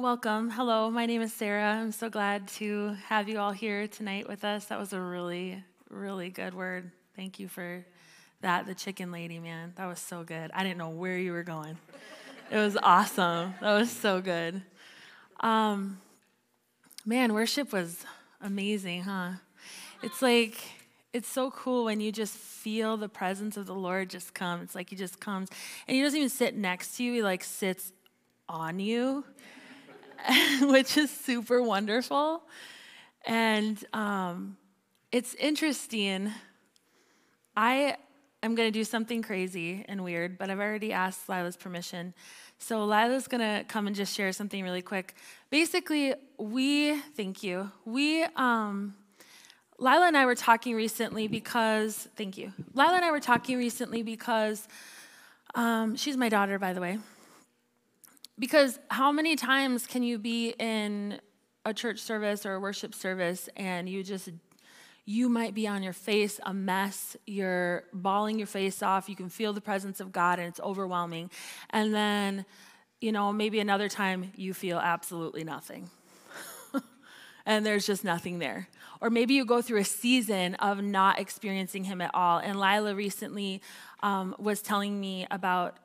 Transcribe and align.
welcome. 0.00 0.48
Hello, 0.48 0.90
my 0.90 1.04
name 1.04 1.20
is 1.20 1.30
Sarah. 1.30 1.74
I'm 1.74 1.92
so 1.92 2.08
glad 2.08 2.48
to 2.48 2.96
have 3.08 3.28
you 3.28 3.38
all 3.38 3.52
here 3.52 3.86
tonight 3.86 4.26
with 4.26 4.44
us. 4.46 4.64
That 4.66 4.78
was 4.78 4.94
a 4.94 5.00
really, 5.00 5.62
really 5.90 6.30
good 6.30 6.54
word. 6.54 6.90
Thank 7.16 7.38
you 7.38 7.48
for 7.48 7.84
that. 8.40 8.64
The 8.64 8.74
chicken 8.74 9.12
lady, 9.12 9.38
man, 9.38 9.74
that 9.76 9.84
was 9.84 9.98
so 9.98 10.24
good. 10.24 10.50
I 10.54 10.62
didn't 10.62 10.78
know 10.78 10.88
where 10.88 11.18
you 11.18 11.32
were 11.32 11.42
going. 11.42 11.76
It 12.50 12.56
was 12.56 12.78
awesome. 12.82 13.52
That 13.60 13.74
was 13.74 13.90
so 13.90 14.22
good. 14.22 14.62
Um, 15.40 16.00
man, 17.04 17.34
worship 17.34 17.70
was 17.70 18.02
amazing, 18.40 19.02
huh? 19.02 19.32
It's 20.02 20.22
like, 20.22 20.56
it's 21.12 21.28
so 21.28 21.50
cool 21.50 21.84
when 21.84 22.00
you 22.00 22.10
just 22.10 22.32
feel 22.38 22.96
the 22.96 23.10
presence 23.10 23.58
of 23.58 23.66
the 23.66 23.74
Lord 23.74 24.08
just 24.08 24.32
come. 24.32 24.62
It's 24.62 24.74
like 24.74 24.88
he 24.88 24.96
just 24.96 25.20
comes 25.20 25.50
and 25.86 25.94
he 25.94 26.02
doesn't 26.02 26.16
even 26.16 26.30
sit 26.30 26.56
next 26.56 26.96
to 26.96 27.04
you, 27.04 27.12
he 27.12 27.22
like 27.22 27.44
sits 27.44 27.92
on 28.48 28.80
you. 28.80 29.24
which 30.62 30.96
is 30.96 31.10
super 31.10 31.62
wonderful. 31.62 32.42
And 33.26 33.82
um, 33.92 34.56
it's 35.12 35.34
interesting. 35.34 36.32
I 37.56 37.96
am 38.42 38.54
going 38.54 38.68
to 38.68 38.78
do 38.78 38.84
something 38.84 39.22
crazy 39.22 39.84
and 39.88 40.02
weird, 40.02 40.38
but 40.38 40.50
I've 40.50 40.60
already 40.60 40.92
asked 40.92 41.28
Lila's 41.28 41.56
permission. 41.56 42.14
So 42.58 42.84
Lila's 42.84 43.26
going 43.26 43.40
to 43.40 43.64
come 43.64 43.86
and 43.86 43.96
just 43.96 44.14
share 44.14 44.32
something 44.32 44.62
really 44.62 44.82
quick. 44.82 45.14
Basically, 45.50 46.14
we, 46.38 46.98
thank 47.00 47.42
you, 47.42 47.70
we, 47.84 48.24
um, 48.36 48.94
Lila 49.78 50.08
and 50.08 50.16
I 50.16 50.26
were 50.26 50.34
talking 50.34 50.76
recently 50.76 51.26
because, 51.26 52.06
thank 52.14 52.36
you. 52.36 52.52
Lila 52.74 52.96
and 52.96 53.04
I 53.04 53.10
were 53.10 53.20
talking 53.20 53.56
recently 53.56 54.02
because 54.02 54.68
um, 55.54 55.96
she's 55.96 56.18
my 56.18 56.28
daughter, 56.28 56.58
by 56.58 56.74
the 56.74 56.82
way. 56.82 56.98
Because 58.40 58.78
how 58.88 59.12
many 59.12 59.36
times 59.36 59.86
can 59.86 60.02
you 60.02 60.18
be 60.18 60.54
in 60.58 61.20
a 61.66 61.74
church 61.74 61.98
service 61.98 62.46
or 62.46 62.54
a 62.54 62.60
worship 62.60 62.94
service 62.94 63.50
and 63.54 63.86
you 63.86 64.02
just 64.02 64.30
you 65.04 65.28
might 65.28 65.54
be 65.54 65.66
on 65.66 65.82
your 65.82 65.92
face 65.92 66.40
a 66.44 66.54
mess 66.54 67.18
you're 67.26 67.84
bawling 67.92 68.38
your 68.38 68.46
face 68.46 68.82
off 68.82 69.10
you 69.10 69.16
can 69.16 69.28
feel 69.28 69.52
the 69.52 69.60
presence 69.60 70.00
of 70.00 70.10
god 70.10 70.38
and 70.38 70.48
it's 70.48 70.60
overwhelming. 70.60 71.30
And 71.68 71.94
then 71.94 72.46
you 72.98 73.12
know 73.12 73.30
maybe 73.30 73.60
another 73.60 73.90
time 73.90 74.32
you 74.34 74.54
feel 74.54 74.78
absolutely 74.78 75.44
nothing. 75.44 75.90
And 77.46 77.64
there's 77.64 77.86
just 77.86 78.04
nothing 78.04 78.38
there. 78.38 78.68
Or 79.00 79.08
maybe 79.08 79.34
you 79.34 79.46
go 79.46 79.62
through 79.62 79.80
a 79.80 79.84
season 79.84 80.54
of 80.56 80.82
not 80.82 81.18
experiencing 81.18 81.84
him 81.84 82.00
at 82.02 82.10
all. 82.14 82.38
And 82.38 82.60
lila 82.60 82.94
recently 82.94 83.62
um, 84.02 84.36
was 84.38 84.60
telling 84.60 85.00
me 85.00 85.26
about 85.30 85.78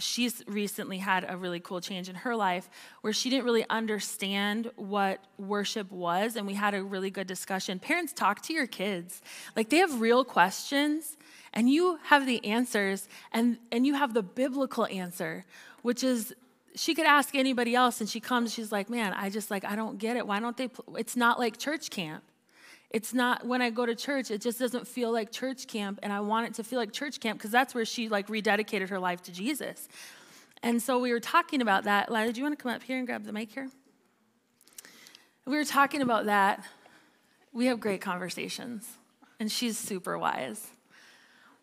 she's 0.00 0.42
recently 0.46 0.98
had 0.98 1.24
a 1.28 1.36
really 1.36 1.60
cool 1.60 1.80
change 1.80 2.08
in 2.08 2.14
her 2.16 2.34
life 2.34 2.68
where 3.02 3.12
she 3.12 3.30
didn't 3.30 3.44
really 3.44 3.64
understand 3.70 4.70
what 4.76 5.22
worship 5.38 5.90
was 5.92 6.36
and 6.36 6.46
we 6.46 6.54
had 6.54 6.74
a 6.74 6.82
really 6.82 7.10
good 7.10 7.26
discussion. 7.26 7.78
Parents 7.78 8.12
talk 8.12 8.42
to 8.42 8.52
your 8.52 8.66
kids. 8.66 9.22
Like 9.54 9.70
they 9.70 9.78
have 9.78 10.00
real 10.00 10.24
questions 10.24 11.16
and 11.52 11.70
you 11.70 11.98
have 12.04 12.26
the 12.26 12.44
answers 12.44 13.08
and 13.32 13.58
and 13.72 13.86
you 13.86 13.94
have 13.94 14.14
the 14.14 14.22
biblical 14.22 14.86
answer 14.86 15.44
which 15.82 16.04
is 16.04 16.34
she 16.74 16.94
could 16.94 17.06
ask 17.06 17.34
anybody 17.34 17.74
else 17.74 18.00
and 18.00 18.08
she 18.08 18.20
comes 18.20 18.52
she's 18.54 18.70
like 18.70 18.88
man 18.88 19.12
i 19.14 19.28
just 19.28 19.50
like 19.50 19.64
i 19.64 19.74
don't 19.74 19.98
get 19.98 20.16
it. 20.16 20.26
Why 20.26 20.40
don't 20.40 20.56
they 20.56 20.68
pl-? 20.68 20.96
it's 20.96 21.16
not 21.16 21.38
like 21.38 21.58
church 21.58 21.90
camp 21.90 22.22
it's 22.90 23.14
not 23.14 23.46
when 23.46 23.62
I 23.62 23.70
go 23.70 23.86
to 23.86 23.94
church, 23.94 24.30
it 24.30 24.40
just 24.40 24.58
doesn't 24.58 24.86
feel 24.86 25.12
like 25.12 25.30
church 25.30 25.68
camp. 25.68 26.00
And 26.02 26.12
I 26.12 26.20
want 26.20 26.48
it 26.48 26.54
to 26.54 26.64
feel 26.64 26.78
like 26.78 26.92
church 26.92 27.20
camp 27.20 27.38
because 27.38 27.52
that's 27.52 27.74
where 27.74 27.84
she 27.84 28.08
like 28.08 28.26
rededicated 28.26 28.88
her 28.88 28.98
life 28.98 29.22
to 29.22 29.32
Jesus. 29.32 29.88
And 30.62 30.82
so 30.82 30.98
we 30.98 31.12
were 31.12 31.20
talking 31.20 31.62
about 31.62 31.84
that. 31.84 32.10
Lila, 32.10 32.32
do 32.32 32.38
you 32.38 32.44
want 32.44 32.58
to 32.58 32.62
come 32.62 32.72
up 32.72 32.82
here 32.82 32.98
and 32.98 33.06
grab 33.06 33.24
the 33.24 33.32
mic 33.32 33.52
here? 33.52 33.70
We 35.46 35.56
were 35.56 35.64
talking 35.64 36.02
about 36.02 36.26
that. 36.26 36.64
We 37.52 37.66
have 37.66 37.80
great 37.80 38.00
conversations, 38.00 38.88
and 39.40 39.50
she's 39.50 39.76
super 39.78 40.18
wise. 40.18 40.68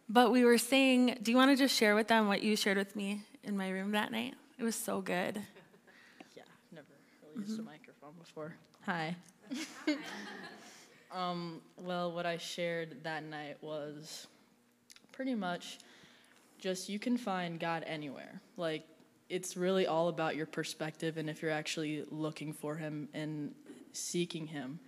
But 0.10 0.32
we 0.32 0.44
were 0.44 0.58
saying, 0.58 1.20
do 1.22 1.32
you 1.32 1.38
want 1.38 1.52
to 1.52 1.56
just 1.56 1.76
share 1.76 1.96
with 1.96 2.08
them 2.08 2.28
what 2.28 2.42
you 2.42 2.56
shared 2.56 2.78
with 2.78 2.96
me 2.96 3.22
in 3.44 3.56
my 3.56 3.70
room 3.70 3.92
that 3.92 4.12
night? 4.12 4.34
It 4.58 4.64
was 4.64 4.76
so 4.76 5.00
good. 5.00 5.42
Yeah, 6.36 6.44
never 6.74 6.88
really 7.24 7.46
used 7.46 7.60
mm-hmm. 7.60 7.68
a 7.68 7.72
microphone 7.72 8.14
before. 8.20 8.56
Hi. 8.86 9.16
Um, 11.18 11.62
well, 11.78 12.12
what 12.12 12.28
I 12.28 12.38
shared 12.38 13.04
that 13.04 13.24
night 13.24 13.58
was 13.62 14.28
pretty 15.12 15.34
much 15.34 15.80
just 16.60 16.90
you 16.90 17.00
can 17.00 17.18
find 17.18 17.60
God 17.60 17.84
anywhere. 17.88 18.40
Like, 18.56 18.86
it's 19.28 19.58
really 19.58 19.88
all 19.88 20.10
about 20.10 20.36
your 20.36 20.46
perspective 20.46 21.18
and 21.18 21.28
if 21.28 21.42
you're 21.42 21.52
actually 21.52 22.04
looking 22.12 22.54
for 22.54 22.76
Him 22.76 23.10
and 23.16 23.56
seeking 23.94 24.46
Him. 24.46 24.80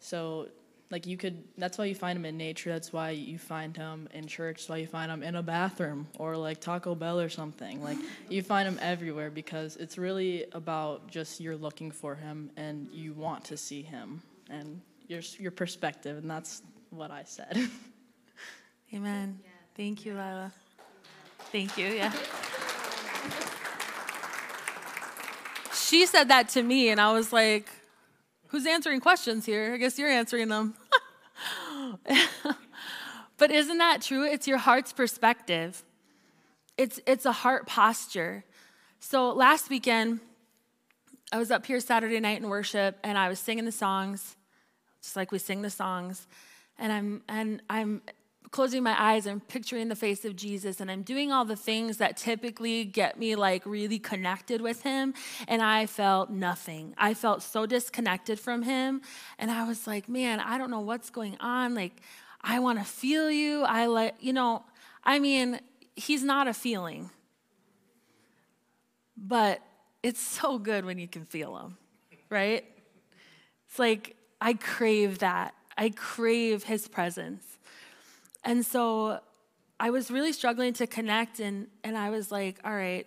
So, 0.00 0.48
like, 0.90 1.06
you 1.06 1.18
could, 1.18 1.44
that's 1.58 1.76
why 1.76 1.84
you 1.84 1.94
find 1.94 2.16
Him 2.16 2.24
in 2.24 2.38
nature, 2.38 2.72
that's 2.72 2.90
why 2.90 3.10
you 3.10 3.38
find 3.38 3.76
Him 3.76 4.08
in 4.14 4.26
church, 4.26 4.60
that's 4.60 4.68
why 4.70 4.78
you 4.78 4.86
find 4.86 5.12
Him 5.12 5.22
in 5.22 5.36
a 5.36 5.42
bathroom 5.42 6.06
or 6.18 6.38
like 6.38 6.58
Taco 6.58 6.94
Bell 6.94 7.20
or 7.20 7.28
something. 7.28 7.84
Like, 7.84 7.98
you 8.30 8.40
find 8.40 8.66
Him 8.66 8.78
everywhere 8.80 9.30
because 9.30 9.76
it's 9.76 9.98
really 9.98 10.46
about 10.52 11.10
just 11.10 11.38
you're 11.38 11.54
looking 11.54 11.90
for 11.90 12.14
Him 12.14 12.50
and 12.56 12.88
you 12.92 13.12
want 13.12 13.44
to 13.44 13.58
see 13.58 13.82
Him. 13.82 14.22
And 14.48 14.80
your, 15.08 15.20
your 15.38 15.50
perspective, 15.50 16.18
and 16.18 16.30
that's 16.30 16.62
what 16.90 17.10
I 17.10 17.24
said. 17.24 17.56
Amen. 18.94 19.40
Thank 19.76 20.04
you, 20.04 20.12
Lila. 20.12 20.52
Thank 21.52 21.76
you, 21.76 21.86
yeah. 21.86 22.12
She 25.74 26.06
said 26.06 26.28
that 26.28 26.48
to 26.50 26.62
me, 26.62 26.88
and 26.88 27.00
I 27.00 27.12
was 27.12 27.32
like, 27.32 27.68
who's 28.48 28.66
answering 28.66 29.00
questions 29.00 29.46
here? 29.46 29.74
I 29.74 29.76
guess 29.76 29.98
you're 29.98 30.08
answering 30.08 30.48
them. 30.48 30.74
but 33.38 33.50
isn't 33.50 33.78
that 33.78 34.02
true? 34.02 34.24
It's 34.24 34.48
your 34.48 34.58
heart's 34.58 34.92
perspective. 34.92 35.84
It's 36.76 37.00
it's 37.06 37.24
a 37.24 37.32
heart 37.32 37.66
posture. 37.66 38.44
So 39.00 39.32
last 39.32 39.70
weekend, 39.70 40.20
I 41.32 41.38
was 41.38 41.50
up 41.50 41.66
here 41.66 41.80
Saturday 41.80 42.20
night 42.20 42.40
in 42.40 42.48
worship 42.48 42.98
and 43.02 43.16
I 43.16 43.28
was 43.28 43.38
singing 43.38 43.64
the 43.64 43.72
songs 43.72 44.35
like 45.14 45.30
we 45.30 45.38
sing 45.38 45.62
the 45.62 45.70
songs. 45.70 46.26
And 46.78 46.92
I'm, 46.92 47.22
and 47.28 47.62
I'm 47.70 48.02
closing 48.50 48.82
my 48.82 49.00
eyes 49.00 49.26
and 49.26 49.46
picturing 49.46 49.88
the 49.88 49.96
face 49.96 50.24
of 50.24 50.36
Jesus 50.36 50.80
and 50.80 50.90
I'm 50.90 51.02
doing 51.02 51.32
all 51.32 51.44
the 51.44 51.56
things 51.56 51.98
that 51.98 52.16
typically 52.16 52.84
get 52.84 53.18
me 53.18 53.34
like 53.34 53.66
really 53.66 53.98
connected 53.98 54.60
with 54.60 54.82
him 54.82 55.14
and 55.48 55.62
I 55.62 55.86
felt 55.86 56.30
nothing. 56.30 56.94
I 56.96 57.14
felt 57.14 57.42
so 57.42 57.66
disconnected 57.66 58.38
from 58.38 58.62
him 58.62 59.02
and 59.38 59.50
I 59.50 59.66
was 59.66 59.86
like, 59.86 60.08
man, 60.08 60.40
I 60.40 60.58
don't 60.58 60.70
know 60.70 60.80
what's 60.80 61.10
going 61.10 61.36
on. 61.40 61.74
Like 61.74 62.00
I 62.40 62.58
want 62.60 62.78
to 62.78 62.84
feel 62.84 63.30
you. 63.30 63.62
I 63.64 63.86
like, 63.86 64.14
you 64.20 64.32
know, 64.32 64.64
I 65.04 65.18
mean, 65.18 65.60
he's 65.94 66.22
not 66.22 66.48
a 66.48 66.54
feeling. 66.54 67.10
But 69.16 69.60
it's 70.02 70.20
so 70.20 70.58
good 70.58 70.84
when 70.84 70.98
you 70.98 71.08
can 71.08 71.24
feel 71.24 71.56
him, 71.56 71.76
right? 72.30 72.64
It's 73.68 73.78
like 73.78 74.15
I 74.40 74.54
crave 74.54 75.18
that. 75.18 75.54
I 75.76 75.90
crave 75.90 76.64
his 76.64 76.88
presence. 76.88 77.58
And 78.44 78.64
so 78.64 79.20
I 79.78 79.90
was 79.90 80.10
really 80.10 80.32
struggling 80.32 80.72
to 80.74 80.86
connect 80.86 81.40
and 81.40 81.66
and 81.84 81.98
I 81.98 82.10
was 82.10 82.30
like, 82.30 82.58
all 82.64 82.74
right, 82.74 83.06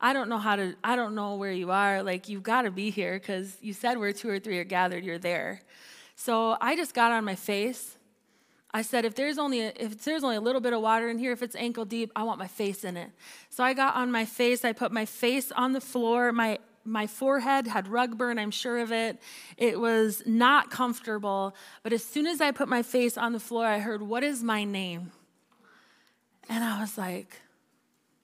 I 0.00 0.12
don't 0.12 0.28
know 0.28 0.38
how 0.38 0.56
to 0.56 0.74
I 0.82 0.96
don't 0.96 1.14
know 1.14 1.36
where 1.36 1.52
you 1.52 1.70
are. 1.70 2.02
Like 2.02 2.28
you've 2.28 2.42
got 2.42 2.62
to 2.62 2.70
be 2.70 2.90
here 2.90 3.18
cuz 3.18 3.56
you 3.60 3.72
said 3.72 3.98
where 3.98 4.12
two 4.12 4.28
or 4.28 4.38
three 4.38 4.58
are 4.58 4.64
gathered, 4.64 5.04
you're 5.04 5.18
there. 5.18 5.60
So 6.14 6.56
I 6.60 6.76
just 6.76 6.94
got 6.94 7.12
on 7.12 7.24
my 7.24 7.34
face. 7.34 7.96
I 8.72 8.82
said 8.82 9.04
if 9.04 9.14
there's 9.14 9.38
only 9.38 9.62
a, 9.62 9.72
if 9.76 10.04
there's 10.04 10.24
only 10.24 10.36
a 10.36 10.40
little 10.40 10.60
bit 10.60 10.72
of 10.72 10.80
water 10.80 11.08
in 11.08 11.18
here, 11.18 11.32
if 11.32 11.42
it's 11.42 11.56
ankle 11.56 11.84
deep, 11.84 12.10
I 12.14 12.22
want 12.24 12.38
my 12.38 12.46
face 12.46 12.84
in 12.84 12.96
it. 12.96 13.10
So 13.50 13.64
I 13.64 13.74
got 13.74 13.94
on 13.94 14.10
my 14.10 14.24
face. 14.24 14.64
I 14.64 14.72
put 14.72 14.92
my 14.92 15.04
face 15.04 15.50
on 15.52 15.72
the 15.72 15.80
floor. 15.80 16.32
My 16.32 16.58
my 16.86 17.06
forehead 17.06 17.66
had 17.66 17.88
rug 17.88 18.16
burn, 18.16 18.38
I'm 18.38 18.50
sure 18.50 18.78
of 18.78 18.92
it. 18.92 19.18
It 19.56 19.80
was 19.80 20.22
not 20.24 20.70
comfortable. 20.70 21.54
But 21.82 21.92
as 21.92 22.04
soon 22.04 22.26
as 22.26 22.40
I 22.40 22.50
put 22.50 22.68
my 22.68 22.82
face 22.82 23.18
on 23.18 23.32
the 23.32 23.40
floor, 23.40 23.66
I 23.66 23.78
heard, 23.78 24.02
What 24.02 24.22
is 24.22 24.42
my 24.42 24.64
name? 24.64 25.12
And 26.48 26.62
I 26.62 26.80
was 26.80 26.96
like, 26.96 27.40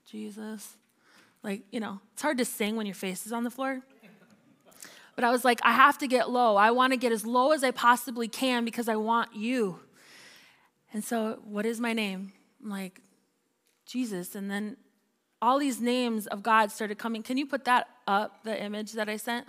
Jesus. 0.08 0.76
Like, 1.42 1.62
you 1.70 1.80
know, 1.80 2.00
it's 2.12 2.22
hard 2.22 2.38
to 2.38 2.44
sing 2.44 2.76
when 2.76 2.86
your 2.86 2.94
face 2.94 3.26
is 3.26 3.32
on 3.32 3.44
the 3.44 3.50
floor. 3.50 3.82
But 5.14 5.24
I 5.24 5.30
was 5.30 5.44
like, 5.44 5.60
I 5.62 5.72
have 5.72 5.98
to 5.98 6.06
get 6.06 6.30
low. 6.30 6.56
I 6.56 6.70
want 6.70 6.92
to 6.92 6.96
get 6.96 7.12
as 7.12 7.26
low 7.26 7.52
as 7.52 7.62
I 7.62 7.70
possibly 7.70 8.28
can 8.28 8.64
because 8.64 8.88
I 8.88 8.96
want 8.96 9.34
you. 9.34 9.80
And 10.92 11.04
so, 11.04 11.40
what 11.44 11.66
is 11.66 11.80
my 11.80 11.92
name? 11.92 12.32
I'm 12.62 12.70
like, 12.70 13.00
Jesus. 13.86 14.34
And 14.34 14.50
then 14.50 14.76
all 15.40 15.58
these 15.58 15.80
names 15.80 16.26
of 16.26 16.42
God 16.42 16.70
started 16.70 16.98
coming. 16.98 17.22
Can 17.22 17.36
you 17.36 17.46
put 17.46 17.64
that 17.64 17.88
up, 18.06 18.44
the 18.44 18.62
image 18.62 18.92
that 18.92 19.08
I 19.08 19.16
sent? 19.16 19.46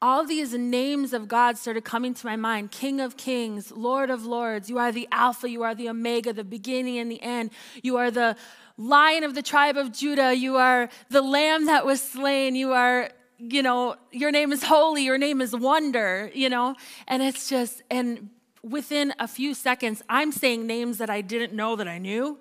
All 0.00 0.24
these 0.24 0.52
names 0.52 1.12
of 1.12 1.28
God 1.28 1.56
started 1.56 1.84
coming 1.84 2.12
to 2.14 2.26
my 2.26 2.34
mind 2.34 2.72
King 2.72 3.00
of 3.00 3.16
Kings, 3.16 3.70
Lord 3.70 4.10
of 4.10 4.24
Lords. 4.24 4.68
You 4.68 4.78
are 4.78 4.90
the 4.90 5.06
Alpha, 5.12 5.48
you 5.48 5.62
are 5.62 5.74
the 5.74 5.88
Omega, 5.88 6.32
the 6.32 6.42
beginning 6.42 6.98
and 6.98 7.10
the 7.10 7.22
end. 7.22 7.50
You 7.82 7.96
are 7.98 8.10
the 8.10 8.36
Lion 8.76 9.22
of 9.22 9.34
the 9.34 9.42
tribe 9.42 9.76
of 9.76 9.92
Judah. 9.92 10.34
You 10.34 10.56
are 10.56 10.88
the 11.10 11.22
Lamb 11.22 11.66
that 11.66 11.86
was 11.86 12.02
slain. 12.02 12.56
You 12.56 12.72
are 12.72 13.10
you 13.38 13.62
know, 13.62 13.96
your 14.12 14.30
name 14.30 14.52
is 14.52 14.62
holy, 14.62 15.04
your 15.04 15.18
name 15.18 15.40
is 15.40 15.54
wonder, 15.54 16.30
you 16.32 16.48
know? 16.48 16.76
And 17.08 17.22
it's 17.22 17.48
just, 17.48 17.82
and 17.90 18.30
within 18.62 19.12
a 19.18 19.26
few 19.26 19.54
seconds, 19.54 20.02
I'm 20.08 20.30
saying 20.30 20.66
names 20.66 20.98
that 20.98 21.10
I 21.10 21.22
didn't 21.22 21.52
know 21.52 21.74
that 21.76 21.88
I 21.88 21.98
knew. 21.98 22.38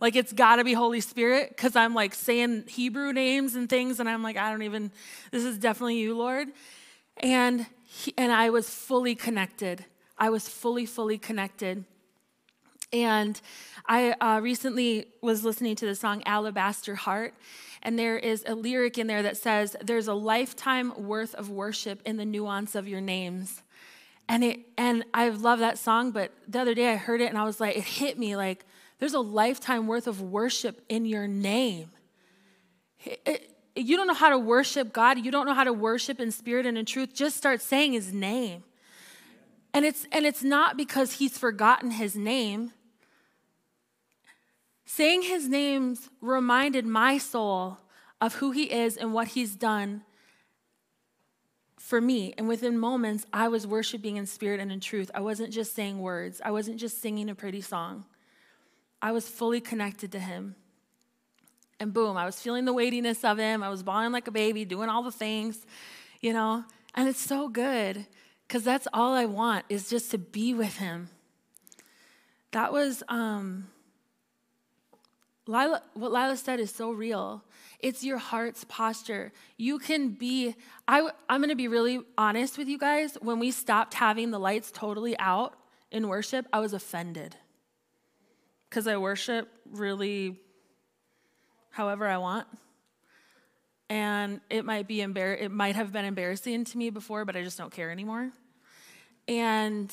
Like 0.00 0.14
it's 0.14 0.32
got 0.32 0.56
to 0.56 0.64
be 0.64 0.74
Holy 0.74 1.00
Spirit 1.00 1.50
because 1.50 1.74
I'm 1.74 1.94
like 1.94 2.14
saying 2.14 2.64
Hebrew 2.68 3.12
names 3.12 3.54
and 3.54 3.68
things, 3.68 4.00
and 4.00 4.08
I'm 4.08 4.22
like, 4.22 4.36
I 4.36 4.50
don't 4.50 4.62
even. 4.62 4.92
This 5.30 5.44
is 5.44 5.58
definitely 5.58 5.98
you, 5.98 6.16
Lord. 6.16 6.48
And 7.18 7.66
he, 7.84 8.14
and 8.16 8.30
I 8.30 8.50
was 8.50 8.70
fully 8.70 9.14
connected. 9.14 9.84
I 10.16 10.30
was 10.30 10.48
fully, 10.48 10.86
fully 10.86 11.18
connected. 11.18 11.84
And 12.92 13.40
I 13.86 14.12
uh, 14.12 14.40
recently 14.40 15.08
was 15.20 15.44
listening 15.44 15.76
to 15.76 15.86
the 15.86 15.94
song 15.94 16.22
Alabaster 16.24 16.94
Heart, 16.94 17.34
and 17.82 17.98
there 17.98 18.16
is 18.16 18.44
a 18.46 18.54
lyric 18.54 18.98
in 18.98 19.08
there 19.08 19.22
that 19.22 19.36
says, 19.36 19.76
There's 19.82 20.08
a 20.08 20.14
lifetime 20.14 20.92
worth 20.96 21.34
of 21.34 21.50
worship 21.50 22.00
in 22.04 22.16
the 22.16 22.24
nuance 22.24 22.74
of 22.74 22.86
your 22.86 23.00
names. 23.00 23.62
And 24.28 24.44
it 24.44 24.60
and 24.76 25.04
I 25.14 25.30
love 25.30 25.58
that 25.60 25.78
song, 25.78 26.12
but 26.12 26.32
the 26.46 26.60
other 26.60 26.74
day 26.74 26.92
I 26.92 26.96
heard 26.96 27.20
it 27.20 27.26
and 27.26 27.38
I 27.38 27.44
was 27.44 27.60
like, 27.60 27.76
it 27.76 27.84
hit 27.84 28.18
me 28.18 28.36
like 28.36 28.64
there's 28.98 29.14
a 29.14 29.20
lifetime 29.20 29.86
worth 29.86 30.06
of 30.06 30.20
worship 30.20 30.82
in 30.88 31.04
your 31.04 31.28
name. 31.28 31.90
It, 33.04 33.20
it, 33.24 33.50
eh, 33.76 33.80
you 33.80 33.96
don't 33.96 34.08
know 34.08 34.14
how 34.14 34.30
to 34.30 34.38
worship 34.38 34.92
God, 34.92 35.24
you 35.24 35.30
don't 35.30 35.46
know 35.46 35.54
how 35.54 35.64
to 35.64 35.72
worship 35.72 36.18
in 36.18 36.32
spirit 36.32 36.66
and 36.66 36.76
in 36.76 36.84
truth, 36.84 37.14
just 37.14 37.36
start 37.36 37.60
saying 37.60 37.92
his 37.92 38.12
name. 38.12 38.64
And 39.72 39.84
it's 39.84 40.06
and 40.10 40.26
it's 40.26 40.42
not 40.42 40.76
because 40.76 41.14
he's 41.14 41.38
forgotten 41.38 41.92
his 41.92 42.16
name. 42.16 42.72
Saying 44.84 45.22
his 45.22 45.48
names 45.48 46.08
reminded 46.20 46.86
my 46.86 47.18
soul 47.18 47.78
of 48.20 48.36
who 48.36 48.50
he 48.50 48.64
is 48.64 48.96
and 48.96 49.12
what 49.12 49.28
he's 49.28 49.54
done 49.54 50.02
for 51.76 52.00
me. 52.00 52.34
And 52.36 52.48
within 52.48 52.78
moments, 52.78 53.26
I 53.32 53.48
was 53.48 53.66
worshiping 53.66 54.16
in 54.16 54.26
spirit 54.26 54.60
and 54.60 54.72
in 54.72 54.80
truth. 54.80 55.10
I 55.14 55.20
wasn't 55.20 55.52
just 55.52 55.74
saying 55.74 56.00
words, 56.00 56.40
I 56.44 56.50
wasn't 56.50 56.78
just 56.78 57.00
singing 57.00 57.30
a 57.30 57.34
pretty 57.34 57.60
song. 57.60 58.06
I 59.00 59.12
was 59.12 59.28
fully 59.28 59.60
connected 59.60 60.12
to 60.12 60.18
him. 60.18 60.56
And 61.80 61.92
boom, 61.92 62.16
I 62.16 62.26
was 62.26 62.40
feeling 62.40 62.64
the 62.64 62.72
weightiness 62.72 63.24
of 63.24 63.38
him. 63.38 63.62
I 63.62 63.68
was 63.68 63.82
bawling 63.82 64.12
like 64.12 64.26
a 64.26 64.32
baby, 64.32 64.64
doing 64.64 64.88
all 64.88 65.02
the 65.02 65.12
things, 65.12 65.64
you 66.20 66.32
know. 66.32 66.64
And 66.94 67.08
it's 67.08 67.20
so 67.20 67.48
good 67.48 68.06
because 68.46 68.64
that's 68.64 68.88
all 68.92 69.12
I 69.14 69.26
want 69.26 69.64
is 69.68 69.88
just 69.88 70.10
to 70.10 70.18
be 70.18 70.54
with 70.54 70.78
him. 70.78 71.10
That 72.50 72.72
was 72.72 73.02
um, 73.08 73.68
Lila, 75.46 75.82
what 75.94 76.12
Lila 76.12 76.36
said 76.36 76.60
is 76.60 76.70
so 76.70 76.90
real. 76.90 77.42
It's 77.80 78.02
your 78.04 78.18
heart's 78.18 78.64
posture. 78.64 79.32
You 79.56 79.78
can 79.78 80.10
be, 80.10 80.54
I, 80.86 81.08
I'm 81.28 81.40
going 81.40 81.48
to 81.48 81.56
be 81.56 81.68
really 81.68 82.00
honest 82.18 82.58
with 82.58 82.68
you 82.68 82.76
guys. 82.78 83.16
When 83.22 83.38
we 83.38 83.50
stopped 83.50 83.94
having 83.94 84.30
the 84.30 84.38
lights 84.38 84.70
totally 84.70 85.18
out 85.18 85.54
in 85.90 86.08
worship, 86.08 86.46
I 86.52 86.60
was 86.60 86.74
offended. 86.74 87.36
Because 88.68 88.86
I 88.86 88.96
worship 88.96 89.48
really 89.70 90.38
however 91.70 92.06
I 92.06 92.18
want. 92.18 92.46
And 93.90 94.40
it 94.50 94.64
might 94.64 94.86
be 94.86 94.98
embar- 94.98 95.40
it 95.40 95.50
might 95.50 95.76
have 95.76 95.92
been 95.92 96.04
embarrassing 96.04 96.64
to 96.64 96.78
me 96.78 96.90
before, 96.90 97.24
but 97.24 97.36
I 97.36 97.42
just 97.42 97.56
don't 97.56 97.72
care 97.72 97.90
anymore. 97.90 98.30
And 99.26 99.92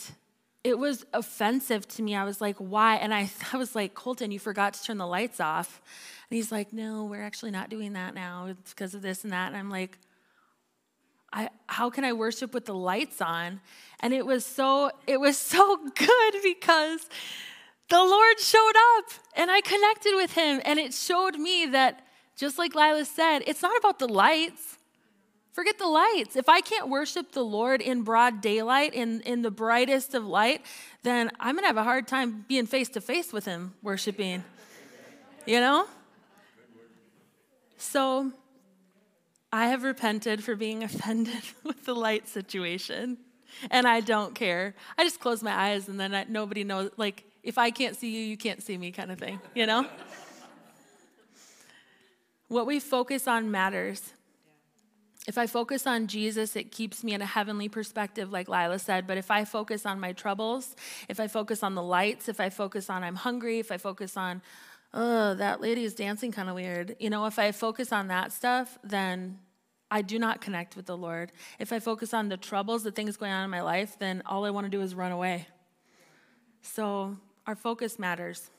it 0.63 0.79
was 0.79 1.05
offensive 1.13 1.87
to 1.89 2.01
me. 2.01 2.15
I 2.15 2.23
was 2.23 2.41
like, 2.41 2.57
why? 2.57 2.95
And 2.95 3.13
I, 3.13 3.29
I 3.53 3.57
was 3.57 3.75
like, 3.75 3.93
Colton, 3.93 4.31
you 4.31 4.39
forgot 4.39 4.73
to 4.73 4.83
turn 4.83 4.97
the 4.97 5.07
lights 5.07 5.39
off. 5.39 5.81
And 6.29 6.35
he's 6.35 6.51
like, 6.51 6.73
no, 6.73 7.05
we're 7.05 7.21
actually 7.21 7.51
not 7.51 7.69
doing 7.69 7.93
that 7.93 8.15
now. 8.15 8.47
It's 8.47 8.73
because 8.73 8.95
of 8.95 9.01
this 9.01 9.23
and 9.23 9.31
that. 9.31 9.47
And 9.47 9.55
I'm 9.55 9.69
like, 9.69 9.99
I, 11.31 11.49
how 11.67 11.89
can 11.89 12.03
I 12.03 12.13
worship 12.13 12.53
with 12.53 12.65
the 12.65 12.73
lights 12.73 13.21
on? 13.21 13.59
And 13.99 14.13
it 14.13 14.25
was 14.25 14.45
so, 14.45 14.89
it 15.05 15.19
was 15.19 15.37
so 15.53 15.77
good 15.77 16.33
because 16.43 17.07
the 17.89 18.03
Lord 18.03 18.39
showed 18.39 18.73
up 18.97 19.05
and 19.35 19.51
I 19.51 19.61
connected 19.61 20.15
with 20.15 20.33
him. 20.33 20.61
And 20.65 20.79
it 20.79 20.93
showed 20.93 21.37
me 21.37 21.67
that, 21.67 22.05
just 22.35 22.57
like 22.57 22.75
Lila 22.75 23.05
said, 23.05 23.43
it's 23.47 23.61
not 23.61 23.77
about 23.77 23.99
the 23.99 24.07
lights. 24.07 24.77
Forget 25.53 25.77
the 25.77 25.87
lights. 25.87 26.35
If 26.35 26.49
I 26.49 26.59
can't 26.59 26.89
worship 26.89 27.31
the 27.31 27.43
Lord 27.43 27.81
in 27.81 28.01
broad 28.01 28.41
daylight, 28.41 28.93
in, 28.93 29.21
in 29.21 29.41
the 29.41 29.51
brightest 29.51 30.13
of 30.13 30.25
light, 30.25 30.65
then 31.03 31.31
I'm 31.39 31.55
going 31.55 31.63
to 31.63 31.67
have 31.67 31.77
a 31.77 31.83
hard 31.83 32.07
time 32.07 32.43
being 32.47 32.65
face 32.65 32.89
to 32.89 33.01
face 33.01 33.31
with 33.31 33.45
Him 33.45 33.73
worshiping. 33.81 34.43
You 35.45 35.61
know? 35.61 35.87
So 37.77 38.31
I 39.53 39.67
have 39.67 39.83
repented 39.83 40.43
for 40.43 40.55
being 40.55 40.83
offended 40.89 41.43
with 41.63 41.85
the 41.85 41.95
light 41.95 42.27
situation, 42.27 43.17
and 43.71 43.87
I 43.87 44.01
don't 44.01 44.35
care. 44.35 44.75
I 44.97 45.05
just 45.05 45.21
close 45.21 45.41
my 45.41 45.53
eyes, 45.53 45.87
and 45.87 45.97
then 45.97 46.13
I, 46.13 46.25
nobody 46.27 46.65
knows. 46.65 46.91
Like, 46.97 47.23
if 47.45 47.59
I 47.59 47.69
can't 47.69 47.95
see 47.95 48.09
you, 48.09 48.21
you 48.21 48.37
can't 48.37 48.61
see 48.61 48.77
me, 48.77 48.91
kind 48.91 49.11
of 49.11 49.19
thing, 49.19 49.39
you 49.53 49.67
know? 49.67 49.85
what 52.47 52.65
we 52.65 52.79
focus 52.79 53.27
on 53.27 53.51
matters. 53.51 54.13
If 55.27 55.37
I 55.37 55.47
focus 55.47 55.87
on 55.87 56.07
Jesus, 56.07 56.55
it 56.55 56.71
keeps 56.71 57.03
me 57.03 57.13
in 57.13 57.21
a 57.21 57.25
heavenly 57.25 57.69
perspective, 57.69 58.31
like 58.31 58.47
Lila 58.47 58.79
said. 58.79 59.07
But 59.07 59.17
if 59.17 59.31
I 59.31 59.45
focus 59.45 59.85
on 59.85 59.99
my 59.99 60.11
troubles, 60.11 60.75
if 61.07 61.19
I 61.19 61.27
focus 61.27 61.63
on 61.63 61.75
the 61.75 61.81
lights, 61.83 62.29
if 62.29 62.39
I 62.39 62.49
focus 62.49 62.89
on 62.89 63.03
I'm 63.03 63.15
hungry, 63.15 63.59
if 63.59 63.71
I 63.71 63.77
focus 63.77 64.17
on, 64.17 64.41
oh, 64.93 65.35
that 65.35 65.61
lady 65.61 65.83
is 65.83 65.93
dancing 65.93 66.31
kind 66.31 66.49
of 66.49 66.55
weird, 66.55 66.95
you 66.99 67.09
know, 67.09 67.25
if 67.25 67.37
I 67.37 67.51
focus 67.51 67.91
on 67.91 68.07
that 68.07 68.31
stuff, 68.31 68.77
then 68.83 69.39
I 69.91 70.01
do 70.01 70.17
not 70.17 70.41
connect 70.41 70.75
with 70.75 70.87
the 70.87 70.97
Lord. 70.97 71.31
If 71.59 71.71
I 71.71 71.79
focus 71.79 72.13
on 72.13 72.29
the 72.29 72.37
troubles, 72.37 72.83
the 72.83 72.91
things 72.91 73.17
going 73.17 73.31
on 73.31 73.43
in 73.43 73.49
my 73.51 73.61
life, 73.61 73.97
then 73.99 74.23
all 74.25 74.45
I 74.45 74.49
want 74.49 74.65
to 74.65 74.71
do 74.71 74.81
is 74.81 74.95
run 74.95 75.11
away. 75.11 75.47
So 76.61 77.17
our 77.47 77.55
focus 77.55 77.99
matters 77.99 78.49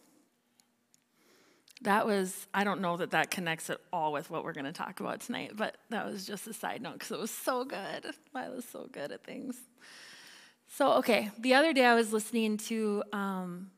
that 1.83 2.06
was, 2.06 2.47
I 2.55 2.65
don't 2.65 2.81
know 2.81 2.97
that 2.97 3.11
that 3.11 3.31
connects 3.31 3.69
at 3.69 3.79
all 3.93 4.12
with 4.12 4.31
what 4.31 4.44
we're 4.44 4.55
going 4.55 4.65
to 4.65 4.73
talk 4.73 5.00
about 5.00 5.21
tonight, 5.21 5.53
but 5.55 5.77
that 5.91 6.06
was 6.06 6.27
just 6.27 6.47
a 6.47 6.53
side 6.53 6.81
note 6.81 6.94
because 6.94 7.11
it 7.11 7.19
was 7.19 7.31
so 7.31 7.65
good. 7.65 8.06
I 8.35 8.49
was 8.49 8.65
so 8.65 8.88
good 8.91 9.12
at 9.12 9.25
things. 9.25 9.56
So, 10.69 10.94
okay, 10.94 11.31
the 11.38 11.55
other 11.55 11.73
day 11.73 11.85
I 11.85 11.94
was 11.94 12.12
listening 12.12 12.56
to 12.59 13.03
um, 13.12 13.71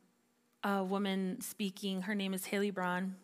a 0.63 0.83
woman 0.83 1.41
speaking. 1.41 2.03
Her 2.03 2.15
name 2.15 2.33
is 2.33 2.45
Haley 2.45 2.71
Braun. 2.71 3.15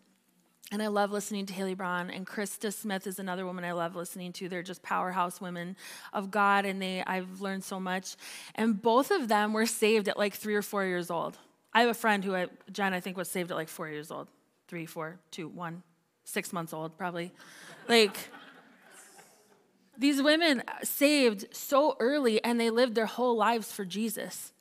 And 0.72 0.82
I 0.82 0.88
love 0.88 1.12
listening 1.12 1.46
to 1.46 1.54
Haley 1.54 1.74
Braun 1.74 2.10
and 2.10 2.26
Krista 2.26 2.72
Smith 2.72 3.06
is 3.06 3.20
another 3.20 3.46
woman 3.46 3.64
I 3.64 3.70
love 3.70 3.94
listening 3.94 4.32
to. 4.34 4.48
They're 4.48 4.64
just 4.64 4.82
powerhouse 4.82 5.40
women 5.40 5.76
of 6.12 6.32
God, 6.32 6.64
and 6.64 6.82
they 6.82 7.04
I've 7.06 7.40
learned 7.40 7.62
so 7.62 7.78
much. 7.78 8.16
And 8.56 8.82
both 8.82 9.12
of 9.12 9.28
them 9.28 9.52
were 9.52 9.66
saved 9.66 10.08
at 10.08 10.18
like 10.18 10.34
three 10.34 10.56
or 10.56 10.62
four 10.62 10.84
years 10.84 11.08
old. 11.08 11.38
I 11.76 11.80
have 11.80 11.90
a 11.90 11.94
friend 11.94 12.24
who 12.24 12.34
I, 12.34 12.46
Jen, 12.72 12.94
I 12.94 13.00
think 13.00 13.18
was 13.18 13.28
saved 13.28 13.50
at 13.50 13.56
like 13.58 13.68
four 13.68 13.86
years 13.86 14.10
old 14.10 14.28
three, 14.66 14.86
four, 14.86 15.18
two, 15.30 15.46
one, 15.46 15.82
six 16.24 16.50
months 16.50 16.72
old, 16.72 16.96
probably. 16.96 17.34
Like, 17.86 18.16
these 19.98 20.22
women 20.22 20.62
saved 20.82 21.54
so 21.54 21.94
early 22.00 22.42
and 22.42 22.58
they 22.58 22.70
lived 22.70 22.94
their 22.94 23.04
whole 23.04 23.36
lives 23.36 23.70
for 23.70 23.84
Jesus. 23.84 24.54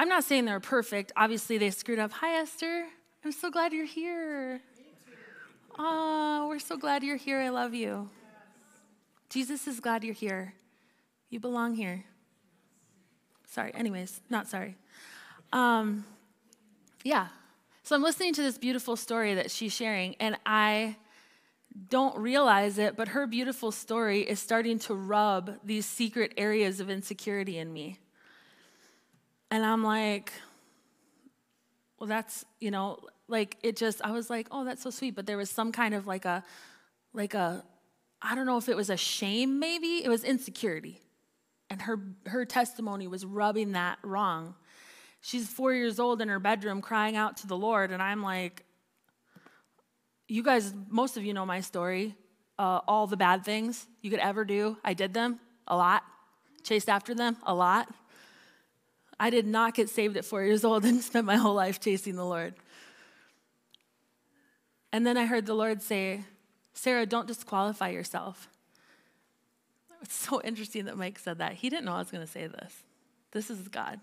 I'm 0.00 0.08
not 0.08 0.24
saying 0.24 0.46
they're 0.46 0.58
perfect. 0.58 1.12
Obviously, 1.16 1.58
they 1.58 1.70
screwed 1.70 2.00
up. 2.00 2.10
Hi, 2.14 2.40
Esther. 2.40 2.86
I'm 3.24 3.30
so 3.30 3.48
glad 3.48 3.72
you're 3.72 3.86
here. 3.86 4.60
Oh, 5.78 6.48
we're 6.48 6.58
so 6.58 6.76
glad 6.76 7.04
you're 7.04 7.16
here. 7.16 7.38
I 7.38 7.50
love 7.50 7.72
you. 7.72 8.10
Jesus 9.28 9.68
is 9.68 9.78
glad 9.78 10.02
you're 10.02 10.12
here. 10.12 10.54
You 11.30 11.38
belong 11.38 11.76
here. 11.76 12.04
Sorry, 13.46 13.72
anyways, 13.74 14.22
not 14.28 14.48
sorry. 14.48 14.76
Um, 15.52 16.04
yeah, 17.02 17.28
so 17.82 17.96
I'm 17.96 18.02
listening 18.02 18.34
to 18.34 18.42
this 18.42 18.58
beautiful 18.58 18.96
story 18.96 19.34
that 19.34 19.50
she's 19.50 19.72
sharing, 19.72 20.14
and 20.20 20.36
I 20.46 20.96
don't 21.88 22.16
realize 22.18 22.78
it, 22.78 22.96
but 22.96 23.08
her 23.08 23.26
beautiful 23.26 23.72
story 23.72 24.20
is 24.20 24.38
starting 24.38 24.78
to 24.80 24.94
rub 24.94 25.58
these 25.64 25.86
secret 25.86 26.34
areas 26.36 26.80
of 26.80 26.90
insecurity 26.90 27.58
in 27.58 27.72
me. 27.72 27.98
And 29.50 29.64
I'm 29.64 29.82
like, 29.82 30.32
well, 31.98 32.08
that's, 32.08 32.44
you 32.60 32.70
know, 32.70 32.98
like 33.28 33.56
it 33.62 33.76
just, 33.76 34.00
I 34.04 34.10
was 34.10 34.30
like, 34.30 34.48
oh, 34.50 34.64
that's 34.64 34.82
so 34.82 34.90
sweet. 34.90 35.14
But 35.14 35.26
there 35.26 35.36
was 35.36 35.50
some 35.50 35.72
kind 35.72 35.94
of 35.94 36.06
like 36.06 36.24
a, 36.24 36.42
like 37.12 37.34
a, 37.34 37.64
I 38.22 38.34
don't 38.34 38.46
know 38.46 38.56
if 38.56 38.68
it 38.68 38.76
was 38.76 38.90
a 38.90 38.96
shame 38.96 39.58
maybe, 39.58 40.04
it 40.04 40.08
was 40.08 40.24
insecurity. 40.24 41.00
And 41.68 41.82
her, 41.82 42.00
her 42.26 42.44
testimony 42.44 43.06
was 43.06 43.24
rubbing 43.24 43.72
that 43.72 43.98
wrong. 44.02 44.54
She's 45.20 45.48
four 45.48 45.74
years 45.74 46.00
old 46.00 46.22
in 46.22 46.28
her 46.28 46.38
bedroom 46.38 46.80
crying 46.80 47.16
out 47.16 47.36
to 47.38 47.46
the 47.46 47.56
Lord, 47.56 47.90
and 47.90 48.02
I'm 48.02 48.22
like, 48.22 48.64
you 50.28 50.42
guys, 50.42 50.72
most 50.88 51.16
of 51.16 51.24
you 51.24 51.34
know 51.34 51.44
my 51.44 51.60
story. 51.60 52.14
Uh, 52.58 52.80
all 52.86 53.06
the 53.06 53.16
bad 53.16 53.44
things 53.44 53.86
you 54.02 54.10
could 54.10 54.20
ever 54.20 54.44
do, 54.44 54.76
I 54.84 54.92
did 54.92 55.14
them 55.14 55.40
a 55.66 55.76
lot, 55.76 56.02
chased 56.62 56.88
after 56.88 57.14
them 57.14 57.36
a 57.42 57.54
lot. 57.54 57.88
I 59.18 59.30
did 59.30 59.46
not 59.46 59.74
get 59.74 59.88
saved 59.88 60.16
at 60.16 60.24
four 60.24 60.42
years 60.42 60.64
old 60.64 60.84
and 60.86 61.02
spent 61.02 61.26
my 61.26 61.36
whole 61.36 61.54
life 61.54 61.80
chasing 61.80 62.16
the 62.16 62.24
Lord. 62.24 62.54
And 64.92 65.06
then 65.06 65.16
I 65.16 65.26
heard 65.26 65.46
the 65.46 65.54
Lord 65.54 65.82
say, 65.82 66.24
Sarah, 66.74 67.06
don't 67.06 67.26
disqualify 67.26 67.90
yourself. 67.90 68.48
It's 70.02 70.14
so 70.14 70.40
interesting 70.42 70.86
that 70.86 70.96
Mike 70.96 71.18
said 71.18 71.38
that. 71.38 71.54
He 71.54 71.68
didn't 71.68 71.84
know 71.84 71.92
I 71.92 71.98
was 71.98 72.10
going 72.10 72.24
to 72.24 72.30
say 72.30 72.46
this. 72.46 72.74
This 73.32 73.50
is 73.50 73.68
God. 73.68 74.00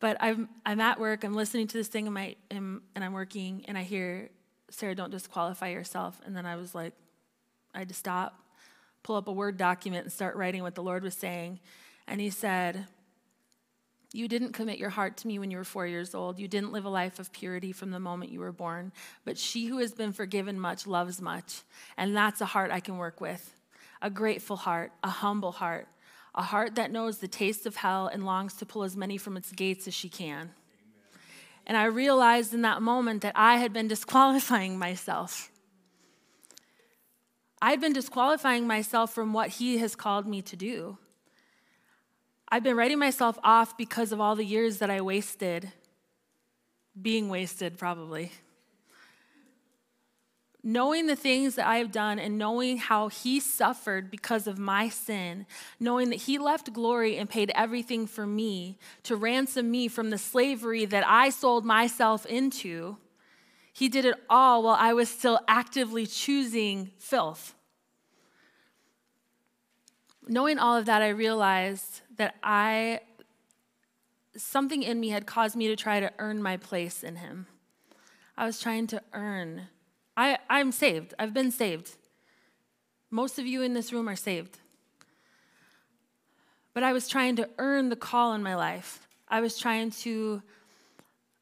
But 0.00 0.16
I'm, 0.20 0.48
I'm 0.64 0.80
at 0.80 0.98
work, 0.98 1.24
I'm 1.24 1.34
listening 1.34 1.66
to 1.68 1.76
this 1.76 1.88
thing, 1.88 2.06
in 2.06 2.12
my, 2.14 2.34
and 2.50 2.80
I'm 2.96 3.12
working, 3.12 3.64
and 3.68 3.76
I 3.76 3.82
hear, 3.82 4.30
Sarah, 4.70 4.94
don't 4.94 5.10
disqualify 5.10 5.68
yourself. 5.68 6.20
And 6.24 6.34
then 6.34 6.46
I 6.46 6.56
was 6.56 6.74
like, 6.74 6.94
I 7.74 7.80
had 7.80 7.88
to 7.88 7.94
stop, 7.94 8.42
pull 9.02 9.16
up 9.16 9.28
a 9.28 9.32
Word 9.32 9.58
document, 9.58 10.04
and 10.04 10.12
start 10.12 10.36
writing 10.36 10.62
what 10.62 10.74
the 10.74 10.82
Lord 10.82 11.02
was 11.02 11.14
saying. 11.14 11.60
And 12.08 12.18
He 12.18 12.30
said, 12.30 12.86
You 14.14 14.26
didn't 14.26 14.52
commit 14.52 14.78
your 14.78 14.88
heart 14.88 15.18
to 15.18 15.28
me 15.28 15.38
when 15.38 15.50
you 15.50 15.58
were 15.58 15.64
four 15.64 15.86
years 15.86 16.14
old. 16.14 16.38
You 16.38 16.48
didn't 16.48 16.72
live 16.72 16.86
a 16.86 16.90
life 16.90 17.18
of 17.18 17.30
purity 17.30 17.72
from 17.72 17.90
the 17.90 18.00
moment 18.00 18.32
you 18.32 18.40
were 18.40 18.52
born. 18.52 18.92
But 19.26 19.36
she 19.36 19.66
who 19.66 19.78
has 19.78 19.92
been 19.92 20.12
forgiven 20.12 20.58
much 20.58 20.86
loves 20.86 21.20
much. 21.20 21.62
And 21.98 22.16
that's 22.16 22.40
a 22.40 22.46
heart 22.46 22.70
I 22.70 22.80
can 22.80 22.96
work 22.96 23.20
with 23.20 23.54
a 24.02 24.08
grateful 24.08 24.56
heart, 24.56 24.92
a 25.04 25.10
humble 25.10 25.52
heart 25.52 25.86
a 26.34 26.42
heart 26.42 26.74
that 26.76 26.90
knows 26.90 27.18
the 27.18 27.28
taste 27.28 27.66
of 27.66 27.76
hell 27.76 28.06
and 28.06 28.24
longs 28.24 28.54
to 28.54 28.66
pull 28.66 28.82
as 28.82 28.96
many 28.96 29.16
from 29.16 29.36
its 29.36 29.52
gates 29.52 29.88
as 29.88 29.94
she 29.94 30.08
can. 30.08 30.50
And 31.66 31.76
I 31.76 31.84
realized 31.84 32.54
in 32.54 32.62
that 32.62 32.82
moment 32.82 33.22
that 33.22 33.34
I 33.36 33.56
had 33.56 33.72
been 33.72 33.88
disqualifying 33.88 34.78
myself. 34.78 35.50
I'd 37.62 37.80
been 37.80 37.92
disqualifying 37.92 38.66
myself 38.66 39.12
from 39.12 39.32
what 39.32 39.50
he 39.50 39.78
has 39.78 39.94
called 39.94 40.26
me 40.26 40.40
to 40.42 40.56
do. 40.56 40.98
I've 42.48 42.62
been 42.62 42.76
writing 42.76 42.98
myself 42.98 43.38
off 43.44 43.76
because 43.76 44.12
of 44.12 44.20
all 44.20 44.34
the 44.34 44.44
years 44.44 44.78
that 44.78 44.90
I 44.90 45.00
wasted, 45.00 45.72
being 47.00 47.28
wasted 47.28 47.78
probably 47.78 48.32
knowing 50.62 51.06
the 51.06 51.16
things 51.16 51.54
that 51.54 51.66
I 51.66 51.78
have 51.78 51.90
done 51.90 52.18
and 52.18 52.36
knowing 52.36 52.78
how 52.78 53.08
he 53.08 53.40
suffered 53.40 54.10
because 54.10 54.46
of 54.46 54.58
my 54.58 54.88
sin, 54.88 55.46
knowing 55.78 56.10
that 56.10 56.16
he 56.16 56.38
left 56.38 56.72
glory 56.72 57.16
and 57.16 57.28
paid 57.28 57.50
everything 57.54 58.06
for 58.06 58.26
me 58.26 58.78
to 59.04 59.16
ransom 59.16 59.70
me 59.70 59.88
from 59.88 60.10
the 60.10 60.18
slavery 60.18 60.84
that 60.84 61.06
I 61.06 61.30
sold 61.30 61.64
myself 61.64 62.26
into, 62.26 62.98
he 63.72 63.88
did 63.88 64.04
it 64.04 64.16
all 64.28 64.62
while 64.62 64.76
I 64.78 64.92
was 64.92 65.08
still 65.08 65.40
actively 65.48 66.06
choosing 66.06 66.90
filth. 66.98 67.54
Knowing 70.28 70.58
all 70.58 70.76
of 70.76 70.84
that, 70.86 71.02
I 71.02 71.08
realized 71.08 72.02
that 72.16 72.34
I, 72.42 73.00
something 74.36 74.82
in 74.82 75.00
me 75.00 75.08
had 75.08 75.26
caused 75.26 75.56
me 75.56 75.68
to 75.68 75.76
try 75.76 76.00
to 76.00 76.12
earn 76.18 76.42
my 76.42 76.56
place 76.56 77.02
in 77.02 77.16
him. 77.16 77.46
I 78.36 78.44
was 78.44 78.60
trying 78.60 78.86
to 78.88 79.02
earn 79.12 79.68
I, 80.16 80.38
I'm 80.48 80.72
saved. 80.72 81.14
I've 81.18 81.32
been 81.32 81.50
saved. 81.50 81.96
Most 83.10 83.38
of 83.38 83.46
you 83.46 83.62
in 83.62 83.74
this 83.74 83.92
room 83.92 84.08
are 84.08 84.16
saved. 84.16 84.58
But 86.72 86.82
I 86.82 86.92
was 86.92 87.08
trying 87.08 87.36
to 87.36 87.48
earn 87.58 87.88
the 87.88 87.96
call 87.96 88.34
in 88.34 88.42
my 88.42 88.54
life. 88.54 89.06
I 89.28 89.40
was 89.40 89.58
trying 89.58 89.90
to, 90.02 90.42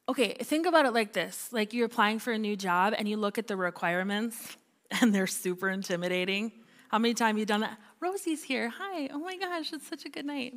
okay, 0.07 0.33
think 0.33 0.65
about 0.65 0.85
it 0.85 0.93
like 0.93 1.13
this 1.13 1.49
like 1.51 1.73
you're 1.73 1.85
applying 1.85 2.19
for 2.19 2.31
a 2.31 2.37
new 2.37 2.55
job 2.55 2.93
and 2.97 3.07
you 3.07 3.17
look 3.17 3.37
at 3.37 3.47
the 3.47 3.55
requirements 3.55 4.57
and 5.01 5.13
they're 5.13 5.27
super 5.27 5.69
intimidating. 5.69 6.51
How 6.89 6.97
many 6.97 7.13
times 7.13 7.33
have 7.33 7.37
you 7.37 7.45
done 7.45 7.61
that? 7.61 7.77
Rosie's 7.99 8.43
here. 8.43 8.69
Hi. 8.69 9.09
Oh 9.13 9.19
my 9.19 9.37
gosh, 9.37 9.73
it's 9.73 9.87
such 9.87 10.05
a 10.05 10.09
good 10.09 10.25
night. 10.25 10.55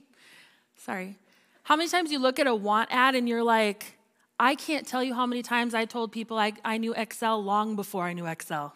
Sorry. 0.76 1.18
How 1.64 1.76
many 1.76 1.88
times 1.88 2.10
you 2.10 2.18
look 2.18 2.38
at 2.38 2.46
a 2.46 2.54
want 2.54 2.88
ad 2.90 3.14
and 3.14 3.28
you're 3.28 3.42
like, 3.42 3.98
I 4.42 4.56
can't 4.56 4.84
tell 4.84 5.04
you 5.04 5.14
how 5.14 5.24
many 5.24 5.40
times 5.40 5.72
I 5.72 5.84
told 5.84 6.10
people 6.10 6.36
I, 6.36 6.54
I 6.64 6.76
knew 6.76 6.92
Excel 6.94 7.40
long 7.40 7.76
before 7.76 8.06
I 8.06 8.12
knew 8.12 8.26
Excel. 8.26 8.74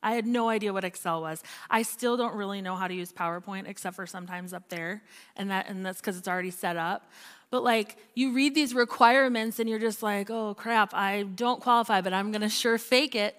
I 0.00 0.14
had 0.14 0.28
no 0.28 0.48
idea 0.48 0.72
what 0.72 0.84
Excel 0.84 1.20
was. 1.20 1.42
I 1.68 1.82
still 1.82 2.16
don't 2.16 2.36
really 2.36 2.62
know 2.62 2.76
how 2.76 2.86
to 2.86 2.94
use 2.94 3.12
PowerPoint 3.12 3.66
except 3.66 3.96
for 3.96 4.06
sometimes 4.06 4.52
up 4.52 4.68
there, 4.68 5.02
and 5.34 5.50
that 5.50 5.68
and 5.68 5.84
that's 5.84 6.00
because 6.00 6.18
it's 6.18 6.28
already 6.28 6.52
set 6.52 6.76
up. 6.76 7.10
But 7.50 7.64
like 7.64 7.96
you 8.14 8.32
read 8.32 8.54
these 8.54 8.76
requirements 8.76 9.58
and 9.58 9.68
you're 9.68 9.80
just 9.80 10.04
like, 10.04 10.30
oh 10.30 10.54
crap, 10.54 10.94
I 10.94 11.24
don't 11.24 11.60
qualify, 11.60 12.00
but 12.00 12.12
I'm 12.12 12.30
gonna 12.30 12.48
sure 12.48 12.78
fake 12.78 13.16
it. 13.16 13.34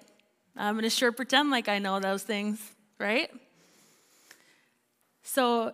I'm 0.58 0.74
gonna 0.74 0.90
sure 0.90 1.12
pretend 1.12 1.48
like 1.48 1.66
I 1.66 1.78
know 1.78 1.98
those 1.98 2.24
things, 2.24 2.60
right? 2.98 3.30
So 5.22 5.72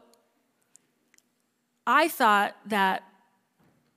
I 1.85 2.07
thought 2.07 2.55
that 2.67 3.03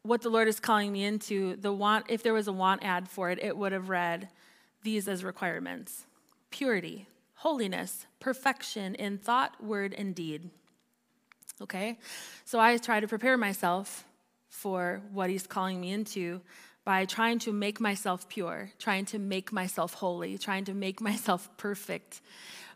what 0.09 0.23
the 0.23 0.29
Lord 0.29 0.47
is 0.47 0.59
calling 0.59 0.91
me 0.91 1.03
into, 1.03 1.55
the 1.57 1.71
want, 1.71 2.07
if 2.09 2.23
there 2.23 2.33
was 2.33 2.47
a 2.47 2.51
want 2.51 2.83
ad 2.83 3.07
for 3.07 3.29
it, 3.29 3.37
it 3.43 3.55
would 3.55 3.71
have 3.71 3.89
read 3.89 4.27
these 4.81 5.07
as 5.07 5.23
requirements 5.23 6.05
purity, 6.49 7.07
holiness, 7.35 8.07
perfection 8.19 8.95
in 8.95 9.19
thought, 9.19 9.63
word, 9.63 9.93
and 9.95 10.15
deed. 10.15 10.49
Okay? 11.61 11.99
So 12.43 12.59
I 12.59 12.77
try 12.77 12.99
to 12.99 13.07
prepare 13.07 13.37
myself 13.37 14.03
for 14.49 15.03
what 15.13 15.29
He's 15.29 15.45
calling 15.45 15.79
me 15.79 15.91
into 15.91 16.41
by 16.83 17.05
trying 17.05 17.37
to 17.39 17.53
make 17.53 17.79
myself 17.79 18.27
pure, 18.27 18.71
trying 18.79 19.05
to 19.05 19.19
make 19.19 19.51
myself 19.51 19.93
holy, 19.93 20.39
trying 20.39 20.65
to 20.65 20.73
make 20.73 20.99
myself 21.01 21.55
perfect. 21.57 22.21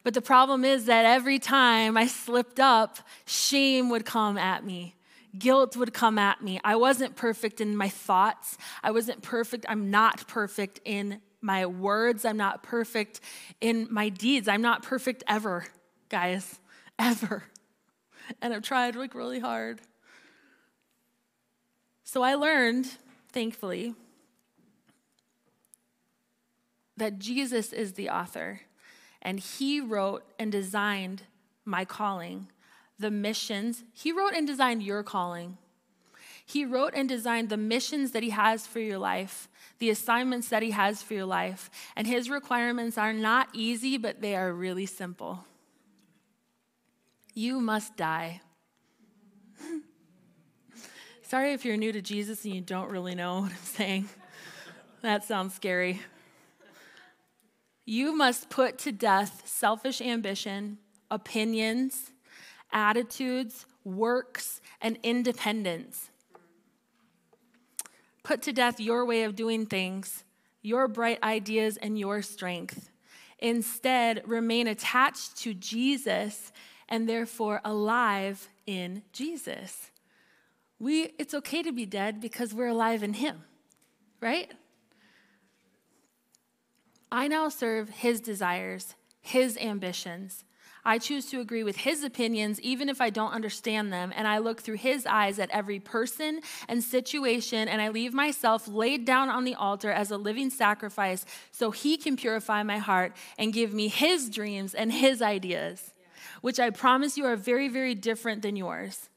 But 0.03 0.13
the 0.13 0.21
problem 0.21 0.63
is 0.63 0.85
that 0.85 1.05
every 1.05 1.39
time 1.39 1.97
I 1.97 2.05
slipped 2.05 2.59
up, 2.59 2.99
shame 3.25 3.89
would 3.89 4.05
come 4.05 4.37
at 4.37 4.63
me 4.63 4.93
guilt 5.37 5.75
would 5.75 5.93
come 5.93 6.17
at 6.17 6.41
me. 6.43 6.59
I 6.63 6.75
wasn't 6.75 7.15
perfect 7.15 7.61
in 7.61 7.75
my 7.75 7.89
thoughts. 7.89 8.57
I 8.83 8.91
wasn't 8.91 9.21
perfect. 9.21 9.65
I'm 9.67 9.89
not 9.89 10.27
perfect 10.27 10.79
in 10.85 11.21
my 11.41 11.65
words. 11.65 12.25
I'm 12.25 12.37
not 12.37 12.63
perfect 12.63 13.19
in 13.59 13.87
my 13.91 14.09
deeds. 14.09 14.47
I'm 14.47 14.61
not 14.61 14.83
perfect 14.83 15.23
ever, 15.27 15.65
guys, 16.09 16.59
ever. 16.99 17.43
And 18.41 18.53
I've 18.53 18.61
tried 18.61 18.95
like 18.95 19.15
really 19.15 19.39
hard. 19.39 19.81
So 22.03 22.21
I 22.21 22.35
learned, 22.35 22.87
thankfully, 23.31 23.95
that 26.95 27.19
Jesus 27.19 27.73
is 27.73 27.93
the 27.93 28.09
author 28.09 28.61
and 29.21 29.39
he 29.39 29.81
wrote 29.81 30.23
and 30.37 30.51
designed 30.51 31.23
my 31.65 31.85
calling 31.85 32.49
the 32.99 33.11
missions. 33.11 33.83
He 33.93 34.11
wrote 34.11 34.33
and 34.33 34.47
designed 34.47 34.83
your 34.83 35.03
calling. 35.03 35.57
He 36.45 36.65
wrote 36.65 36.93
and 36.93 37.07
designed 37.07 37.49
the 37.49 37.57
missions 37.57 38.11
that 38.11 38.23
He 38.23 38.31
has 38.31 38.67
for 38.67 38.79
your 38.79 38.97
life, 38.97 39.47
the 39.79 39.89
assignments 39.89 40.49
that 40.49 40.61
He 40.61 40.71
has 40.71 41.01
for 41.01 41.13
your 41.13 41.25
life. 41.25 41.69
And 41.95 42.05
His 42.05 42.29
requirements 42.29 42.97
are 42.97 43.13
not 43.13 43.49
easy, 43.53 43.97
but 43.97 44.21
they 44.21 44.35
are 44.35 44.51
really 44.51 44.85
simple. 44.85 45.45
You 47.33 47.59
must 47.59 47.97
die. 47.97 48.41
Sorry 51.23 51.53
if 51.53 51.65
you're 51.65 51.77
new 51.77 51.91
to 51.91 52.01
Jesus 52.01 52.43
and 52.45 52.53
you 52.53 52.61
don't 52.61 52.91
really 52.91 53.15
know 53.15 53.41
what 53.41 53.51
I'm 53.51 53.57
saying. 53.63 54.09
That 55.01 55.23
sounds 55.23 55.55
scary. 55.55 56.01
You 57.85 58.15
must 58.15 58.49
put 58.49 58.77
to 58.79 58.91
death 58.91 59.43
selfish 59.45 59.99
ambition, 59.99 60.77
opinions, 61.11 62.12
attitudes, 62.73 63.65
works, 63.83 64.59
and 64.81 64.97
independence. 65.03 66.09
Put 68.23 68.41
to 68.43 68.53
death 68.53 68.79
your 68.79 69.05
way 69.05 69.23
of 69.23 69.35
doing 69.35 69.65
things, 69.65 70.23
your 70.61 70.87
bright 70.87 71.21
ideas, 71.21 71.77
and 71.77 71.99
your 71.99 72.21
strength. 72.21 72.89
Instead, 73.39 74.21
remain 74.25 74.67
attached 74.67 75.37
to 75.37 75.53
Jesus 75.53 76.51
and 76.87 77.07
therefore 77.07 77.59
alive 77.65 78.47
in 78.65 79.03
Jesus. 79.11 79.91
We, 80.79 81.13
it's 81.17 81.33
okay 81.33 81.61
to 81.63 81.71
be 81.71 81.85
dead 81.85 82.21
because 82.21 82.53
we're 82.53 82.67
alive 82.67 83.03
in 83.03 83.13
Him, 83.13 83.43
right? 84.21 84.51
I 87.11 87.27
now 87.27 87.49
serve 87.49 87.89
His 87.89 88.21
desires, 88.21 88.95
His 89.21 89.57
ambitions, 89.57 90.45
I 90.85 90.97
choose 90.97 91.27
to 91.27 91.39
agree 91.39 91.63
with 91.63 91.77
his 91.77 92.03
opinions, 92.03 92.59
even 92.61 92.89
if 92.89 92.99
I 92.99 93.09
don't 93.09 93.31
understand 93.31 93.93
them, 93.93 94.11
and 94.15 94.27
I 94.27 94.39
look 94.39 94.61
through 94.61 94.77
his 94.77 95.05
eyes 95.05 95.39
at 95.39 95.49
every 95.51 95.79
person 95.79 96.41
and 96.67 96.83
situation, 96.83 97.69
and 97.69 97.81
I 97.81 97.89
leave 97.89 98.13
myself 98.13 98.67
laid 98.67 99.05
down 99.05 99.29
on 99.29 99.45
the 99.45 99.55
altar 99.55 99.91
as 99.91 100.11
a 100.11 100.17
living 100.17 100.49
sacrifice 100.49 101.25
so 101.51 101.71
he 101.71 101.95
can 101.95 102.17
purify 102.17 102.63
my 102.63 102.79
heart 102.79 103.15
and 103.37 103.53
give 103.53 103.73
me 103.73 103.87
his 103.87 104.29
dreams 104.29 104.73
and 104.73 104.91
his 104.91 105.21
ideas, 105.21 105.93
which 106.41 106.59
I 106.59 106.69
promise 106.69 107.17
you 107.17 107.25
are 107.25 107.37
very, 107.37 107.69
very 107.69 107.95
different 107.95 108.41
than 108.41 108.57
yours. 108.57 109.09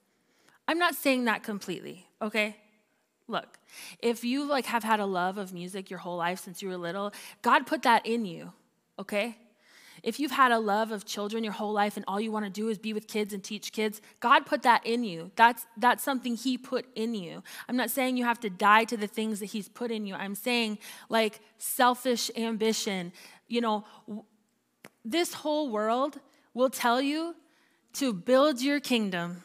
I'm 0.68 0.78
not 0.78 0.94
saying 0.94 1.24
that 1.24 1.42
completely, 1.42 2.06
okay? 2.22 2.56
Look, 3.28 3.58
if 3.98 4.22
you 4.22 4.44
like 4.44 4.66
have 4.66 4.84
had 4.84 5.00
a 5.00 5.06
love 5.06 5.36
of 5.36 5.52
music 5.52 5.90
your 5.90 5.98
whole 5.98 6.16
life 6.16 6.38
since 6.38 6.62
you 6.62 6.68
were 6.68 6.76
little, 6.76 7.12
God 7.42 7.66
put 7.66 7.82
that 7.82 8.06
in 8.06 8.24
you, 8.24 8.52
okay? 9.00 9.36
If 10.02 10.20
you've 10.20 10.30
had 10.30 10.52
a 10.52 10.58
love 10.58 10.92
of 10.92 11.04
children 11.04 11.44
your 11.44 11.52
whole 11.52 11.72
life 11.72 11.96
and 11.96 12.04
all 12.06 12.20
you 12.20 12.30
want 12.30 12.44
to 12.44 12.50
do 12.50 12.68
is 12.68 12.78
be 12.78 12.92
with 12.92 13.08
kids 13.08 13.32
and 13.32 13.42
teach 13.42 13.72
kids, 13.72 14.00
God 14.20 14.46
put 14.46 14.62
that 14.62 14.84
in 14.86 15.04
you. 15.04 15.30
That's, 15.36 15.66
that's 15.76 16.02
something 16.02 16.36
He 16.36 16.58
put 16.58 16.86
in 16.94 17.14
you. 17.14 17.42
I'm 17.68 17.76
not 17.76 17.90
saying 17.90 18.16
you 18.16 18.24
have 18.24 18.40
to 18.40 18.50
die 18.50 18.84
to 18.84 18.96
the 18.96 19.06
things 19.06 19.40
that 19.40 19.46
He's 19.46 19.68
put 19.68 19.90
in 19.90 20.06
you. 20.06 20.14
I'm 20.14 20.34
saying, 20.34 20.78
like, 21.08 21.40
selfish 21.58 22.30
ambition. 22.36 23.12
You 23.48 23.60
know, 23.60 23.84
this 25.04 25.34
whole 25.34 25.70
world 25.70 26.20
will 26.54 26.70
tell 26.70 27.00
you 27.00 27.36
to 27.94 28.12
build 28.12 28.60
your 28.60 28.80
kingdom. 28.80 29.42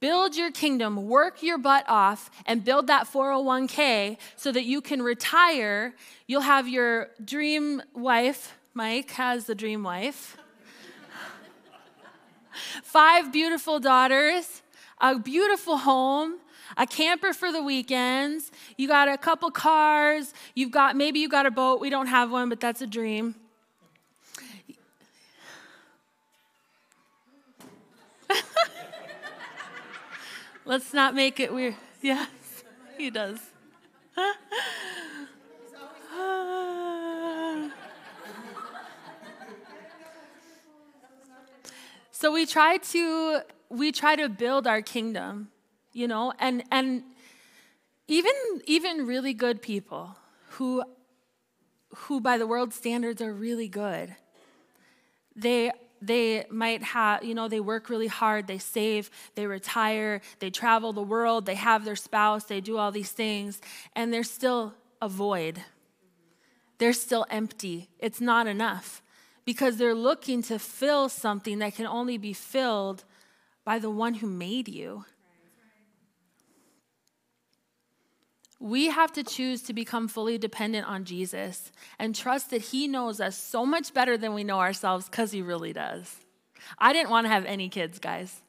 Build 0.00 0.36
your 0.36 0.50
kingdom, 0.50 1.08
work 1.08 1.42
your 1.42 1.56
butt 1.56 1.86
off, 1.88 2.30
and 2.44 2.62
build 2.62 2.88
that 2.88 3.06
401k 3.06 4.18
so 4.36 4.52
that 4.52 4.64
you 4.64 4.82
can 4.82 5.00
retire. 5.00 5.94
You'll 6.26 6.42
have 6.42 6.68
your 6.68 7.08
dream 7.24 7.80
wife. 7.94 8.54
Mike 8.76 9.12
has 9.12 9.44
the 9.44 9.54
dream 9.54 9.84
wife. 9.84 10.36
Five 12.82 13.32
beautiful 13.32 13.78
daughters, 13.78 14.62
a 15.00 15.16
beautiful 15.16 15.76
home, 15.76 16.38
a 16.76 16.84
camper 16.84 17.32
for 17.32 17.52
the 17.52 17.62
weekends. 17.62 18.50
You 18.76 18.88
got 18.88 19.08
a 19.08 19.16
couple 19.16 19.52
cars. 19.52 20.34
You've 20.56 20.72
got 20.72 20.96
maybe 20.96 21.20
you 21.20 21.28
got 21.28 21.46
a 21.46 21.52
boat. 21.52 21.80
We 21.80 21.88
don't 21.88 22.08
have 22.08 22.32
one, 22.32 22.48
but 22.48 22.58
that's 22.58 22.82
a 22.82 22.86
dream. 22.86 23.36
Let's 30.64 30.92
not 30.92 31.14
make 31.14 31.38
it 31.38 31.54
weird. 31.54 31.76
Yes, 32.02 32.28
he 32.98 33.10
does. 33.10 33.38
so 42.16 42.30
we 42.30 42.46
try 42.46 42.76
to 42.76 43.40
we 43.70 43.90
try 43.90 44.14
to 44.14 44.28
build 44.28 44.68
our 44.68 44.80
kingdom, 44.80 45.48
you 45.92 46.06
know, 46.06 46.32
and 46.38 46.62
and 46.70 47.02
even 48.06 48.32
even 48.66 49.04
really 49.04 49.34
good 49.34 49.60
people 49.60 50.16
who 50.50 50.84
who 51.96 52.20
by 52.20 52.38
the 52.38 52.46
world 52.46 52.72
standards 52.72 53.20
are 53.20 53.34
really 53.34 53.66
good. 53.66 54.14
They 55.34 55.72
they 56.00 56.46
might 56.50 56.84
have, 56.84 57.24
you 57.24 57.34
know, 57.34 57.48
they 57.48 57.58
work 57.58 57.90
really 57.90 58.06
hard, 58.06 58.46
they 58.46 58.58
save, 58.58 59.10
they 59.34 59.48
retire, 59.48 60.20
they 60.38 60.50
travel 60.50 60.92
the 60.92 61.02
world, 61.02 61.46
they 61.46 61.56
have 61.56 61.84
their 61.84 61.96
spouse, 61.96 62.44
they 62.44 62.60
do 62.60 62.78
all 62.78 62.92
these 62.92 63.10
things, 63.10 63.60
and 63.96 64.12
they're 64.12 64.22
still 64.22 64.74
a 65.02 65.08
void. 65.08 65.64
They're 66.78 66.92
still 66.92 67.26
empty. 67.28 67.88
It's 67.98 68.20
not 68.20 68.46
enough 68.46 69.02
because 69.44 69.76
they're 69.76 69.94
looking 69.94 70.42
to 70.42 70.58
fill 70.58 71.08
something 71.08 71.58
that 71.58 71.74
can 71.74 71.86
only 71.86 72.18
be 72.18 72.32
filled 72.32 73.04
by 73.64 73.78
the 73.78 73.90
one 73.90 74.14
who 74.14 74.26
made 74.26 74.68
you. 74.68 75.04
We 78.60 78.88
have 78.88 79.12
to 79.12 79.22
choose 79.22 79.62
to 79.64 79.74
become 79.74 80.08
fully 80.08 80.38
dependent 80.38 80.86
on 80.86 81.04
Jesus 81.04 81.70
and 81.98 82.14
trust 82.14 82.50
that 82.50 82.62
He 82.62 82.88
knows 82.88 83.20
us 83.20 83.36
so 83.36 83.66
much 83.66 83.92
better 83.92 84.16
than 84.16 84.32
we 84.32 84.44
know 84.44 84.60
ourselves 84.60 85.06
because 85.06 85.32
He 85.32 85.42
really 85.42 85.72
does. 85.72 86.16
I 86.78 86.92
didn't 86.92 87.10
want 87.10 87.26
to 87.26 87.30
have 87.30 87.44
any 87.44 87.68
kids, 87.68 87.98
guys. 87.98 88.40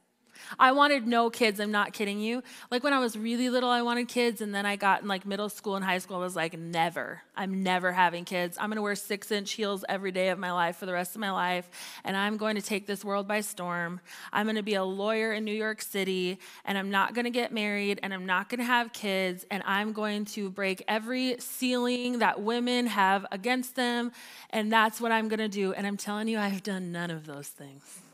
I 0.59 0.71
wanted 0.71 1.07
no 1.07 1.29
kids. 1.29 1.59
I'm 1.59 1.71
not 1.71 1.93
kidding 1.93 2.19
you. 2.19 2.43
Like 2.71 2.83
when 2.83 2.93
I 2.93 2.99
was 2.99 3.17
really 3.17 3.49
little, 3.49 3.69
I 3.69 3.81
wanted 3.81 4.07
kids. 4.07 4.41
And 4.41 4.53
then 4.53 4.65
I 4.65 4.75
got 4.75 5.01
in 5.01 5.07
like 5.07 5.25
middle 5.25 5.49
school 5.49 5.75
and 5.75 5.83
high 5.83 5.97
school, 5.97 6.17
I 6.17 6.19
was 6.19 6.35
like, 6.35 6.57
never. 6.57 7.21
I'm 7.35 7.63
never 7.63 7.91
having 7.91 8.25
kids. 8.25 8.57
I'm 8.59 8.69
going 8.69 8.77
to 8.77 8.81
wear 8.81 8.95
six 8.95 9.31
inch 9.31 9.51
heels 9.53 9.83
every 9.89 10.11
day 10.11 10.29
of 10.29 10.39
my 10.39 10.51
life 10.51 10.77
for 10.77 10.85
the 10.85 10.93
rest 10.93 11.15
of 11.15 11.21
my 11.21 11.31
life. 11.31 11.69
And 12.03 12.15
I'm 12.15 12.37
going 12.37 12.55
to 12.55 12.61
take 12.61 12.87
this 12.87 13.03
world 13.03 13.27
by 13.27 13.41
storm. 13.41 13.99
I'm 14.31 14.45
going 14.45 14.55
to 14.55 14.63
be 14.63 14.75
a 14.75 14.83
lawyer 14.83 15.33
in 15.33 15.45
New 15.45 15.53
York 15.53 15.81
City. 15.81 16.39
And 16.63 16.77
I'm 16.77 16.91
not 16.91 17.13
going 17.13 17.25
to 17.25 17.31
get 17.31 17.51
married. 17.51 17.99
And 18.03 18.13
I'm 18.13 18.25
not 18.25 18.49
going 18.49 18.59
to 18.59 18.65
have 18.65 18.93
kids. 18.93 19.45
And 19.51 19.63
I'm 19.65 19.93
going 19.93 20.25
to 20.25 20.49
break 20.49 20.83
every 20.87 21.35
ceiling 21.39 22.19
that 22.19 22.41
women 22.41 22.87
have 22.87 23.25
against 23.31 23.75
them. 23.75 24.11
And 24.49 24.71
that's 24.71 25.01
what 25.01 25.11
I'm 25.11 25.27
going 25.27 25.39
to 25.39 25.49
do. 25.49 25.73
And 25.73 25.85
I'm 25.85 25.97
telling 25.97 26.27
you, 26.27 26.39
I've 26.39 26.63
done 26.63 26.91
none 26.91 27.11
of 27.11 27.25
those 27.25 27.47
things. 27.47 28.04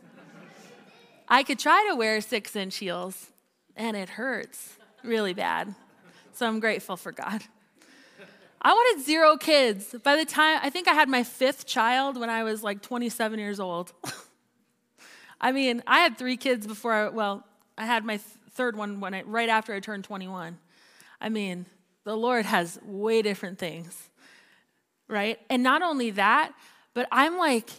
I 1.32 1.44
could 1.44 1.60
try 1.60 1.88
to 1.90 1.96
wear 1.96 2.20
six 2.20 2.58
inch 2.58 2.76
heels, 2.76 3.28
and 3.78 3.96
it 3.96 4.10
hurts 4.10 4.76
really 5.02 5.34
bad. 5.34 5.74
So 6.34 6.46
I'm 6.46 6.60
grateful 6.60 6.98
for 6.98 7.14
God. 7.14 7.42
I 8.62 8.74
wanted 8.74 9.06
zero 9.06 9.38
kids. 9.38 9.96
By 10.04 10.18
the 10.18 10.26
time, 10.26 10.60
I 10.62 10.70
think 10.70 10.90
I 10.90 10.94
had 10.94 11.08
my 11.08 11.24
fifth 11.24 11.66
child 11.66 12.20
when 12.20 12.30
I 12.30 12.44
was 12.44 12.64
like 12.64 12.82
27 12.82 13.40
years 13.40 13.62
old. 13.62 13.94
I 15.42 15.54
mean, 15.54 15.82
I 15.88 16.00
had 16.00 16.18
three 16.18 16.36
kids 16.36 16.68
before 16.68 16.92
I, 16.92 17.08
well, 17.08 17.46
I 17.78 17.86
had 17.86 18.04
my 18.04 18.18
th- 18.18 18.28
third 18.50 18.76
one 18.76 19.00
when 19.00 19.14
I, 19.14 19.22
right 19.22 19.48
after 19.48 19.74
I 19.74 19.80
turned 19.80 20.04
21. 20.04 20.58
I 21.22 21.30
mean, 21.30 21.66
the 22.04 22.18
Lord 22.18 22.46
has 22.46 22.78
way 22.84 23.22
different 23.22 23.58
things, 23.58 24.10
right? 25.08 25.40
And 25.50 25.64
not 25.64 25.82
only 25.82 26.12
that, 26.12 26.52
but 26.94 27.08
I'm 27.10 27.38
like, 27.38 27.70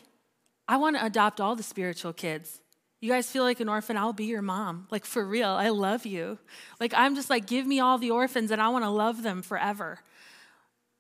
I 0.67 0.79
want 0.79 0.97
to 0.97 1.05
adopt 1.05 1.39
all 1.39 1.55
the 1.55 1.63
spiritual 1.63 2.15
kids. 2.15 2.62
You 3.03 3.09
guys 3.09 3.29
feel 3.29 3.43
like 3.43 3.59
an 3.59 3.69
orphan? 3.69 3.97
I'll 3.97 4.13
be 4.13 4.27
your 4.27 4.43
mom. 4.43 4.87
Like, 4.93 5.05
for 5.05 5.27
real, 5.27 5.49
I 5.49 5.71
love 5.71 6.07
you. 6.07 6.39
Like, 6.79 6.95
I'm 6.95 7.17
just 7.17 7.29
like, 7.29 7.47
give 7.47 7.67
me 7.67 7.81
all 7.81 7.99
the 7.99 8.13
orphans 8.13 8.53
and 8.53 8.63
I 8.63 8.69
want 8.69 8.85
to 8.85 8.91
love 8.91 9.25
them 9.25 9.43
forever. 9.43 9.99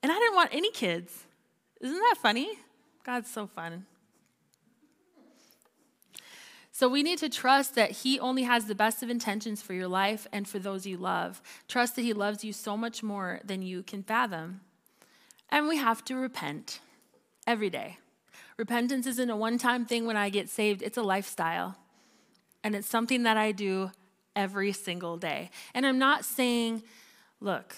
And 0.02 0.10
I 0.10 0.18
didn't 0.18 0.34
want 0.34 0.50
any 0.52 0.72
kids. 0.72 1.26
Isn't 1.80 1.94
that 1.96 2.16
funny? 2.20 2.58
God's 3.04 3.30
so 3.30 3.46
fun. 3.46 3.86
So 6.72 6.88
we 6.88 7.04
need 7.04 7.18
to 7.18 7.28
trust 7.28 7.76
that 7.76 7.92
He 7.92 8.18
only 8.18 8.42
has 8.42 8.64
the 8.64 8.74
best 8.74 9.04
of 9.04 9.08
intentions 9.08 9.62
for 9.62 9.72
your 9.72 9.86
life 9.86 10.26
and 10.32 10.48
for 10.48 10.58
those 10.58 10.84
you 10.84 10.96
love. 10.96 11.40
Trust 11.68 11.94
that 11.94 12.02
He 12.02 12.12
loves 12.12 12.42
you 12.42 12.52
so 12.52 12.76
much 12.76 13.04
more 13.04 13.38
than 13.44 13.62
you 13.62 13.84
can 13.84 14.02
fathom. 14.02 14.62
And 15.50 15.68
we 15.68 15.76
have 15.76 16.04
to 16.06 16.16
repent 16.16 16.80
every 17.46 17.70
day. 17.70 17.98
Repentance 18.56 19.06
isn't 19.06 19.30
a 19.30 19.36
one 19.36 19.56
time 19.56 19.86
thing 19.86 20.04
when 20.04 20.16
I 20.16 20.30
get 20.30 20.48
saved, 20.48 20.82
it's 20.82 20.98
a 20.98 21.02
lifestyle. 21.02 21.76
And 22.64 22.74
it's 22.74 22.88
something 22.88 23.24
that 23.24 23.36
I 23.36 23.52
do 23.52 23.90
every 24.36 24.72
single 24.72 25.16
day. 25.16 25.50
And 25.74 25.86
I'm 25.86 25.98
not 25.98 26.24
saying, 26.24 26.82
look, 27.40 27.76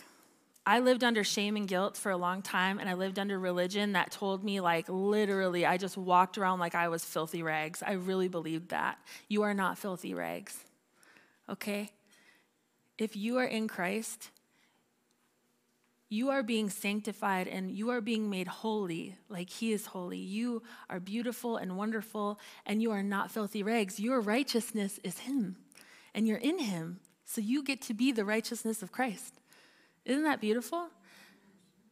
I 0.66 0.78
lived 0.78 1.04
under 1.04 1.24
shame 1.24 1.56
and 1.56 1.68
guilt 1.68 1.96
for 1.96 2.10
a 2.10 2.16
long 2.16 2.40
time, 2.40 2.78
and 2.78 2.88
I 2.88 2.94
lived 2.94 3.18
under 3.18 3.38
religion 3.38 3.92
that 3.92 4.10
told 4.10 4.42
me, 4.42 4.60
like, 4.60 4.86
literally, 4.88 5.66
I 5.66 5.76
just 5.76 5.96
walked 5.96 6.38
around 6.38 6.58
like 6.58 6.74
I 6.74 6.88
was 6.88 7.04
filthy 7.04 7.42
rags. 7.42 7.82
I 7.86 7.92
really 7.92 8.28
believed 8.28 8.70
that. 8.70 8.98
You 9.28 9.42
are 9.42 9.52
not 9.52 9.76
filthy 9.76 10.14
rags, 10.14 10.64
okay? 11.50 11.90
If 12.96 13.14
you 13.14 13.36
are 13.36 13.44
in 13.44 13.68
Christ, 13.68 14.30
you 16.14 16.30
are 16.30 16.44
being 16.44 16.70
sanctified 16.70 17.48
and 17.48 17.72
you 17.72 17.90
are 17.90 18.00
being 18.00 18.30
made 18.30 18.46
holy 18.46 19.16
like 19.28 19.50
He 19.50 19.72
is 19.72 19.86
holy. 19.86 20.18
You 20.18 20.62
are 20.88 21.00
beautiful 21.00 21.56
and 21.56 21.76
wonderful, 21.76 22.38
and 22.64 22.80
you 22.80 22.92
are 22.92 23.02
not 23.02 23.32
filthy 23.32 23.62
rags. 23.64 23.98
Your 23.98 24.20
righteousness 24.20 25.00
is 25.02 25.18
Him, 25.18 25.56
and 26.14 26.28
you're 26.28 26.38
in 26.38 26.60
Him. 26.60 27.00
So 27.24 27.40
you 27.40 27.64
get 27.64 27.82
to 27.82 27.94
be 27.94 28.12
the 28.12 28.24
righteousness 28.24 28.80
of 28.82 28.92
Christ. 28.92 29.40
Isn't 30.04 30.22
that 30.22 30.40
beautiful? 30.40 30.88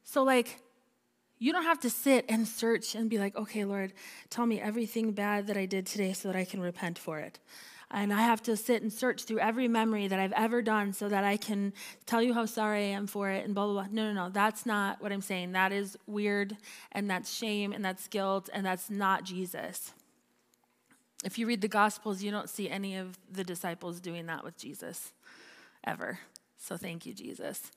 So, 0.04 0.22
like, 0.22 0.60
you 1.38 1.52
don't 1.52 1.64
have 1.64 1.80
to 1.80 1.90
sit 1.90 2.24
and 2.28 2.46
search 2.46 2.94
and 2.94 3.10
be 3.10 3.18
like, 3.18 3.34
okay, 3.34 3.64
Lord, 3.64 3.92
tell 4.30 4.46
me 4.46 4.60
everything 4.60 5.12
bad 5.12 5.48
that 5.48 5.56
I 5.56 5.66
did 5.66 5.86
today 5.86 6.12
so 6.12 6.28
that 6.28 6.36
I 6.36 6.44
can 6.44 6.60
repent 6.60 6.98
for 6.98 7.18
it 7.18 7.40
and 7.92 8.12
I 8.12 8.22
have 8.22 8.42
to 8.44 8.56
sit 8.56 8.82
and 8.82 8.92
search 8.92 9.24
through 9.24 9.40
every 9.40 9.68
memory 9.68 10.08
that 10.08 10.18
I've 10.18 10.32
ever 10.32 10.62
done 10.62 10.92
so 10.92 11.08
that 11.08 11.24
I 11.24 11.36
can 11.36 11.74
tell 12.06 12.22
you 12.22 12.32
how 12.32 12.46
sorry 12.46 12.84
I 12.84 12.88
am 12.88 13.06
for 13.06 13.30
it 13.30 13.44
and 13.44 13.54
blah, 13.54 13.66
blah, 13.66 13.74
blah. 13.74 13.86
No, 13.90 14.12
no, 14.12 14.24
no. 14.24 14.30
That's 14.30 14.64
not 14.64 15.02
what 15.02 15.12
I'm 15.12 15.20
saying. 15.20 15.52
That 15.52 15.72
is 15.72 15.96
weird 16.06 16.56
and 16.92 17.10
that's 17.10 17.32
shame 17.32 17.72
and 17.72 17.84
that's 17.84 18.08
guilt 18.08 18.48
and 18.52 18.64
that's 18.64 18.88
not 18.88 19.24
Jesus. 19.24 19.92
If 21.24 21.38
you 21.38 21.46
read 21.46 21.60
the 21.60 21.68
Gospels, 21.68 22.22
you 22.22 22.30
don't 22.30 22.48
see 22.48 22.68
any 22.68 22.96
of 22.96 23.18
the 23.30 23.44
disciples 23.44 24.00
doing 24.00 24.26
that 24.26 24.42
with 24.42 24.56
Jesus 24.56 25.12
ever. 25.84 26.18
So 26.56 26.76
thank 26.76 27.04
you, 27.04 27.12
Jesus. 27.12 27.70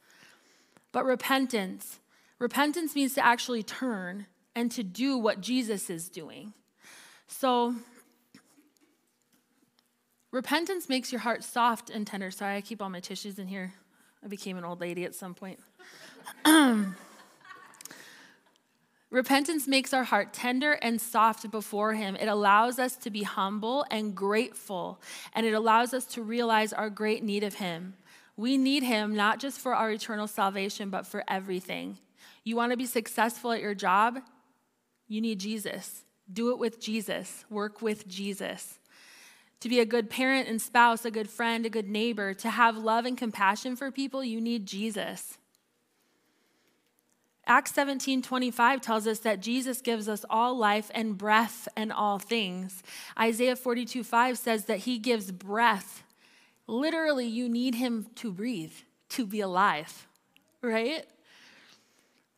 But 0.91 1.04
repentance, 1.04 1.99
repentance 2.39 2.95
means 2.95 3.13
to 3.15 3.25
actually 3.25 3.63
turn 3.63 4.28
and 4.56 4.71
to 4.71 4.82
do 4.82 5.17
what 5.17 5.41
Jesus 5.41 5.89
is 5.89 6.08
doing. 6.08 6.54
So, 7.28 7.75
Repentance 10.36 10.89
makes 10.89 11.13
your 11.13 11.21
heart 11.21 11.45
soft 11.45 11.89
and 11.89 12.06
tender. 12.06 12.30
Sorry, 12.30 12.58
I 12.58 12.62
keep 12.62 12.82
all 12.82 12.89
my 12.89 13.00
tissues 13.00 13.39
in 13.39 13.48
here. 13.48 13.71
I 14.21 14.28
became 14.28 14.58
an 14.58 14.65
old 14.65 14.82
lady 14.82 15.06
at 15.06 15.15
some 15.15 15.34
point. 15.34 15.62
Repentance 19.10 19.65
makes 19.65 19.93
our 19.93 20.04
heart 20.04 20.34
tender 20.34 20.74
and 20.74 21.00
soft 21.00 21.50
before 21.52 21.93
Him. 21.93 22.17
It 22.17 22.28
allows 22.28 22.80
us 22.80 22.98
to 22.98 23.10
be 23.10 23.24
humble 23.24 23.86
and 23.89 24.13
grateful, 24.13 25.00
and 25.32 25.45
it 25.45 25.54
allows 25.54 25.93
us 25.93 26.04
to 26.08 26.21
realize 26.21 26.74
our 26.74 26.89
great 26.89 27.24
need 27.24 27.45
of 27.45 27.54
Him. 27.54 27.93
We 28.36 28.58
need 28.58 28.84
Him 28.84 29.15
not 29.15 29.39
just 29.39 29.62
for 29.62 29.74
our 29.74 29.89
eternal 29.89 30.28
salvation, 30.28 30.89
but 30.89 31.08
for 31.08 31.24
everything. 31.30 31.98
You 32.43 32.58
want 32.58 32.74
to 32.74 32.78
be 32.78 32.86
successful 32.86 33.54
at 33.54 33.62
your 33.62 33.74
job? 33.74 34.19
You 35.08 35.21
need 35.21 35.39
Jesus. 35.39 36.04
Do 36.34 36.52
it 36.52 36.60
with 36.60 36.82
Jesus, 36.82 37.45
work 37.50 37.82
with 37.82 38.06
Jesus 38.06 38.80
to 39.60 39.70
be 39.70 39.80
a 39.80 39.86
good 39.86 40.10
parent 40.10 40.48
and 40.48 40.62
spouse, 40.62 41.06
a 41.06 41.12
good 41.12 41.30
friend, 41.30 41.65
a 41.65 41.70
good 41.70 41.89
neighbor, 41.89 42.34
to 42.34 42.50
have 42.50 42.78
love 42.78 43.06
and 43.06 43.18
compassion 43.18 43.76
for 43.76 43.91
people, 43.91 44.24
you 44.24 44.41
need 44.41 44.65
Jesus. 44.65 45.38
Acts 47.48 47.74
17 47.74 48.22
25 48.24 48.82
tells 48.82 49.06
us 49.06 49.20
that 49.20 49.39
Jesus 49.39 49.82
gives 49.82 50.10
us 50.10 50.26
all 50.30 50.58
life 50.58 50.89
and 50.96 51.18
breath 51.18 51.68
and 51.76 51.91
all 51.91 52.18
things. 52.18 52.82
Isaiah 53.20 53.56
42 53.56 54.04
5 54.04 54.38
says 54.38 54.65
that 54.65 54.80
he 54.80 54.98
gives 54.98 55.32
breath. 55.32 56.04
Literally, 56.68 57.28
you 57.28 57.48
need 57.48 57.76
him 57.76 58.08
to 58.15 58.32
breathe, 58.32 58.74
to 59.10 59.28
be 59.28 59.41
alive, 59.41 60.08
right? 60.63 61.06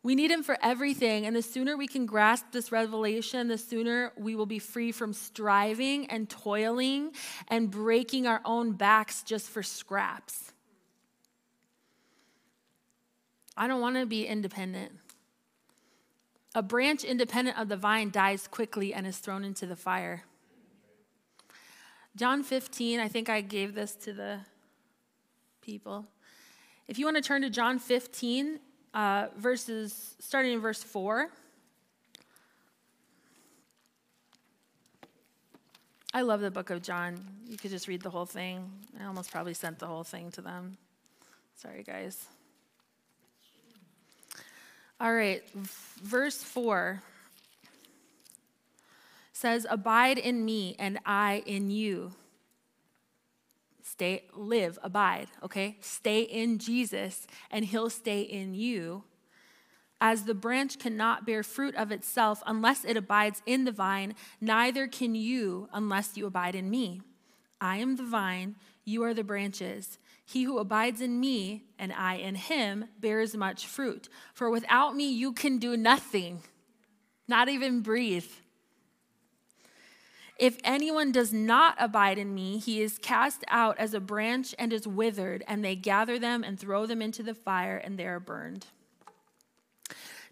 We 0.02 0.14
need 0.14 0.30
him 0.30 0.42
for 0.42 0.56
everything. 0.62 1.26
And 1.26 1.34
the 1.34 1.42
sooner 1.42 1.76
we 1.76 1.86
can 1.86 2.06
grasp 2.06 2.46
this 2.52 2.70
revelation, 2.70 3.48
the 3.48 3.58
sooner 3.58 4.12
we 4.16 4.36
will 4.36 4.46
be 4.46 4.58
free 4.58 4.92
from 4.92 5.12
striving 5.12 6.06
and 6.06 6.28
toiling 6.30 7.12
and 7.48 7.70
breaking 7.70 8.26
our 8.26 8.40
own 8.44 8.72
backs 8.72 9.22
just 9.22 9.48
for 9.48 9.62
scraps. 9.62 10.52
I 13.56 13.66
don't 13.66 13.80
want 13.80 13.96
to 13.96 14.06
be 14.06 14.24
independent. 14.24 14.92
A 16.54 16.62
branch 16.62 17.04
independent 17.04 17.58
of 17.58 17.68
the 17.68 17.76
vine 17.76 18.10
dies 18.10 18.46
quickly 18.46 18.94
and 18.94 19.06
is 19.06 19.18
thrown 19.18 19.44
into 19.44 19.66
the 19.66 19.76
fire. 19.76 20.22
John 22.16 22.42
15, 22.42 23.00
I 23.00 23.08
think 23.08 23.28
I 23.28 23.40
gave 23.40 23.74
this 23.74 23.94
to 23.96 24.12
the 24.12 24.40
people. 25.60 26.06
If 26.86 26.98
you 26.98 27.04
want 27.04 27.16
to 27.16 27.22
turn 27.22 27.42
to 27.42 27.50
John 27.50 27.78
15, 27.78 28.60
uh, 28.94 29.26
verses, 29.36 30.14
starting 30.18 30.52
in 30.52 30.60
verse 30.60 30.82
4. 30.82 31.28
I 36.14 36.22
love 36.22 36.40
the 36.40 36.50
book 36.50 36.70
of 36.70 36.82
John. 36.82 37.20
You 37.46 37.56
could 37.56 37.70
just 37.70 37.86
read 37.86 38.02
the 38.02 38.10
whole 38.10 38.26
thing. 38.26 38.70
I 39.00 39.04
almost 39.04 39.30
probably 39.30 39.54
sent 39.54 39.78
the 39.78 39.86
whole 39.86 40.04
thing 40.04 40.30
to 40.32 40.40
them. 40.40 40.78
Sorry, 41.54 41.82
guys. 41.82 42.26
All 45.00 45.14
right, 45.14 45.42
verse 45.54 46.42
4 46.42 47.02
says, 49.32 49.66
Abide 49.70 50.18
in 50.18 50.44
me, 50.44 50.74
and 50.78 50.98
I 51.06 51.44
in 51.46 51.70
you. 51.70 52.12
Stay, 53.90 54.24
live, 54.34 54.78
abide, 54.82 55.28
okay? 55.42 55.76
Stay 55.80 56.20
in 56.20 56.58
Jesus, 56.58 57.26
and 57.50 57.64
he'll 57.64 57.90
stay 57.90 58.20
in 58.20 58.54
you. 58.54 59.04
As 60.00 60.24
the 60.24 60.34
branch 60.34 60.78
cannot 60.78 61.26
bear 61.26 61.42
fruit 61.42 61.74
of 61.74 61.90
itself 61.90 62.42
unless 62.46 62.84
it 62.84 62.96
abides 62.96 63.42
in 63.46 63.64
the 63.64 63.72
vine, 63.72 64.14
neither 64.40 64.86
can 64.86 65.14
you 65.14 65.68
unless 65.72 66.16
you 66.16 66.26
abide 66.26 66.54
in 66.54 66.70
me. 66.70 67.00
I 67.60 67.78
am 67.78 67.96
the 67.96 68.04
vine, 68.04 68.56
you 68.84 69.02
are 69.02 69.14
the 69.14 69.24
branches. 69.24 69.98
He 70.24 70.44
who 70.44 70.58
abides 70.58 71.00
in 71.00 71.18
me 71.18 71.64
and 71.78 71.92
I 71.92 72.16
in 72.16 72.34
him 72.34 72.84
bears 73.00 73.34
much 73.36 73.66
fruit. 73.66 74.08
For 74.34 74.50
without 74.50 74.94
me, 74.94 75.10
you 75.10 75.32
can 75.32 75.58
do 75.58 75.76
nothing, 75.76 76.42
not 77.26 77.48
even 77.48 77.80
breathe. 77.80 78.30
If 80.38 80.58
anyone 80.62 81.10
does 81.10 81.32
not 81.32 81.74
abide 81.80 82.16
in 82.16 82.32
me, 82.32 82.58
he 82.58 82.80
is 82.80 82.98
cast 82.98 83.44
out 83.48 83.76
as 83.78 83.92
a 83.92 84.00
branch 84.00 84.54
and 84.56 84.72
is 84.72 84.86
withered, 84.86 85.42
and 85.48 85.64
they 85.64 85.74
gather 85.74 86.18
them 86.18 86.44
and 86.44 86.58
throw 86.58 86.86
them 86.86 87.02
into 87.02 87.24
the 87.24 87.34
fire, 87.34 87.76
and 87.76 87.98
they 87.98 88.06
are 88.06 88.20
burned. 88.20 88.66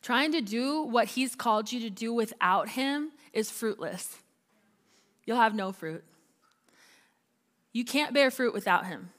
Trying 0.02 0.30
to 0.32 0.40
do 0.40 0.82
what 0.82 1.08
he's 1.08 1.34
called 1.34 1.72
you 1.72 1.80
to 1.80 1.90
do 1.90 2.12
without 2.12 2.68
him 2.68 3.10
is 3.32 3.50
fruitless. 3.50 4.18
You'll 5.24 5.38
have 5.38 5.56
no 5.56 5.72
fruit. 5.72 6.04
You 7.72 7.84
can't 7.84 8.14
bear 8.14 8.30
fruit 8.30 8.54
without 8.54 8.86
him. 8.86 9.10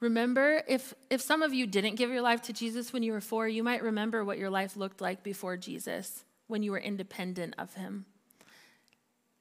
Remember, 0.00 0.62
if, 0.66 0.94
if 1.10 1.20
some 1.20 1.42
of 1.42 1.52
you 1.54 1.66
didn't 1.66 1.96
give 1.96 2.10
your 2.10 2.22
life 2.22 2.42
to 2.42 2.52
Jesus 2.52 2.92
when 2.92 3.02
you 3.02 3.12
were 3.12 3.20
four, 3.20 3.46
you 3.46 3.62
might 3.62 3.82
remember 3.82 4.24
what 4.24 4.38
your 4.38 4.50
life 4.50 4.76
looked 4.76 5.00
like 5.00 5.22
before 5.22 5.56
Jesus, 5.56 6.23
when 6.46 6.62
you 6.62 6.72
were 6.72 6.78
independent 6.78 7.54
of 7.58 7.74
him. 7.74 8.06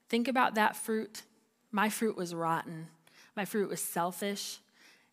Think 0.09 0.27
about 0.27 0.55
that 0.55 0.75
fruit. 0.75 1.23
My 1.71 1.89
fruit 1.89 2.15
was 2.15 2.35
rotten. 2.35 2.87
My 3.35 3.45
fruit 3.45 3.69
was 3.69 3.81
selfish. 3.81 4.59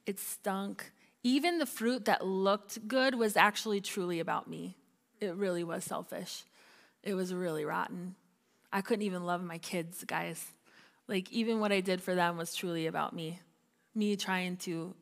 It 0.07 0.19
stunk. 0.19 0.93
Even 1.23 1.59
the 1.59 1.67
fruit 1.67 2.05
that 2.07 2.25
looked 2.25 2.87
good 2.89 3.15
was 3.15 3.37
actually 3.37 3.81
truly 3.81 4.21
about 4.21 4.49
me. 4.49 4.77
It 5.21 5.35
really 5.35 5.65
was 5.65 5.85
selfish. 5.85 6.45
It 7.03 7.15
was 7.15 7.33
really 7.33 7.65
rotten. 7.65 8.15
I 8.73 8.81
couldn't 8.81 9.05
even 9.05 9.25
love 9.25 9.43
my 9.43 9.59
kids, 9.59 10.05
guys. 10.05 10.45
Like, 11.09 11.31
even 11.33 11.61
what 11.61 11.73
I 11.73 11.81
did 11.81 12.03
for 12.03 12.15
them 12.15 12.37
was 12.37 12.55
truly 12.55 12.87
about 12.87 13.15
me. 13.15 13.41
Me 13.95 14.17
trying 14.17 14.57
to 14.59 14.95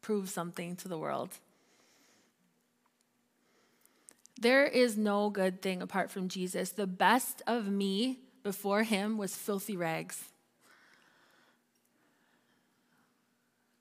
prove 0.00 0.28
something 0.28 0.76
to 0.76 0.88
the 0.88 0.98
world. 0.98 1.38
There 4.42 4.66
is 4.66 4.98
no 4.98 5.30
good 5.30 5.62
thing 5.62 5.82
apart 5.82 6.10
from 6.10 6.26
Jesus. 6.26 6.72
The 6.72 6.88
best 6.88 7.42
of 7.46 7.68
me 7.68 8.18
before 8.42 8.82
him 8.82 9.16
was 9.16 9.36
filthy 9.36 9.76
rags 9.76 10.20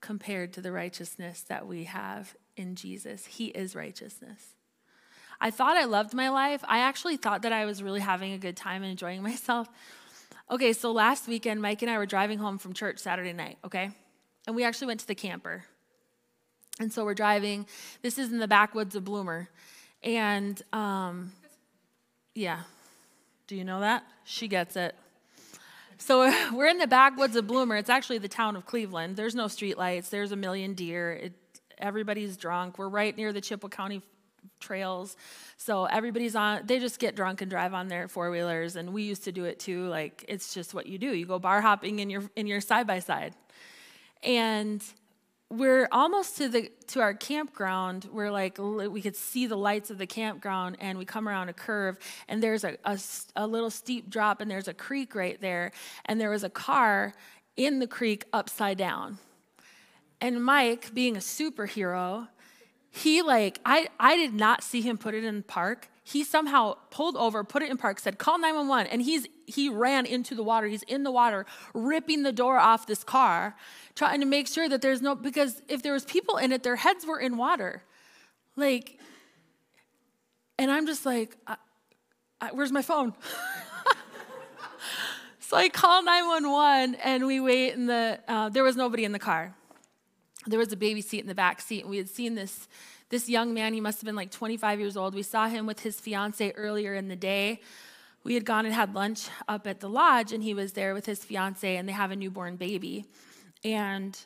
compared 0.02 0.54
to 0.54 0.62
the 0.62 0.72
righteousness 0.72 1.42
that 1.50 1.66
we 1.66 1.86
have 1.86 2.36
in 2.56 2.76
Jesus. 2.76 3.26
He 3.26 3.48
is 3.48 3.76
righteousness. 3.76 4.50
I 5.40 5.50
thought 5.50 5.78
I 5.78 5.86
loved 5.86 6.14
my 6.14 6.30
life. 6.30 6.64
I 6.68 6.82
actually 6.82 7.18
thought 7.18 7.42
that 7.42 7.52
I 7.52 7.66
was 7.66 7.82
really 7.82 8.00
having 8.00 8.34
a 8.34 8.38
good 8.38 8.56
time 8.56 8.84
and 8.84 8.92
enjoying 8.92 9.24
myself. 9.24 9.68
Okay, 10.52 10.74
so 10.74 10.92
last 10.92 11.28
weekend, 11.28 11.60
Mike 11.60 11.82
and 11.82 11.90
I 11.90 11.98
were 11.98 12.06
driving 12.06 12.38
home 12.38 12.60
from 12.60 12.74
church 12.74 13.00
Saturday 13.00 13.34
night, 13.34 13.58
okay? 13.66 13.90
And 14.46 14.56
we 14.56 14.64
actually 14.64 14.88
went 14.88 15.00
to 15.00 15.08
the 15.08 15.16
camper. 15.16 15.64
And 16.80 16.94
so 16.94 17.04
we're 17.04 17.16
driving. 17.16 17.66
This 18.04 18.20
is 18.20 18.32
in 18.32 18.38
the 18.38 18.48
backwoods 18.48 18.96
of 18.96 19.04
Bloomer. 19.06 19.50
And 20.04 20.62
um, 20.74 21.32
yeah, 22.34 22.62
do 23.48 23.56
you 23.56 23.64
know 23.64 23.82
that? 23.82 24.04
She 24.24 24.48
gets 24.48 24.76
it. 24.76 24.96
So 25.98 26.32
we're 26.54 26.68
in 26.68 26.78
the 26.78 26.88
backwoods 26.88 27.36
of 27.36 27.48
Bloomer. 27.48 27.76
It's 27.78 27.90
actually 27.90 28.18
the 28.18 28.28
town 28.28 28.56
of 28.56 28.66
Cleveland. 28.66 29.16
There's 29.16 29.36
no 29.36 29.46
streetlights. 29.46 30.10
There's 30.10 30.32
a 30.32 30.36
million 30.36 30.74
deer. 30.74 31.14
It, 31.14 31.34
everybody's 31.78 32.38
drunk. 32.38 32.78
We're 32.78 32.90
right 32.90 33.16
near 33.16 33.32
the 33.32 33.42
Chippewa 33.42 33.70
County 33.70 34.02
trails. 34.60 35.16
So 35.58 35.86
everybody's 35.86 36.36
on, 36.36 36.62
they 36.66 36.80
just 36.80 37.00
get 37.00 37.16
drunk 37.16 37.42
and 37.42 37.50
drive 37.50 37.74
on 37.74 37.88
their 37.88 38.08
four 38.08 38.32
wheelers. 38.32 38.76
And 38.76 38.94
we 38.94 39.04
used 39.04 39.24
to 39.26 39.32
do 39.32 39.46
it 39.46 39.60
too. 39.60 39.88
Like 39.88 40.26
it's 40.28 40.54
just 40.54 40.74
what 40.74 40.88
you 40.88 40.98
do. 40.98 41.14
You 41.14 41.26
go 41.26 41.40
bar 41.40 41.62
hopping 41.62 42.00
in 42.00 42.10
your 42.10 42.24
in 42.36 42.48
your 42.48 42.62
side 42.62 42.88
by 42.88 43.00
side. 43.00 43.36
And 44.24 44.84
we're 45.52 45.90
almost 45.92 46.38
to 46.38 46.48
the 46.48 46.72
to 46.88 47.02
our 47.02 47.14
campground. 47.14 48.08
We're 48.12 48.32
like 48.32 48.58
we 48.58 49.02
could 49.02 49.16
see 49.16 49.48
the 49.48 49.58
lights 49.58 49.92
of 49.92 49.98
the 49.98 50.08
campground 50.08 50.78
and 50.80 50.98
we 50.98 51.04
come 51.04 51.28
around 51.28 51.50
a 51.50 51.54
curve 51.54 52.00
and 52.30 52.42
there's 52.42 52.64
a, 52.64 52.78
a, 52.86 52.98
a, 53.36 53.46
little 53.46 53.70
steep 53.70 54.10
drop 54.10 54.40
and 54.40 54.50
there's 54.50 54.70
a 54.70 54.74
creek 54.74 55.14
right 55.14 55.40
there. 55.42 55.74
And 56.06 56.22
there 56.22 56.30
was 56.30 56.44
a 56.44 56.50
car 56.50 57.14
in 57.58 57.80
the 57.80 57.88
creek 57.88 58.26
upside 58.32 58.78
down. 58.78 59.18
And 60.22 60.44
mike 60.44 60.94
being 60.94 61.18
a 61.18 61.20
superhero 61.20 62.30
he 62.92 63.22
like 63.22 63.60
i 63.66 63.88
i 64.00 64.16
did 64.16 64.34
not 64.34 64.64
see 64.64 64.82
him 64.82 64.98
put 64.98 65.14
it 65.14 65.24
in 65.24 65.44
park 65.44 65.88
he 66.12 66.24
somehow 66.24 66.76
pulled 66.90 67.16
over, 67.16 67.44
put 67.44 67.64
it 67.64 67.70
in 67.70 67.78
park, 67.78 68.00
said, 68.00 68.18
call 68.18 68.38
911. 68.38 68.92
And 68.92 69.02
he's 69.02 69.28
he 69.46 69.70
ran 69.70 70.06
into 70.06 70.36
the 70.36 70.44
water. 70.44 70.68
He's 70.68 70.84
in 70.84 71.04
the 71.04 71.12
water, 71.12 71.46
ripping 71.74 72.24
the 72.24 72.32
door 72.32 72.58
off 72.58 72.86
this 72.86 73.04
car, 73.04 73.56
trying 73.96 74.20
to 74.20 74.26
make 74.26 74.48
sure 74.48 74.68
that 74.68 74.82
there's 74.82 75.02
no 75.02 75.16
because 75.16 75.62
if 75.68 75.84
there 75.84 75.94
was 75.94 76.06
people 76.06 76.38
in 76.38 76.52
it, 76.52 76.64
their 76.64 76.76
heads 76.76 77.06
were 77.06 77.20
in 77.20 77.38
water. 77.38 77.84
Like, 78.56 79.00
and 80.60 80.70
I'm 80.70 80.86
just 80.86 81.06
like, 81.06 81.38
I, 81.48 81.56
I, 82.42 82.50
where's 82.52 82.72
my 82.72 82.82
phone? 82.82 83.14
so 85.40 85.56
I 85.58 85.70
call 85.70 86.04
911 86.04 86.96
and 87.04 87.26
we 87.26 87.40
wait 87.40 87.74
in 87.74 87.86
the, 87.86 88.20
uh, 88.28 88.50
there 88.50 88.64
was 88.64 88.76
nobody 88.76 89.06
in 89.06 89.12
the 89.12 89.20
car. 89.20 89.56
There 90.46 90.60
was 90.60 90.74
a 90.74 90.78
baby 90.78 91.02
seat 91.02 91.20
in 91.20 91.28
the 91.28 91.36
back 91.36 91.62
seat, 91.62 91.82
and 91.82 91.90
we 91.90 91.98
had 91.98 92.10
seen 92.10 92.34
this 92.34 92.68
this 93.12 93.30
young 93.30 93.54
man, 93.54 93.74
he 93.74 93.82
must 93.82 94.00
have 94.00 94.06
been 94.06 94.16
like 94.16 94.32
25 94.32 94.80
years 94.80 94.98
old. 94.98 95.14
We 95.14 95.22
saw 95.22 95.48
him 95.48 95.68
with 95.68 95.82
his 95.82 96.00
fiance 96.00 96.52
earlier 96.54 96.96
in 96.96 97.10
the 97.10 97.16
day. 97.16 97.62
We 98.24 98.34
had 98.34 98.46
gone 98.46 98.66
and 98.66 98.74
had 98.74 98.96
lunch 98.96 99.28
up 99.48 99.68
at 99.68 99.82
the 99.82 99.90
lodge, 99.90 100.32
and 100.32 100.42
he 100.42 100.54
was 100.54 100.74
there 100.74 100.94
with 100.94 101.06
his 101.06 101.24
fiance, 101.24 101.76
and 101.76 101.88
they 101.88 101.94
have 101.94 102.12
a 102.12 102.16
newborn 102.16 102.56
baby. 102.56 103.06
And 103.64 104.18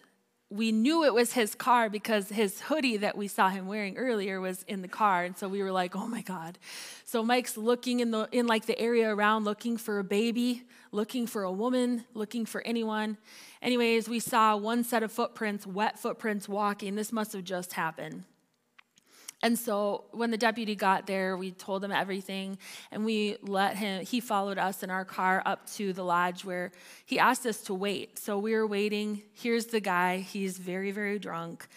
we 0.52 0.72
knew 0.72 1.04
it 1.04 1.14
was 1.14 1.34
his 1.34 1.56
car 1.56 1.90
because 1.90 2.30
his 2.30 2.62
hoodie 2.62 2.98
that 2.98 3.18
we 3.18 3.28
saw 3.28 3.50
him 3.50 3.66
wearing 3.66 3.98
earlier 3.98 4.40
was 4.40 4.62
in 4.68 4.84
the 4.84 4.88
car 4.88 5.24
and 5.24 5.36
so 5.36 5.50
we 5.50 5.64
were 5.64 5.72
like 5.72 5.96
oh 5.96 6.08
my 6.08 6.22
god 6.22 6.60
so 7.04 7.24
mike's 7.24 7.58
looking 7.58 8.00
in 8.00 8.12
the 8.12 8.30
in 8.32 8.46
like 8.46 8.68
the 8.68 8.80
area 8.80 9.10
around 9.10 9.44
looking 9.44 9.76
for 9.76 9.98
a 9.98 10.04
baby 10.04 10.62
looking 10.92 11.26
for 11.26 11.44
a 11.44 11.52
woman 11.52 12.06
looking 12.14 12.46
for 12.46 12.62
anyone 12.62 13.18
anyways 13.64 14.08
we 14.08 14.20
saw 14.20 14.56
one 14.56 14.84
set 14.84 15.02
of 15.02 15.12
footprints 15.12 15.66
wet 15.66 15.98
footprints 15.98 16.48
walking 16.48 16.94
this 16.94 17.12
must 17.12 17.34
have 17.34 17.44
just 17.44 17.74
happened 17.74 18.24
and 19.46 19.60
so 19.60 20.06
when 20.10 20.32
the 20.32 20.40
deputy 20.40 20.74
got 20.74 21.06
there, 21.06 21.38
we 21.38 21.52
told 21.52 21.84
him 21.84 21.92
everything 21.92 22.58
and 22.90 23.06
we 23.06 23.38
let 23.44 23.76
him, 23.76 24.04
he 24.04 24.20
followed 24.20 24.58
us 24.58 24.82
in 24.82 24.90
our 24.90 25.06
car 25.06 25.44
up 25.46 25.70
to 25.74 25.94
the 25.94 26.04
lodge 26.04 26.44
where 26.44 26.72
he 27.06 27.20
asked 27.20 27.46
us 27.46 27.62
to 27.66 27.76
wait. 27.76 28.18
So 28.18 28.40
we 28.40 28.56
were 28.56 28.66
waiting. 28.66 29.22
Here's 29.34 29.68
the 29.68 29.80
guy. 29.80 30.18
He's 30.18 30.58
very, 30.58 30.90
very 30.90 31.20
drunk. 31.20 31.68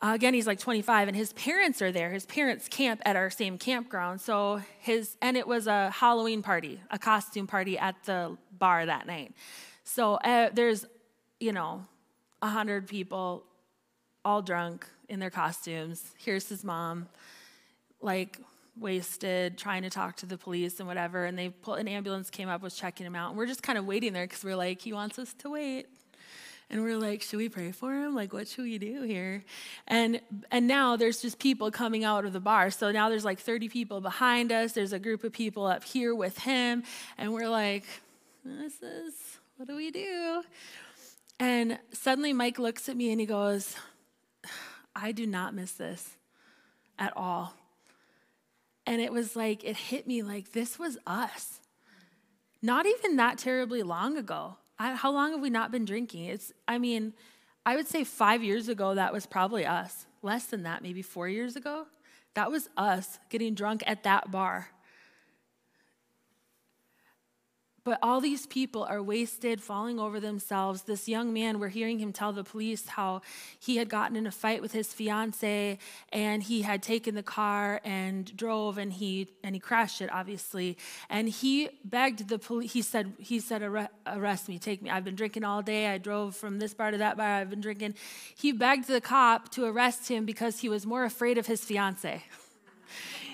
Uh, 0.00 0.12
again, 0.14 0.34
he's 0.34 0.46
like 0.46 0.60
25, 0.60 1.08
and 1.08 1.16
his 1.16 1.32
parents 1.32 1.82
are 1.82 1.90
there. 1.90 2.12
His 2.12 2.26
parents 2.26 2.68
camp 2.68 3.02
at 3.04 3.16
our 3.16 3.28
same 3.28 3.58
campground. 3.58 4.20
So 4.20 4.62
his, 4.78 5.16
and 5.20 5.36
it 5.36 5.48
was 5.48 5.66
a 5.66 5.90
Halloween 5.90 6.42
party, 6.42 6.80
a 6.92 6.98
costume 7.00 7.48
party 7.48 7.76
at 7.76 7.96
the 8.04 8.38
bar 8.56 8.86
that 8.86 9.08
night. 9.08 9.34
So 9.82 10.14
uh, 10.14 10.50
there's, 10.52 10.86
you 11.40 11.50
know, 11.50 11.82
100 12.38 12.86
people 12.86 13.42
all 14.24 14.42
drunk 14.42 14.86
in 15.08 15.20
their 15.20 15.30
costumes. 15.30 16.12
Here's 16.18 16.48
his 16.48 16.64
mom, 16.64 17.08
like 18.00 18.38
wasted, 18.76 19.58
trying 19.58 19.82
to 19.82 19.90
talk 19.90 20.16
to 20.16 20.26
the 20.26 20.38
police 20.38 20.78
and 20.78 20.88
whatever. 20.88 21.24
And 21.24 21.38
they 21.38 21.48
pulled 21.48 21.78
an 21.78 21.88
ambulance 21.88 22.30
came 22.30 22.48
up, 22.48 22.62
was 22.62 22.74
checking 22.74 23.06
him 23.06 23.14
out. 23.14 23.30
And 23.30 23.38
we're 23.38 23.46
just 23.46 23.62
kind 23.62 23.78
of 23.78 23.86
waiting 23.86 24.12
there 24.12 24.24
because 24.24 24.44
we're 24.44 24.56
like, 24.56 24.80
he 24.80 24.92
wants 24.92 25.18
us 25.18 25.34
to 25.38 25.50
wait. 25.50 25.86
And 26.70 26.82
we're 26.82 26.98
like, 26.98 27.22
should 27.22 27.38
we 27.38 27.48
pray 27.48 27.72
for 27.72 27.94
him? 27.94 28.14
Like, 28.14 28.34
what 28.34 28.46
should 28.46 28.64
we 28.64 28.76
do 28.76 29.02
here? 29.02 29.42
And 29.86 30.20
and 30.50 30.66
now 30.66 30.96
there's 30.96 31.22
just 31.22 31.38
people 31.38 31.70
coming 31.70 32.04
out 32.04 32.26
of 32.26 32.34
the 32.34 32.40
bar. 32.40 32.70
So 32.70 32.92
now 32.92 33.08
there's 33.08 33.24
like 33.24 33.38
30 33.38 33.70
people 33.70 34.02
behind 34.02 34.52
us. 34.52 34.72
There's 34.72 34.92
a 34.92 34.98
group 34.98 35.24
of 35.24 35.32
people 35.32 35.66
up 35.66 35.82
here 35.82 36.14
with 36.14 36.38
him. 36.38 36.82
And 37.16 37.32
we're 37.32 37.48
like, 37.48 37.84
this 38.44 38.82
is 38.82 39.14
what 39.56 39.66
do 39.66 39.76
we 39.76 39.90
do? 39.90 40.42
And 41.40 41.78
suddenly 41.92 42.32
Mike 42.34 42.58
looks 42.58 42.88
at 42.88 42.96
me 42.96 43.12
and 43.12 43.20
he 43.20 43.26
goes, 43.26 43.74
I 45.00 45.12
do 45.12 45.26
not 45.26 45.54
miss 45.54 45.72
this 45.72 46.16
at 46.98 47.12
all. 47.16 47.54
And 48.86 49.00
it 49.00 49.12
was 49.12 49.36
like, 49.36 49.64
it 49.64 49.76
hit 49.76 50.06
me 50.06 50.22
like 50.22 50.52
this 50.52 50.78
was 50.78 50.98
us. 51.06 51.60
Not 52.62 52.86
even 52.86 53.16
that 53.16 53.38
terribly 53.38 53.82
long 53.82 54.16
ago. 54.16 54.56
I, 54.78 54.94
how 54.94 55.12
long 55.12 55.32
have 55.32 55.40
we 55.40 55.50
not 55.50 55.70
been 55.70 55.84
drinking? 55.84 56.24
It's, 56.24 56.52
I 56.66 56.78
mean, 56.78 57.12
I 57.64 57.76
would 57.76 57.86
say 57.86 58.02
five 58.02 58.42
years 58.42 58.68
ago, 58.68 58.94
that 58.94 59.12
was 59.12 59.26
probably 59.26 59.66
us. 59.66 60.06
Less 60.22 60.46
than 60.46 60.64
that, 60.64 60.82
maybe 60.82 61.02
four 61.02 61.28
years 61.28 61.54
ago. 61.54 61.86
That 62.34 62.50
was 62.50 62.68
us 62.76 63.18
getting 63.28 63.54
drunk 63.54 63.82
at 63.86 64.02
that 64.04 64.30
bar. 64.30 64.68
But 67.88 68.00
all 68.02 68.20
these 68.20 68.44
people 68.44 68.84
are 68.84 69.02
wasted, 69.02 69.62
falling 69.62 69.98
over 69.98 70.20
themselves. 70.20 70.82
This 70.82 71.08
young 71.08 71.32
man, 71.32 71.58
we're 71.58 71.68
hearing 71.68 71.98
him 71.98 72.12
tell 72.12 72.34
the 72.34 72.44
police 72.44 72.86
how 72.86 73.22
he 73.58 73.78
had 73.78 73.88
gotten 73.88 74.14
in 74.14 74.26
a 74.26 74.30
fight 74.30 74.60
with 74.60 74.72
his 74.72 74.92
fiance 74.92 75.78
and 76.12 76.42
he 76.42 76.60
had 76.60 76.82
taken 76.82 77.14
the 77.14 77.22
car 77.22 77.80
and 77.84 78.36
drove 78.36 78.76
and 78.76 78.92
he 78.92 79.28
and 79.42 79.54
he 79.54 79.58
crashed 79.58 80.02
it 80.02 80.10
obviously. 80.12 80.76
And 81.08 81.30
he 81.30 81.70
begged 81.82 82.28
the 82.28 82.38
police 82.38 82.74
he 82.74 82.82
said 82.82 83.14
he 83.18 83.40
said 83.40 83.62
arrest 84.06 84.50
me, 84.50 84.58
take 84.58 84.82
me. 84.82 84.90
I've 84.90 85.06
been 85.06 85.16
drinking 85.16 85.44
all 85.44 85.62
day. 85.62 85.86
I 85.86 85.96
drove 85.96 86.36
from 86.36 86.58
this 86.58 86.74
bar 86.74 86.90
to 86.90 86.98
that 86.98 87.16
bar. 87.16 87.36
I've 87.36 87.48
been 87.48 87.62
drinking. 87.62 87.94
He 88.36 88.52
begged 88.52 88.86
the 88.86 89.00
cop 89.00 89.50
to 89.52 89.64
arrest 89.64 90.08
him 90.08 90.26
because 90.26 90.60
he 90.60 90.68
was 90.68 90.84
more 90.84 91.04
afraid 91.04 91.38
of 91.38 91.46
his 91.46 91.64
fiance. 91.64 92.22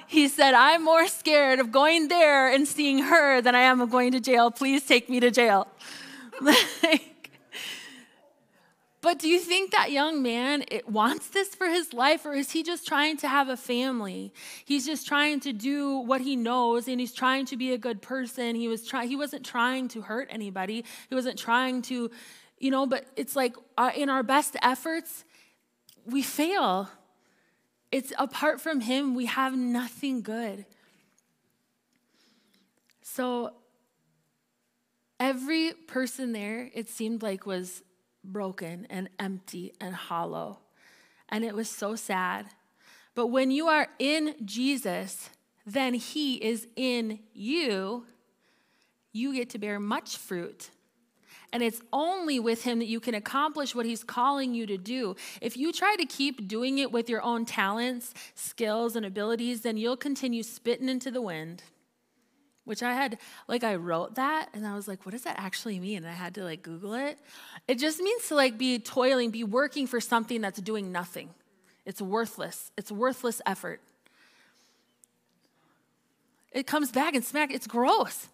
He 0.06 0.28
said, 0.28 0.54
I'm 0.54 0.84
more 0.84 1.06
scared 1.08 1.58
of 1.58 1.72
going 1.72 2.08
there 2.08 2.48
and 2.48 2.66
seeing 2.68 2.98
her 2.98 3.40
than 3.40 3.54
I 3.54 3.60
am 3.60 3.80
of 3.80 3.90
going 3.90 4.12
to 4.12 4.20
jail. 4.20 4.50
Please 4.50 4.84
take 4.84 5.08
me 5.08 5.20
to 5.20 5.30
jail. 5.30 5.68
but 9.00 9.18
do 9.18 9.28
you 9.28 9.38
think 9.38 9.70
that 9.72 9.92
young 9.92 10.22
man 10.22 10.64
wants 10.88 11.28
this 11.28 11.54
for 11.54 11.68
his 11.68 11.92
life, 11.92 12.26
or 12.26 12.34
is 12.34 12.50
he 12.50 12.62
just 12.62 12.86
trying 12.86 13.16
to 13.18 13.28
have 13.28 13.48
a 13.48 13.56
family? 13.56 14.32
He's 14.64 14.86
just 14.86 15.06
trying 15.06 15.40
to 15.40 15.52
do 15.52 15.98
what 15.98 16.20
he 16.20 16.36
knows, 16.36 16.88
and 16.88 17.00
he's 17.00 17.12
trying 17.12 17.46
to 17.46 17.56
be 17.56 17.72
a 17.72 17.78
good 17.78 18.02
person. 18.02 18.56
He 18.56 18.68
was 18.68 18.86
trying. 18.86 19.08
He 19.08 19.16
wasn't 19.16 19.44
trying 19.44 19.88
to 19.88 20.02
hurt 20.02 20.28
anybody. 20.30 20.84
He 21.08 21.14
wasn't 21.14 21.38
trying 21.38 21.82
to, 21.82 22.10
you 22.58 22.70
know. 22.70 22.86
But 22.86 23.06
it's 23.16 23.36
like 23.36 23.56
uh, 23.78 23.92
in 23.94 24.08
our 24.08 24.22
best 24.22 24.56
efforts, 24.62 25.24
we 26.04 26.22
fail. 26.22 26.88
It's 27.94 28.12
apart 28.18 28.60
from 28.60 28.80
Him, 28.80 29.14
we 29.14 29.26
have 29.26 29.56
nothing 29.56 30.20
good. 30.22 30.66
So 33.02 33.52
every 35.20 35.74
person 35.86 36.32
there, 36.32 36.72
it 36.74 36.88
seemed 36.88 37.22
like, 37.22 37.46
was 37.46 37.84
broken 38.24 38.88
and 38.90 39.08
empty 39.20 39.74
and 39.80 39.94
hollow. 39.94 40.58
And 41.28 41.44
it 41.44 41.54
was 41.54 41.70
so 41.70 41.94
sad. 41.94 42.46
But 43.14 43.28
when 43.28 43.52
you 43.52 43.68
are 43.68 43.86
in 44.00 44.34
Jesus, 44.44 45.30
then 45.64 45.94
He 45.94 46.34
is 46.34 46.66
in 46.74 47.20
you. 47.32 48.06
You 49.12 49.34
get 49.34 49.50
to 49.50 49.58
bear 49.58 49.78
much 49.78 50.16
fruit 50.16 50.70
and 51.54 51.62
it's 51.62 51.80
only 51.92 52.40
with 52.40 52.64
Him 52.64 52.80
that 52.80 52.88
you 52.88 52.98
can 52.98 53.14
accomplish 53.14 53.76
what 53.76 53.86
He's 53.86 54.02
calling 54.02 54.54
you 54.54 54.66
to 54.66 54.76
do. 54.76 55.14
If 55.40 55.56
you 55.56 55.72
try 55.72 55.94
to 55.94 56.04
keep 56.04 56.48
doing 56.48 56.78
it 56.78 56.90
with 56.90 57.08
your 57.08 57.22
own 57.22 57.46
talents, 57.46 58.12
skills, 58.34 58.96
and 58.96 59.06
abilities, 59.06 59.60
then 59.60 59.76
you'll 59.76 59.96
continue 59.96 60.42
spitting 60.42 60.88
into 60.88 61.12
the 61.12 61.22
wind. 61.22 61.62
Which 62.64 62.82
I 62.82 62.94
had, 62.94 63.18
like, 63.46 63.62
I 63.62 63.76
wrote 63.76 64.16
that 64.16 64.48
and 64.52 64.66
I 64.66 64.74
was 64.74 64.88
like, 64.88 65.06
what 65.06 65.12
does 65.12 65.22
that 65.22 65.38
actually 65.38 65.78
mean? 65.78 65.98
And 65.98 66.08
I 66.08 66.12
had 66.12 66.34
to, 66.34 66.42
like, 66.42 66.62
Google 66.62 66.94
it. 66.94 67.18
It 67.68 67.78
just 67.78 68.00
means 68.00 68.26
to, 68.28 68.34
like, 68.34 68.58
be 68.58 68.80
toiling, 68.80 69.30
be 69.30 69.44
working 69.44 69.86
for 69.86 70.00
something 70.00 70.40
that's 70.40 70.60
doing 70.60 70.90
nothing. 70.90 71.28
It's 71.86 72.02
worthless. 72.02 72.72
It's 72.76 72.90
worthless 72.90 73.40
effort. 73.46 73.80
It 76.50 76.66
comes 76.66 76.90
back 76.90 77.14
and 77.14 77.24
smack, 77.24 77.52
it's 77.52 77.68
gross. 77.68 78.26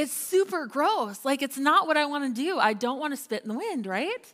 It's 0.00 0.12
super 0.12 0.64
gross. 0.64 1.26
Like, 1.26 1.42
it's 1.42 1.58
not 1.58 1.86
what 1.86 1.98
I 1.98 2.06
want 2.06 2.24
to 2.34 2.42
do. 2.42 2.58
I 2.58 2.72
don't 2.72 2.98
want 2.98 3.12
to 3.12 3.18
spit 3.18 3.42
in 3.42 3.50
the 3.50 3.54
wind, 3.54 3.84
right? 3.84 4.32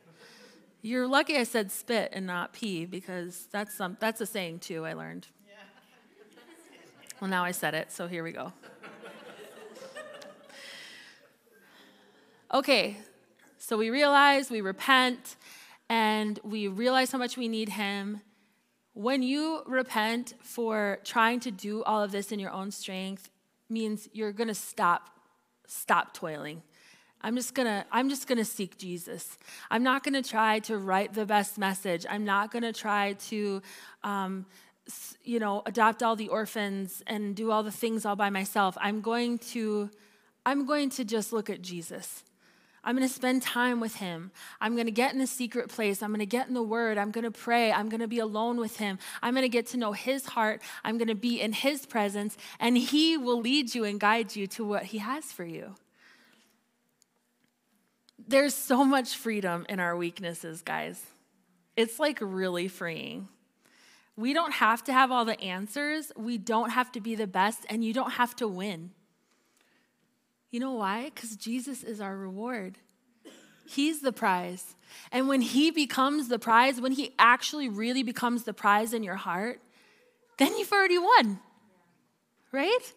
You're 0.81 1.09
lucky 1.09 1.37
I 1.37 1.43
said 1.43 1.73
spit 1.73 2.11
and 2.13 2.25
not 2.25 2.53
pee 2.53 2.87
because 2.87 3.49
that's, 3.51 3.75
some, 3.75 3.97
that's 3.99 4.21
a 4.21 4.27
saying 4.27 4.61
too, 4.61 4.87
I 4.87 4.93
learned. 4.93 5.27
Well, 7.21 7.29
now 7.29 7.45
I 7.45 7.51
said 7.51 7.75
it, 7.75 7.91
so 7.91 8.07
here 8.07 8.23
we 8.23 8.31
go. 8.31 8.53
Okay, 12.55 12.99
so 13.59 13.77
we 13.77 13.91
realize, 13.91 14.51
we 14.51 14.61
repent, 14.61 15.35
and 15.89 16.39
we 16.45 16.69
realize 16.69 17.11
how 17.11 17.19
much 17.19 17.37
we 17.37 17.49
need 17.49 17.71
Him. 17.71 18.21
When 18.93 19.25
you 19.25 19.63
repent 19.67 20.35
for 20.43 21.01
trying 21.03 21.41
to 21.41 21.51
do 21.51 21.83
all 21.83 22.05
of 22.05 22.13
this 22.13 22.31
in 22.31 22.39
your 22.39 22.53
own 22.53 22.71
strength, 22.71 23.31
means 23.69 24.09
you're 24.13 24.31
going 24.31 24.47
to 24.47 24.55
stop 24.55 25.16
stop 25.67 26.15
toiling. 26.15 26.63
I'm 27.23 27.35
just 27.35 27.55
gonna, 27.55 27.87
I'm 27.91 28.09
just 28.09 28.29
gonna 28.29 28.45
seek 28.45 28.79
Jesus. 28.79 29.39
I'm 29.71 29.83
not 29.83 30.05
gonna 30.05 30.23
try 30.23 30.61
to 30.61 30.77
write 30.79 31.15
the 31.15 31.27
best 31.27 31.59
message. 31.59 32.07
I'm 32.09 32.25
not 32.25 32.53
gonna 32.53 32.73
try 32.73 33.15
to, 33.29 33.63
um, 34.05 34.47
you 35.25 35.41
know, 35.41 35.63
adopt 35.67 36.03
all 36.03 36.15
the 36.15 36.29
orphans 36.29 37.03
and 37.07 37.35
do 37.35 37.51
all 37.51 37.63
the 37.63 37.73
things 37.73 38.07
all 38.07 38.17
by 38.17 38.31
myself. 38.31 38.77
I'm 38.81 39.01
going 39.01 39.39
to, 39.39 39.91
I'm 40.45 40.67
going 40.67 40.91
to 40.91 41.05
just 41.05 41.33
look 41.33 41.51
at 41.51 41.63
Jesus. 41.63 42.23
I'm 42.87 42.97
going 42.97 43.07
to 43.07 43.13
spend 43.13 43.43
time 43.43 43.81
with 43.81 43.97
him. 43.97 44.31
I'm 44.61 44.75
going 44.75 44.87
to 44.87 44.93
get 44.93 45.13
in 45.13 45.19
the 45.19 45.27
secret 45.27 45.69
place. 45.69 46.05
I'm 46.05 46.11
going 46.11 46.21
to 46.21 46.27
get 46.27 46.47
in 46.47 46.55
the 46.55 46.63
word. 46.63 46.99
I'm 46.99 47.11
going 47.11 47.25
to 47.25 47.33
pray. 47.33 47.73
I'm 47.73 47.89
going 47.89 48.01
to 48.01 48.07
be 48.07 48.21
alone 48.21 48.59
with 48.59 48.77
him. 48.77 49.01
I'm 49.21 49.35
going 49.35 49.43
to 49.43 49.49
get 49.49 49.67
to 49.69 49.77
know 49.77 49.91
his 49.91 50.25
heart. 50.27 50.63
I'm 50.85 50.97
going 50.97 51.09
to 51.09 51.17
be 51.17 51.41
in 51.41 51.53
his 51.53 51.85
presence, 51.85 52.37
and 52.61 52.79
he 52.79 53.17
will 53.17 53.41
lead 53.41 53.75
you 53.75 53.83
and 53.85 53.99
guide 53.99 54.37
you 54.37 54.47
to 54.47 54.65
what 54.65 54.85
he 54.85 54.99
has 54.99 55.33
for 55.33 55.45
you. 55.45 55.75
There's 58.29 58.55
so 58.55 58.85
much 58.85 59.17
freedom 59.17 59.67
in 59.69 59.81
our 59.81 59.97
weaknesses, 59.97 60.63
guys. 60.63 61.03
It's 61.77 61.99
like 61.99 62.19
really 62.21 62.69
freeing. 62.69 63.29
We 64.17 64.33
don't 64.33 64.53
have 64.53 64.85
to 64.85 64.93
have 64.93 65.11
all 65.11 65.25
the 65.25 65.41
answers. 65.41 66.13
We 66.17 66.39
don't 66.39 66.71
have 66.71 66.93
to 66.93 67.01
be 67.01 67.17
the 67.17 67.27
best, 67.27 67.67
and 67.69 67.85
you 67.85 67.93
don't 67.93 68.13
have 68.13 68.37
to 68.37 68.47
win. 68.47 68.93
You 70.51 70.61
know 70.61 70.73
why? 70.73 71.11
Because 71.15 71.37
Jesus 71.37 71.83
is 71.83 72.01
our 72.01 72.17
reward. 72.17 72.79
He's 73.67 74.01
the 74.01 74.13
prize. 74.13 74.77
And 75.11 75.29
when 75.29 75.41
He 75.41 75.71
becomes 75.71 76.29
the 76.29 76.39
prize, 76.39 76.81
when 76.81 76.93
He 76.93 77.15
actually 77.19 77.69
really 77.69 78.03
becomes 78.03 78.45
the 78.45 78.55
prize 78.55 78.95
in 78.95 79.03
your 79.03 79.17
heart, 79.17 79.61
then 80.39 80.57
you've 80.57 80.73
already 80.73 80.99
won. 80.99 81.41
Right? 82.53 82.93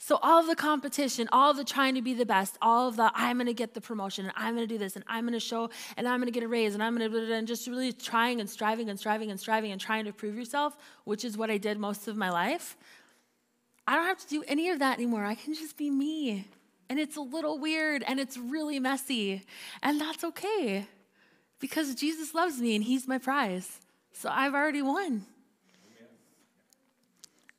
So, 0.00 0.18
all 0.22 0.42
the 0.42 0.54
competition, 0.54 1.28
all 1.32 1.52
the 1.52 1.64
trying 1.64 1.96
to 1.96 2.02
be 2.02 2.14
the 2.14 2.24
best, 2.24 2.56
all 2.62 2.88
of 2.88 2.96
the 2.96 3.10
I'm 3.14 3.36
gonna 3.36 3.52
get 3.52 3.74
the 3.74 3.80
promotion 3.80 4.26
and 4.26 4.34
I'm 4.36 4.54
gonna 4.54 4.66
do 4.66 4.78
this 4.78 4.94
and 4.94 5.04
I'm 5.08 5.24
gonna 5.24 5.40
show 5.40 5.70
and 5.96 6.06
I'm 6.06 6.20
gonna 6.20 6.30
get 6.30 6.44
a 6.44 6.48
raise 6.48 6.74
and 6.74 6.82
I'm 6.82 6.96
gonna, 6.96 7.14
and 7.32 7.48
just 7.48 7.66
really 7.66 7.92
trying 7.92 8.40
and 8.40 8.48
striving 8.48 8.88
and 8.90 8.98
striving 8.98 9.30
and 9.30 9.40
striving 9.40 9.72
and 9.72 9.80
trying 9.80 10.04
to 10.04 10.12
prove 10.12 10.36
yourself, 10.36 10.76
which 11.04 11.24
is 11.24 11.36
what 11.36 11.50
I 11.50 11.58
did 11.58 11.78
most 11.78 12.06
of 12.06 12.16
my 12.16 12.30
life. 12.30 12.76
I 13.88 13.96
don't 13.96 14.04
have 14.04 14.18
to 14.18 14.28
do 14.28 14.44
any 14.46 14.68
of 14.68 14.80
that 14.80 14.98
anymore. 14.98 15.24
I 15.24 15.34
can 15.34 15.54
just 15.54 15.78
be 15.78 15.88
me. 15.88 16.46
And 16.90 16.98
it's 16.98 17.16
a 17.16 17.22
little 17.22 17.58
weird 17.58 18.04
and 18.06 18.20
it's 18.20 18.36
really 18.36 18.78
messy. 18.78 19.42
And 19.82 19.98
that's 19.98 20.22
okay 20.24 20.86
because 21.58 21.94
Jesus 21.94 22.34
loves 22.34 22.60
me 22.60 22.74
and 22.74 22.84
he's 22.84 23.08
my 23.08 23.16
prize. 23.16 23.80
So 24.12 24.28
I've 24.30 24.52
already 24.52 24.82
won. 24.82 25.24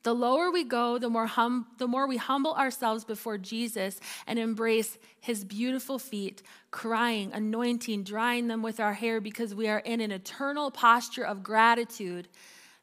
The 0.04 0.14
lower 0.14 0.52
we 0.52 0.64
go, 0.64 1.00
the 1.00 1.10
more, 1.10 1.26
hum, 1.26 1.66
the 1.80 1.88
more 1.88 2.08
we 2.08 2.18
humble 2.18 2.54
ourselves 2.54 3.04
before 3.04 3.40
Jesus 3.40 4.00
and 4.28 4.38
embrace 4.38 5.00
his 5.20 5.44
beautiful 5.44 5.98
feet, 5.98 6.44
crying, 6.70 7.32
anointing, 7.34 8.04
drying 8.04 8.48
them 8.48 8.62
with 8.62 8.80
our 8.80 8.94
hair 8.94 9.20
because 9.20 9.56
we 9.56 9.68
are 9.68 9.80
in 9.80 10.00
an 10.00 10.12
eternal 10.12 10.70
posture 10.70 11.26
of 11.26 11.42
gratitude, 11.42 12.28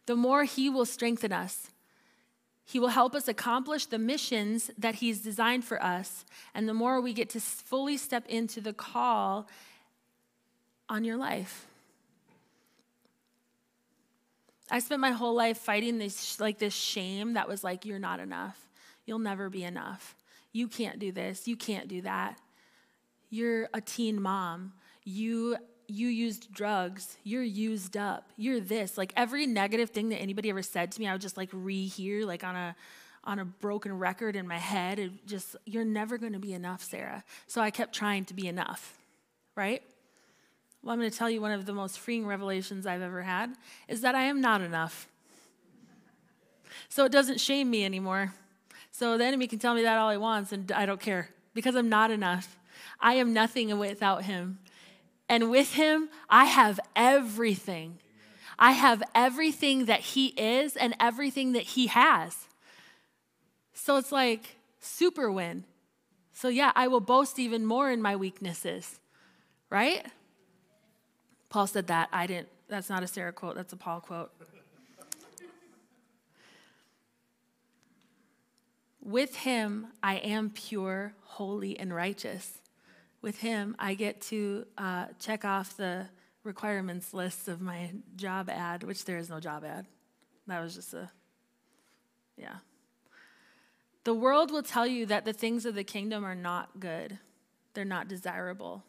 the 0.07 0.17
more 0.17 0.43
he 0.43 0.69
will 0.69 0.85
strengthen 0.85 1.33
us. 1.33 1.71
He 2.68 2.81
will 2.81 2.88
help 2.88 3.14
us 3.14 3.29
accomplish 3.29 3.87
the 3.87 3.98
missions 3.98 4.72
that 4.76 4.96
he's 4.96 5.20
designed 5.20 5.64
for 5.64 5.81
us. 5.81 6.24
And 6.52 6.68
the 6.68 6.74
more 6.74 7.00
we 7.00 7.12
get 7.12 7.31
to 7.31 7.40
fully 7.40 7.96
step 7.96 8.26
into 8.26 8.61
the 8.61 8.72
call 8.72 9.46
on 10.88 11.05
your 11.05 11.16
life. 11.16 11.66
I 14.68 14.81
spent 14.81 15.00
my 15.00 15.12
whole 15.12 15.35
life 15.35 15.59
fighting 15.59 15.98
this 15.98 16.40
like 16.40 16.59
this 16.59 16.74
shame 16.74 17.35
that 17.35 17.48
was 17.48 17.62
like 17.62 17.87
you're 17.87 18.00
not 18.00 18.18
enough. 18.18 18.59
You'll 19.05 19.20
never 19.20 19.48
be 19.48 19.62
enough. 19.62 20.16
You 20.52 20.66
can't 20.66 20.98
do 20.98 21.12
this. 21.12 21.46
You 21.46 21.57
can't 21.57 21.87
do 21.87 22.02
that. 22.02 22.40
You're 23.31 23.68
a 23.72 23.81
teen 23.81 24.20
mom. 24.20 24.72
You 25.05 25.57
you 25.88 26.09
used 26.09 26.53
drugs. 26.53 27.16
You're 27.25 27.42
used 27.42 27.96
up. 27.96 28.31
You're 28.37 28.61
this. 28.61 28.99
Like 28.99 29.12
every 29.16 29.46
negative 29.46 29.90
thing 29.90 30.09
that 30.11 30.18
anybody 30.18 30.51
ever 30.51 30.62
said 30.62 30.92
to 30.92 31.01
me, 31.01 31.09
I 31.09 31.12
would 31.12 31.20
just 31.20 31.37
like 31.37 31.51
rehear 31.51 32.25
like 32.25 32.44
on 32.44 32.57
a 32.57 32.77
on 33.25 33.40
a 33.40 33.44
broken 33.44 33.99
record 33.99 34.37
in 34.37 34.46
my 34.46 34.59
head. 34.59 34.99
It 34.99 35.27
just 35.27 35.57
you're 35.64 35.85
never 35.85 36.18
going 36.18 36.33
to 36.33 36.38
be 36.38 36.53
enough, 36.53 36.83
Sarah. 36.83 37.25
So 37.46 37.61
I 37.61 37.70
kept 37.70 37.94
trying 37.94 38.25
to 38.27 38.35
be 38.35 38.46
enough. 38.46 38.99
Right? 39.55 39.83
Well, 40.83 40.92
I'm 40.92 41.01
going 41.01 41.11
to 41.11 41.16
tell 41.16 41.31
you 41.31 41.40
one 41.40 41.53
of 41.53 41.66
the 41.66 41.72
most 41.72 41.99
freeing 41.99 42.27
revelations 42.27 42.87
I've 42.87 43.03
ever 43.03 43.22
had 43.22 43.55
is 43.88 44.03
that 44.03 44.14
I 44.14 44.22
am 44.22 44.40
not 44.40 44.61
enough. 44.61 45.09
So 46.88 47.05
it 47.05 47.12
doesn't 47.12 47.40
shame 47.40 47.70
me 47.70 47.85
anymore. 47.85 48.35
So 48.92 49.18
the 49.18 49.25
enemy 49.25 49.46
can 49.46 49.59
tell 49.59 49.75
me 49.75 49.83
that 49.83 49.99
all 49.99 50.11
he 50.11 50.16
wants, 50.16 50.53
and 50.53 50.70
I 50.72 50.87
don't 50.87 51.01
care 51.01 51.31
because 51.55 51.75
I'm 51.75 51.88
not 51.88 52.11
enough. 52.11 52.57
I 53.01 53.14
am 53.14 53.33
nothing 53.33 53.77
without 53.79 54.25
him. 54.25 54.59
And 55.29 55.51
with 55.51 55.75
him, 55.75 56.09
I 56.31 56.45
have 56.45 56.79
everything. 56.95 57.99
I 58.59 58.73
have 58.73 59.03
everything 59.15 59.87
that 59.87 60.01
he 60.01 60.29
is 60.29 60.77
and 60.77 60.95
everything 60.99 61.53
that 61.53 61.62
he 61.62 61.89
has. 61.89 62.47
So 63.75 63.97
it's 63.97 64.12
like 64.12 64.57
super 64.81 65.31
win. 65.31 65.65
So, 66.33 66.49
yeah, 66.49 66.73
I 66.75 66.89
will 66.89 67.01
boast 67.01 67.39
even 67.39 67.65
more 67.65 67.91
in 67.91 68.03
my 68.03 68.15
weaknesses, 68.15 69.01
right? 69.71 70.07
Paul 71.49 71.67
said 71.67 71.87
that. 71.87 72.11
I 72.12 72.27
didn't. 72.27 72.49
That's 72.69 72.91
not 72.91 73.03
a 73.03 73.07
Sarah 73.07 73.33
quote, 73.33 73.55
that's 73.55 73.73
a 73.73 73.77
Paul 73.77 74.01
quote. 74.01 74.31
With 79.01 79.37
him, 79.37 79.87
I 80.03 80.17
am 80.17 80.51
pure, 80.51 81.15
holy, 81.23 81.79
and 81.79 81.95
righteous. 81.95 82.59
With 83.22 83.38
him, 83.40 83.74
I 83.79 83.94
get 83.94 84.20
to 84.22 84.66
uh, 84.79 85.07
check 85.18 85.44
off 85.44 85.76
the 85.76 86.07
requirements 86.44 87.12
list 87.12 87.48
of 87.48 87.61
my 87.61 87.90
job 88.14 88.48
ad, 88.48 88.83
which 88.85 89.05
there 89.05 89.18
is 89.18 89.29
no 89.29 89.40
job 89.40 89.64
ad. 89.64 89.87
That 90.46 90.61
was 90.61 90.74
just 90.74 90.94
a, 90.94 91.11
yeah. 92.37 92.57
The 94.05 94.14
world 94.14 94.52
will 94.52 94.62
tell 94.62 94.87
you 94.87 95.07
that 95.07 95.24
the 95.24 95.33
things 95.33 95.66
of 95.66 95.74
the 95.74 95.83
kingdom 95.83 96.24
are 96.24 96.37
not 96.37 96.79
good, 96.79 97.18
they're 97.74 97.85
not 97.85 98.07
desirable. 98.07 98.85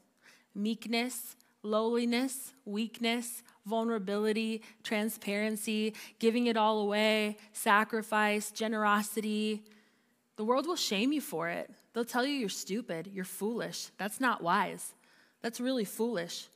Meekness, 0.53 1.35
lowliness, 1.63 2.53
weakness, 2.65 3.43
vulnerability, 3.65 4.61
transparency, 4.83 5.93
giving 6.19 6.47
it 6.47 6.55
all 6.55 6.79
away, 6.79 7.37
sacrifice, 7.51 8.51
generosity. 8.51 9.63
The 10.37 10.45
world 10.45 10.67
will 10.67 10.75
shame 10.75 11.11
you 11.11 11.21
for 11.21 11.49
it. 11.49 11.71
They'll 11.97 12.05
tell 12.05 12.27
you 12.27 12.33
you're 12.33 12.47
stupid, 12.47 13.10
you're 13.12 13.25
foolish. 13.25 13.89
That's 13.97 14.19
not 14.19 14.43
wise. 14.43 14.93
That's 15.41 15.60
really 15.60 15.83
foolish. 15.83 16.47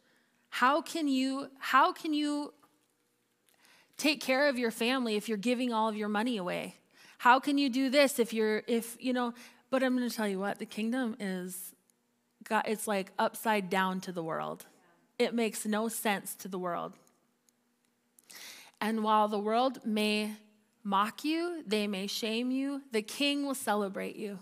How 0.49 0.83
can 0.83 1.07
you 1.07 1.47
how 1.57 1.93
can 1.93 2.13
you 2.13 2.53
take 3.97 4.21
care 4.21 4.49
of 4.49 4.59
your 4.59 4.69
family 4.69 5.15
if 5.15 5.27
you're 5.27 5.39
giving 5.39 5.73
all 5.73 5.89
of 5.89 5.95
your 5.95 6.09
money 6.09 6.37
away? 6.37 6.75
How 7.17 7.39
can 7.39 7.57
you 7.57 7.71
do 7.71 7.89
this 7.89 8.19
if 8.19 8.33
you're 8.33 8.61
if 8.67 8.95
you 8.99 9.13
know, 9.13 9.33
but 9.71 9.81
I'm 9.81 9.97
going 9.97 10.07
to 10.07 10.15
tell 10.15 10.27
you 10.27 10.37
what, 10.37 10.59
the 10.59 10.67
kingdom 10.67 11.15
is 11.19 11.73
God, 12.43 12.65
it's 12.67 12.87
like 12.87 13.11
upside 13.17 13.67
down 13.67 13.99
to 14.01 14.11
the 14.11 14.21
world. 14.21 14.67
It 15.17 15.33
makes 15.33 15.65
no 15.65 15.87
sense 15.87 16.35
to 16.35 16.49
the 16.49 16.59
world. 16.59 16.93
And 18.79 19.03
while 19.03 19.27
the 19.27 19.39
world 19.39 19.87
may 19.87 20.33
mock 20.83 21.25
you, 21.25 21.63
they 21.65 21.87
may 21.87 22.05
shame 22.05 22.51
you, 22.51 22.83
the 22.91 23.01
king 23.01 23.43
will 23.47 23.55
celebrate 23.55 24.17
you. 24.17 24.37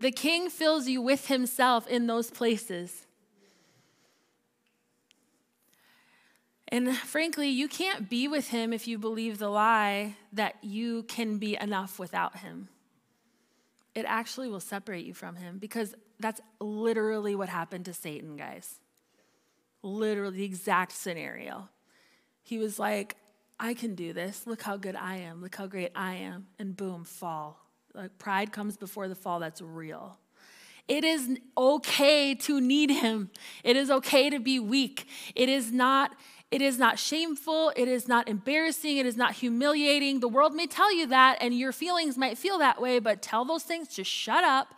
The 0.00 0.10
king 0.10 0.50
fills 0.50 0.88
you 0.88 1.00
with 1.00 1.28
himself 1.28 1.86
in 1.86 2.06
those 2.06 2.30
places. 2.30 3.06
And 6.68 6.96
frankly, 6.96 7.48
you 7.48 7.68
can't 7.68 8.10
be 8.10 8.28
with 8.28 8.48
him 8.48 8.72
if 8.72 8.88
you 8.88 8.98
believe 8.98 9.38
the 9.38 9.48
lie 9.48 10.16
that 10.32 10.56
you 10.62 11.04
can 11.04 11.38
be 11.38 11.56
enough 11.56 11.98
without 11.98 12.38
him. 12.38 12.68
It 13.94 14.04
actually 14.06 14.48
will 14.48 14.60
separate 14.60 15.06
you 15.06 15.14
from 15.14 15.36
him 15.36 15.58
because 15.58 15.94
that's 16.20 16.40
literally 16.60 17.34
what 17.34 17.48
happened 17.48 17.84
to 17.86 17.94
Satan, 17.94 18.36
guys 18.36 18.78
literally 19.86 20.38
the 20.38 20.44
exact 20.44 20.92
scenario. 20.92 21.68
He 22.42 22.58
was 22.58 22.78
like, 22.78 23.16
I 23.58 23.74
can 23.74 23.94
do 23.94 24.12
this. 24.12 24.46
Look 24.46 24.62
how 24.62 24.76
good 24.76 24.96
I 24.96 25.16
am. 25.16 25.40
Look 25.40 25.54
how 25.54 25.66
great 25.66 25.92
I 25.94 26.16
am. 26.16 26.48
And 26.58 26.76
boom, 26.76 27.04
fall. 27.04 27.65
Like 27.96 28.18
pride 28.18 28.52
comes 28.52 28.76
before 28.76 29.08
the 29.08 29.14
fall. 29.14 29.40
That's 29.40 29.62
real. 29.62 30.18
It 30.86 31.02
is 31.02 31.38
okay 31.56 32.34
to 32.34 32.60
need 32.60 32.90
him. 32.90 33.30
It 33.64 33.76
is 33.76 33.90
okay 33.90 34.30
to 34.30 34.38
be 34.38 34.60
weak. 34.60 35.08
It 35.34 35.48
is 35.48 35.72
not 35.72 36.12
it 36.52 36.62
is 36.62 36.78
not 36.78 36.96
shameful, 36.96 37.72
it 37.74 37.88
is 37.88 38.06
not 38.06 38.28
embarrassing, 38.28 38.98
it 38.98 39.04
is 39.04 39.16
not 39.16 39.32
humiliating. 39.32 40.20
The 40.20 40.28
world 40.28 40.54
may 40.54 40.68
tell 40.68 40.94
you 40.94 41.08
that 41.08 41.38
and 41.40 41.52
your 41.52 41.72
feelings 41.72 42.16
might 42.16 42.38
feel 42.38 42.58
that 42.58 42.80
way, 42.80 43.00
but 43.00 43.20
tell 43.20 43.44
those 43.44 43.64
things 43.64 43.88
to 43.96 44.04
shut 44.04 44.44
up 44.44 44.68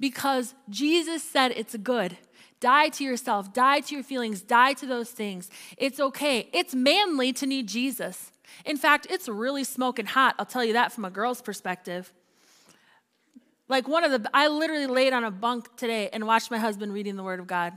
because 0.00 0.54
Jesus 0.70 1.22
said 1.22 1.52
it's 1.54 1.76
good. 1.76 2.16
Die 2.60 2.88
to 2.88 3.04
yourself, 3.04 3.52
die 3.52 3.80
to 3.80 3.94
your 3.94 4.02
feelings, 4.02 4.40
die 4.40 4.72
to 4.72 4.86
those 4.86 5.10
things. 5.10 5.50
It's 5.76 6.00
okay. 6.00 6.48
It's 6.54 6.74
manly 6.74 7.34
to 7.34 7.46
need 7.46 7.68
Jesus. 7.68 8.32
In 8.64 8.78
fact, 8.78 9.06
it's 9.10 9.28
really 9.28 9.64
smoking 9.64 10.06
hot. 10.06 10.34
I'll 10.38 10.46
tell 10.46 10.64
you 10.64 10.72
that 10.72 10.92
from 10.92 11.04
a 11.04 11.10
girl's 11.10 11.42
perspective. 11.42 12.10
Like 13.68 13.86
one 13.86 14.04
of 14.04 14.10
the, 14.10 14.30
I 14.32 14.48
literally 14.48 14.86
laid 14.86 15.12
on 15.12 15.24
a 15.24 15.30
bunk 15.30 15.76
today 15.76 16.08
and 16.12 16.26
watched 16.26 16.50
my 16.50 16.58
husband 16.58 16.92
reading 16.92 17.16
the 17.16 17.22
Word 17.22 17.40
of 17.40 17.46
God. 17.46 17.74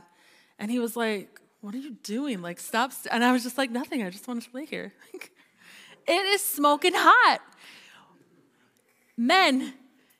And 0.58 0.72
he 0.72 0.80
was 0.80 0.96
like, 0.96 1.42
What 1.60 1.76
are 1.76 1.80
you 1.80 1.92
doing? 2.04 2.42
Like, 2.42 2.60
stop. 2.60 2.94
And 3.12 3.24
I 3.24 3.32
was 3.32 3.44
just 3.44 3.58
like, 3.58 3.72
Nothing. 3.72 4.04
I 4.04 4.10
just 4.10 4.28
want 4.28 4.44
to 4.44 4.50
lay 4.54 4.66
here. 4.66 4.94
it 5.14 6.26
is 6.26 6.42
smoking 6.42 6.94
hot. 6.96 7.40
Men, 9.18 9.74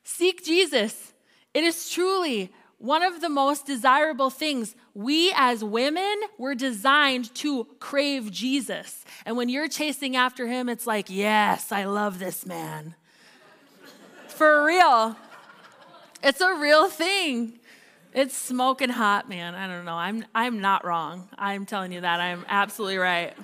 seek 0.04 0.44
Jesus. 0.44 1.12
It 1.54 1.64
is 1.64 1.90
truly 1.90 2.52
one 2.78 3.02
of 3.02 3.20
the 3.20 3.28
most 3.28 3.64
desirable 3.64 4.28
things. 4.28 4.74
We 4.92 5.32
as 5.36 5.62
women 5.62 6.20
were 6.36 6.54
designed 6.54 7.32
to 7.36 7.66
crave 7.78 8.30
Jesus. 8.30 9.04
And 9.24 9.36
when 9.36 9.48
you're 9.48 9.68
chasing 9.68 10.16
after 10.16 10.48
him, 10.48 10.68
it's 10.68 10.86
like, 10.86 11.08
yes, 11.08 11.72
I 11.72 11.84
love 11.84 12.18
this 12.18 12.44
man. 12.44 12.94
For 14.28 14.64
real. 14.64 15.16
It's 16.22 16.40
a 16.40 16.54
real 16.54 16.88
thing. 16.88 17.58
It's 18.12 18.36
smoking 18.36 18.90
hot, 18.90 19.28
man. 19.28 19.54
I 19.54 19.66
don't 19.66 19.84
know. 19.84 19.94
I'm, 19.94 20.24
I'm 20.34 20.60
not 20.60 20.84
wrong. 20.84 21.28
I'm 21.36 21.66
telling 21.66 21.92
you 21.92 22.02
that. 22.02 22.20
I'm 22.20 22.44
absolutely 22.48 22.98
right. 22.98 23.34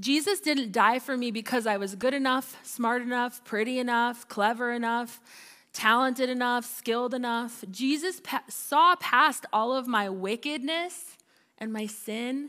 Jesus 0.00 0.40
didn't 0.40 0.72
die 0.72 0.98
for 0.98 1.16
me 1.16 1.30
because 1.30 1.66
I 1.66 1.76
was 1.76 1.94
good 1.94 2.14
enough, 2.14 2.56
smart 2.62 3.02
enough, 3.02 3.44
pretty 3.44 3.78
enough, 3.78 4.28
clever 4.28 4.72
enough 4.72 5.20
talented 5.76 6.30
enough, 6.30 6.64
skilled 6.64 7.12
enough. 7.12 7.62
Jesus 7.70 8.18
pa- 8.24 8.44
saw 8.48 8.96
past 8.96 9.44
all 9.52 9.74
of 9.74 9.86
my 9.86 10.08
wickedness 10.08 11.18
and 11.58 11.70
my 11.70 11.84
sin 11.84 12.48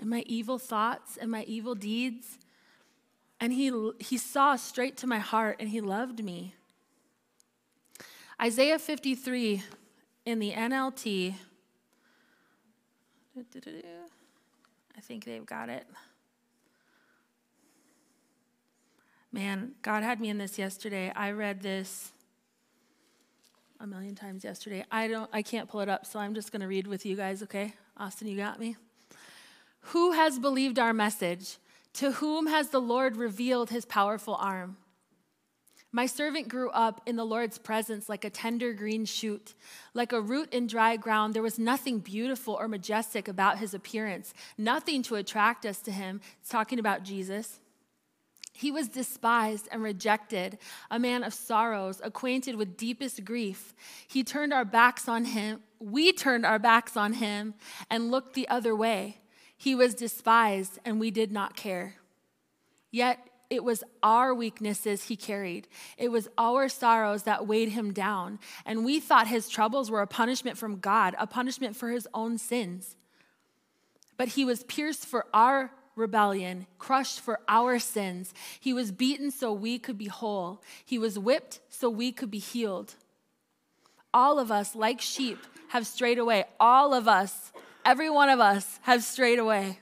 and 0.00 0.10
my 0.10 0.24
evil 0.26 0.58
thoughts 0.58 1.16
and 1.16 1.30
my 1.30 1.44
evil 1.44 1.76
deeds. 1.76 2.38
And 3.40 3.52
he, 3.52 3.72
he 3.98 4.18
saw 4.18 4.56
straight 4.56 4.98
to 4.98 5.06
my 5.06 5.18
heart 5.18 5.56
and 5.58 5.68
he 5.68 5.80
loved 5.80 6.22
me. 6.22 6.54
Isaiah 8.40 8.78
53 8.78 9.62
in 10.26 10.38
the 10.38 10.52
NLT. 10.52 11.34
I 14.96 15.00
think 15.00 15.24
they've 15.24 15.46
got 15.46 15.70
it. 15.70 15.86
Man, 19.32 19.72
God 19.82 20.02
had 20.02 20.20
me 20.20 20.28
in 20.28 20.38
this 20.38 20.58
yesterday. 20.58 21.12
I 21.14 21.30
read 21.30 21.62
this 21.62 22.10
a 23.78 23.86
million 23.86 24.14
times 24.14 24.44
yesterday. 24.44 24.84
I 24.90 25.08
don't 25.08 25.30
I 25.32 25.42
can't 25.42 25.68
pull 25.68 25.80
it 25.80 25.88
up, 25.88 26.04
so 26.04 26.18
I'm 26.18 26.34
just 26.34 26.52
going 26.52 26.60
to 26.60 26.68
read 26.68 26.86
with 26.86 27.06
you 27.06 27.16
guys, 27.16 27.42
okay? 27.44 27.74
Austin, 27.96 28.28
you 28.28 28.36
got 28.36 28.58
me? 28.58 28.76
Who 29.80 30.12
has 30.12 30.38
believed 30.38 30.78
our 30.78 30.92
message? 30.92 31.58
To 31.94 32.12
whom 32.12 32.46
has 32.46 32.68
the 32.68 32.80
Lord 32.80 33.16
revealed 33.16 33.70
his 33.70 33.84
powerful 33.84 34.36
arm? 34.36 34.76
My 35.92 36.06
servant 36.06 36.48
grew 36.48 36.70
up 36.70 37.00
in 37.04 37.16
the 37.16 37.24
Lord's 37.24 37.58
presence 37.58 38.08
like 38.08 38.24
a 38.24 38.30
tender 38.30 38.72
green 38.72 39.04
shoot. 39.04 39.54
Like 39.92 40.12
a 40.12 40.20
root 40.20 40.52
in 40.54 40.68
dry 40.68 40.96
ground, 40.96 41.34
there 41.34 41.42
was 41.42 41.58
nothing 41.58 41.98
beautiful 41.98 42.54
or 42.54 42.68
majestic 42.68 43.26
about 43.26 43.58
his 43.58 43.74
appearance, 43.74 44.32
nothing 44.56 45.02
to 45.04 45.16
attract 45.16 45.66
us 45.66 45.80
to 45.80 45.90
him. 45.90 46.20
It's 46.40 46.48
talking 46.48 46.78
about 46.78 47.02
Jesus. 47.02 47.58
He 48.52 48.70
was 48.70 48.88
despised 48.88 49.68
and 49.72 49.82
rejected, 49.82 50.58
a 50.90 50.98
man 50.98 51.24
of 51.24 51.34
sorrows, 51.34 52.00
acquainted 52.04 52.54
with 52.54 52.76
deepest 52.76 53.24
grief. 53.24 53.74
He 54.06 54.22
turned 54.22 54.52
our 54.52 54.64
backs 54.64 55.08
on 55.08 55.24
him. 55.24 55.62
We 55.80 56.12
turned 56.12 56.46
our 56.46 56.58
backs 56.58 56.96
on 56.96 57.14
him 57.14 57.54
and 57.88 58.10
looked 58.10 58.34
the 58.34 58.48
other 58.48 58.76
way. 58.76 59.18
He 59.60 59.74
was 59.74 59.94
despised, 59.94 60.78
and 60.86 60.98
we 60.98 61.10
did 61.10 61.30
not 61.30 61.54
care. 61.54 61.96
Yet 62.90 63.18
it 63.50 63.62
was 63.62 63.84
our 64.02 64.32
weaknesses 64.32 65.04
he 65.04 65.16
carried. 65.16 65.68
It 65.98 66.10
was 66.10 66.30
our 66.38 66.70
sorrows 66.70 67.24
that 67.24 67.46
weighed 67.46 67.68
him 67.68 67.92
down. 67.92 68.38
And 68.64 68.86
we 68.86 69.00
thought 69.00 69.26
his 69.26 69.50
troubles 69.50 69.90
were 69.90 70.00
a 70.00 70.06
punishment 70.06 70.56
from 70.56 70.78
God, 70.78 71.14
a 71.18 71.26
punishment 71.26 71.76
for 71.76 71.90
his 71.90 72.08
own 72.14 72.38
sins. 72.38 72.96
But 74.16 74.28
he 74.28 74.46
was 74.46 74.62
pierced 74.62 75.04
for 75.04 75.26
our 75.34 75.70
rebellion, 75.94 76.66
crushed 76.78 77.20
for 77.20 77.40
our 77.46 77.78
sins. 77.78 78.32
He 78.58 78.72
was 78.72 78.90
beaten 78.90 79.30
so 79.30 79.52
we 79.52 79.78
could 79.78 79.98
be 79.98 80.06
whole. 80.06 80.62
He 80.86 80.98
was 80.98 81.18
whipped 81.18 81.60
so 81.68 81.90
we 81.90 82.12
could 82.12 82.30
be 82.30 82.38
healed. 82.38 82.94
All 84.14 84.38
of 84.38 84.50
us, 84.50 84.74
like 84.74 85.02
sheep, 85.02 85.36
have 85.68 85.86
strayed 85.86 86.18
away. 86.18 86.46
All 86.58 86.94
of 86.94 87.06
us 87.06 87.52
Every 87.84 88.10
one 88.10 88.28
of 88.28 88.40
us 88.40 88.78
have 88.82 89.02
strayed 89.02 89.38
away. 89.38 89.78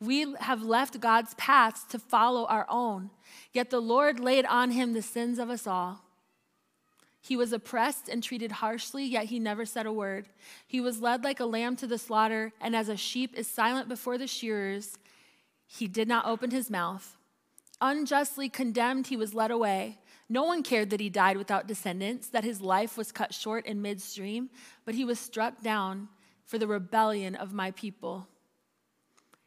We 0.00 0.34
have 0.40 0.62
left 0.62 1.00
God's 1.00 1.34
paths 1.34 1.84
to 1.84 1.98
follow 1.98 2.46
our 2.46 2.66
own. 2.68 3.10
Yet 3.52 3.70
the 3.70 3.80
Lord 3.80 4.20
laid 4.20 4.44
on 4.46 4.70
him 4.70 4.92
the 4.92 5.02
sins 5.02 5.38
of 5.38 5.48
us 5.48 5.66
all. 5.66 6.02
He 7.20 7.36
was 7.36 7.52
oppressed 7.52 8.08
and 8.08 8.22
treated 8.22 8.52
harshly, 8.52 9.04
yet 9.04 9.24
he 9.26 9.40
never 9.40 9.64
said 9.64 9.86
a 9.86 9.92
word. 9.92 10.28
He 10.66 10.80
was 10.80 11.00
led 11.00 11.24
like 11.24 11.40
a 11.40 11.46
lamb 11.46 11.74
to 11.76 11.86
the 11.86 11.98
slaughter, 11.98 12.52
and 12.60 12.76
as 12.76 12.88
a 12.88 12.96
sheep 12.96 13.34
is 13.34 13.48
silent 13.48 13.88
before 13.88 14.16
the 14.16 14.28
shearers, 14.28 14.96
he 15.66 15.88
did 15.88 16.06
not 16.06 16.26
open 16.26 16.52
his 16.52 16.70
mouth. 16.70 17.16
Unjustly 17.80 18.48
condemned, 18.48 19.08
he 19.08 19.16
was 19.16 19.34
led 19.34 19.50
away. 19.50 19.98
No 20.28 20.44
one 20.44 20.62
cared 20.62 20.90
that 20.90 21.00
he 21.00 21.10
died 21.10 21.36
without 21.36 21.66
descendants, 21.66 22.28
that 22.28 22.44
his 22.44 22.60
life 22.60 22.96
was 22.96 23.10
cut 23.12 23.34
short 23.34 23.66
in 23.66 23.82
midstream, 23.82 24.48
but 24.84 24.94
he 24.94 25.04
was 25.04 25.18
struck 25.18 25.62
down 25.62 26.08
for 26.46 26.58
the 26.58 26.66
rebellion 26.66 27.34
of 27.34 27.52
my 27.52 27.72
people. 27.72 28.28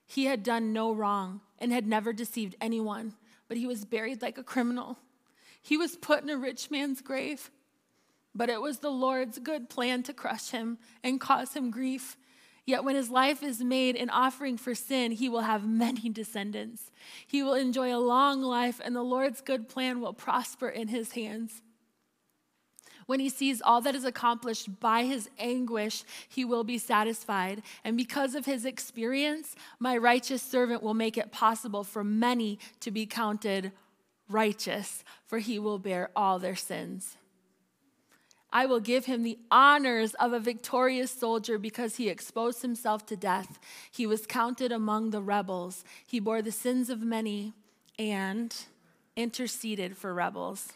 He 0.06 0.26
had 0.26 0.44
done 0.44 0.74
no 0.74 0.92
wrong 0.92 1.42
and 1.58 1.72
had 1.72 1.88
never 1.88 2.14
deceived 2.14 2.56
anyone, 2.60 3.14
but 3.48 3.58
he 3.58 3.66
was 3.66 3.86
buried 3.86 4.22
like 4.22 4.38
a 4.38 4.44
criminal. 4.44 4.98
He 5.62 5.78
was 5.78 5.96
put 5.96 6.24
in 6.24 6.30
a 6.30 6.38
rich 6.38 6.70
man's 6.70 7.02
grave, 7.02 7.50
but 8.36 8.50
it 8.50 8.62
was 8.62 8.80
the 8.80 8.92
Lord's 8.92 9.40
good 9.40 9.70
plan 9.70 10.04
to 10.04 10.14
crush 10.14 10.50
him 10.50 10.78
and 11.04 11.22
cause 11.22 11.54
him 11.54 11.72
grief. 11.72 12.18
Yet 12.66 12.84
when 12.84 12.96
his 12.96 13.10
life 13.10 13.42
is 13.42 13.64
made 13.64 13.96
an 13.96 14.10
offering 14.10 14.58
for 14.58 14.76
sin, 14.76 15.12
he 15.12 15.30
will 15.30 15.42
have 15.42 15.68
many 15.68 16.10
descendants. 16.12 16.92
He 17.26 17.42
will 17.42 17.56
enjoy 17.56 17.96
a 17.96 17.98
long 17.98 18.42
life, 18.42 18.80
and 18.84 18.96
the 18.96 19.02
Lord's 19.04 19.42
good 19.42 19.70
plan 19.70 20.02
will 20.02 20.14
prosper 20.14 20.70
in 20.70 20.90
his 20.90 21.14
hands. 21.14 21.62
When 23.10 23.20
he 23.20 23.30
sees 23.30 23.60
all 23.60 23.82
that 23.82 23.96
is 23.96 24.06
accomplished 24.06 24.80
by 24.80 25.06
his 25.06 25.32
anguish, 25.40 26.04
he 26.28 26.46
will 26.46 26.64
be 26.64 26.78
satisfied. 26.78 27.64
And 27.84 27.98
because 27.98 28.36
of 28.36 28.46
his 28.46 28.66
experience, 28.66 29.56
my 29.80 29.98
righteous 29.98 30.44
servant 30.44 30.84
will 30.84 30.94
make 30.94 31.18
it 31.18 31.32
possible 31.32 31.84
for 31.84 32.04
many 32.04 32.60
to 32.82 32.92
be 32.92 33.08
counted 33.08 33.72
righteous, 34.30 35.04
for 35.26 35.40
he 35.40 35.58
will 35.58 35.80
bear 35.80 36.12
all 36.16 36.38
their 36.38 36.56
sins. 36.56 37.18
I 38.54 38.68
will 38.68 38.80
give 38.80 39.06
him 39.06 39.24
the 39.24 39.40
honors 39.50 40.14
of 40.14 40.32
a 40.32 40.40
victorious 40.40 41.10
soldier 41.10 41.58
because 41.58 41.96
he 41.96 42.10
exposed 42.10 42.62
himself 42.62 43.08
to 43.08 43.16
death. 43.16 43.60
He 43.90 44.06
was 44.06 44.28
counted 44.28 44.72
among 44.72 45.10
the 45.10 45.22
rebels. 45.24 45.84
He 46.06 46.20
bore 46.20 46.44
the 46.44 46.52
sins 46.52 46.92
of 46.92 47.02
many 47.02 47.54
and 47.98 48.56
interceded 49.16 49.98
for 49.98 50.14
rebels. 50.14 50.74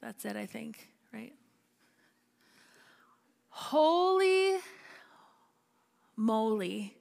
That's 0.00 0.24
it, 0.24 0.36
I 0.36 0.46
think, 0.46 0.88
right? 1.12 1.32
Holy 3.48 4.58
moly. 6.16 6.96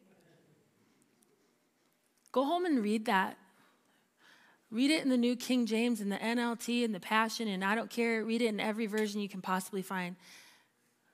Go 2.31 2.43
home 2.45 2.65
and 2.65 2.83
read 2.83 3.05
that. 3.05 3.37
Read 4.71 4.91
it 4.91 5.03
in 5.03 5.09
the 5.09 5.17
New 5.17 5.35
King 5.35 5.65
James 5.65 6.01
and 6.01 6.11
the 6.11 6.17
NLT 6.17 6.83
and 6.83 6.93
the 6.93 6.99
Passion, 6.99 7.47
and 7.47 7.63
I 7.63 7.75
don't 7.75 7.89
care. 7.89 8.23
Read 8.25 8.41
it 8.41 8.47
in 8.47 8.59
every 8.59 8.87
version 8.87 9.21
you 9.21 9.29
can 9.29 9.41
possibly 9.41 9.81
find. 9.81 10.15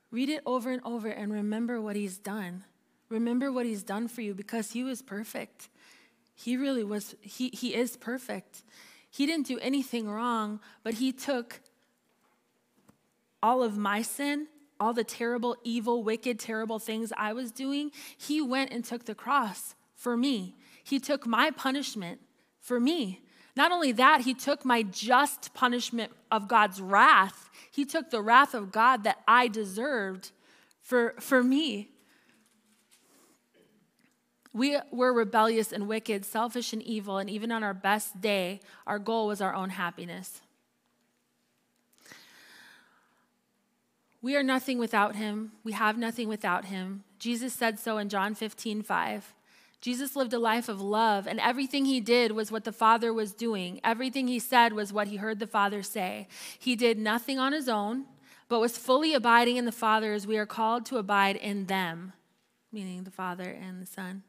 Read 0.09 0.29
it 0.29 0.41
over 0.45 0.71
and 0.71 0.82
over 0.84 1.09
and 1.09 1.32
remember 1.32 1.79
what 1.79 1.95
he's 1.95 2.17
done. 2.17 2.63
Remember 3.09 3.51
what 3.51 3.65
he's 3.65 3.84
done 3.84 4.07
for 4.07 4.21
you 4.21 4.34
because 4.34 4.71
he 4.71 4.84
was 4.84 5.01
perfect. 5.01 5.69
He 6.34 6.57
really 6.57 6.84
was, 6.84 7.15
he, 7.21 7.49
he 7.49 7.75
is 7.75 7.97
perfect. 7.97 8.63
He 9.09 9.25
didn't 9.25 9.47
do 9.47 9.59
anything 9.59 10.09
wrong, 10.09 10.59
but 10.84 10.95
he 10.95 11.11
took 11.11 11.61
all 13.43 13.63
of 13.63 13.77
my 13.77 14.01
sin, 14.01 14.47
all 14.79 14.93
the 14.93 15.03
terrible, 15.03 15.55
evil, 15.63 16.03
wicked, 16.03 16.39
terrible 16.39 16.79
things 16.79 17.13
I 17.17 17.33
was 17.33 17.51
doing, 17.51 17.91
he 18.17 18.41
went 18.41 18.71
and 18.71 18.83
took 18.83 19.05
the 19.05 19.15
cross 19.15 19.75
for 19.95 20.17
me. 20.17 20.55
He 20.83 20.99
took 20.99 21.25
my 21.27 21.51
punishment 21.51 22.19
for 22.59 22.79
me. 22.79 23.21
Not 23.55 23.71
only 23.71 23.91
that, 23.93 24.21
he 24.21 24.33
took 24.33 24.63
my 24.65 24.83
just 24.83 25.53
punishment 25.53 26.11
of 26.31 26.47
God's 26.47 26.81
wrath. 26.81 27.49
He 27.69 27.85
took 27.85 28.09
the 28.09 28.21
wrath 28.21 28.53
of 28.53 28.71
God 28.71 29.03
that 29.03 29.19
I 29.27 29.47
deserved 29.47 30.31
for, 30.81 31.15
for 31.19 31.43
me. 31.43 31.89
We 34.53 34.77
were 34.91 35.13
rebellious 35.13 35.71
and 35.71 35.87
wicked, 35.87 36.25
selfish 36.25 36.73
and 36.73 36.81
evil, 36.81 37.17
and 37.17 37.29
even 37.29 37.51
on 37.51 37.63
our 37.63 37.73
best 37.73 38.19
day, 38.19 38.59
our 38.85 38.99
goal 38.99 39.27
was 39.27 39.41
our 39.41 39.53
own 39.53 39.69
happiness. 39.69 40.41
We 44.22 44.36
are 44.36 44.43
nothing 44.43 44.78
without 44.78 45.15
him. 45.15 45.53
We 45.63 45.72
have 45.72 45.97
nothing 45.97 46.28
without 46.28 46.65
him. 46.65 47.03
Jesus 47.17 47.53
said 47.53 47.80
so 47.80 47.97
in 47.97 48.09
John 48.09 48.36
15, 48.36 48.84
5. 48.84 49.34
Jesus 49.82 50.15
lived 50.15 50.32
a 50.32 50.39
life 50.39 50.69
of 50.69 50.80
love, 50.80 51.26
and 51.26 51.39
everything 51.39 51.86
he 51.86 51.99
did 51.99 52.34
was 52.34 52.51
what 52.51 52.65
the 52.65 52.72
Father 52.72 53.11
was 53.11 53.34
doing. 53.34 53.82
Everything 53.84 54.28
he 54.28 54.38
said 54.38 54.74
was 54.74 54.93
what 54.93 55.07
he 55.07 55.15
heard 55.15 55.39
the 55.39 55.47
Father 55.47 55.82
say. 55.82 56.28
He 56.59 56.76
did 56.76 56.99
nothing 56.99 57.39
on 57.39 57.51
his 57.51 57.67
own, 57.67 58.05
but 58.47 58.59
was 58.59 58.78
fully 58.78 59.15
abiding 59.15 59.57
in 59.57 59.65
the 59.65 59.72
Father 59.72 60.13
as 60.13 60.28
we 60.28 60.38
are 60.38 60.45
called 60.45 60.86
to 60.86 60.97
abide 60.97 61.36
in 61.36 61.65
them, 61.65 62.13
meaning 62.72 63.05
the 63.05 63.11
Father 63.11 63.49
and 63.49 63.82
the 63.82 63.88
Son. 63.88 64.22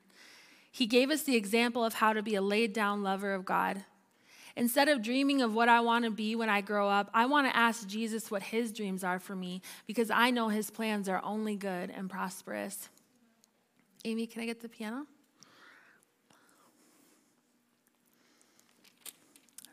He 0.70 0.86
gave 0.86 1.10
us 1.10 1.22
the 1.22 1.36
example 1.36 1.84
of 1.84 1.94
how 1.94 2.14
to 2.14 2.22
be 2.22 2.34
a 2.34 2.40
laid 2.40 2.72
down 2.72 3.02
lover 3.02 3.34
of 3.34 3.44
God. 3.44 3.84
Instead 4.56 4.88
of 4.88 5.02
dreaming 5.02 5.40
of 5.40 5.54
what 5.54 5.68
I 5.68 5.80
want 5.80 6.04
to 6.04 6.10
be 6.10 6.36
when 6.36 6.48
I 6.48 6.60
grow 6.60 6.88
up, 6.88 7.10
I 7.14 7.26
want 7.26 7.46
to 7.46 7.56
ask 7.56 7.86
Jesus 7.86 8.30
what 8.30 8.42
his 8.42 8.72
dreams 8.72 9.02
are 9.02 9.18
for 9.18 9.34
me 9.34 9.62
because 9.86 10.10
I 10.10 10.30
know 10.30 10.48
his 10.48 10.70
plans 10.70 11.08
are 11.08 11.20
only 11.24 11.56
good 11.56 11.90
and 11.90 12.10
prosperous. 12.10 12.88
Amy, 14.04 14.26
can 14.26 14.42
I 14.42 14.46
get 14.46 14.60
the 14.60 14.68
piano? 14.68 15.06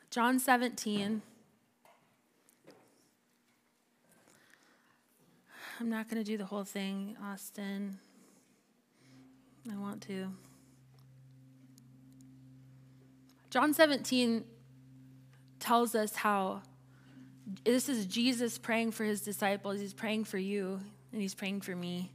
John 0.10 0.40
17. 0.40 1.22
I'm 5.80 5.90
not 5.90 6.10
going 6.10 6.22
to 6.22 6.30
do 6.30 6.38
the 6.38 6.46
whole 6.46 6.64
thing, 6.64 7.16
Austin. 7.24 8.00
I 9.72 9.78
want 9.78 10.02
to. 10.04 10.28
John 13.50 13.74
17 13.74 14.44
tells 15.60 15.96
us 15.96 16.16
how 16.16 16.62
this 17.64 17.90
is 17.90 18.06
Jesus 18.06 18.58
praying 18.58 18.92
for 18.92 19.04
his 19.04 19.22
disciples. 19.22 19.80
He's 19.80 19.94
praying 19.94 20.26
for 20.26 20.38
you, 20.38 20.80
and 21.12 21.22
he's 21.22 21.36
praying 21.36 21.62
for 21.62 21.76
me. 21.76 22.12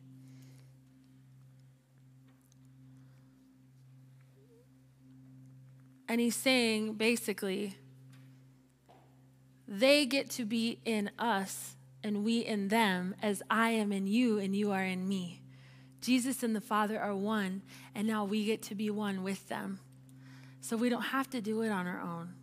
And 6.08 6.20
he's 6.20 6.36
saying 6.36 6.94
basically, 6.94 7.76
they 9.66 10.06
get 10.06 10.30
to 10.30 10.44
be 10.44 10.78
in 10.84 11.10
us 11.18 11.74
and 12.02 12.22
we 12.22 12.40
in 12.40 12.68
them 12.68 13.14
as 13.22 13.42
I 13.50 13.70
am 13.70 13.90
in 13.90 14.06
you 14.06 14.38
and 14.38 14.54
you 14.54 14.70
are 14.72 14.84
in 14.84 15.08
me. 15.08 15.40
Jesus 16.02 16.42
and 16.42 16.54
the 16.54 16.60
Father 16.60 17.00
are 17.00 17.16
one, 17.16 17.62
and 17.94 18.06
now 18.06 18.26
we 18.26 18.44
get 18.44 18.60
to 18.64 18.74
be 18.74 18.90
one 18.90 19.24
with 19.24 19.48
them. 19.48 19.80
So 20.60 20.76
we 20.76 20.90
don't 20.90 21.00
have 21.00 21.30
to 21.30 21.40
do 21.40 21.62
it 21.62 21.70
on 21.70 21.86
our 21.86 22.00
own. 22.00 22.34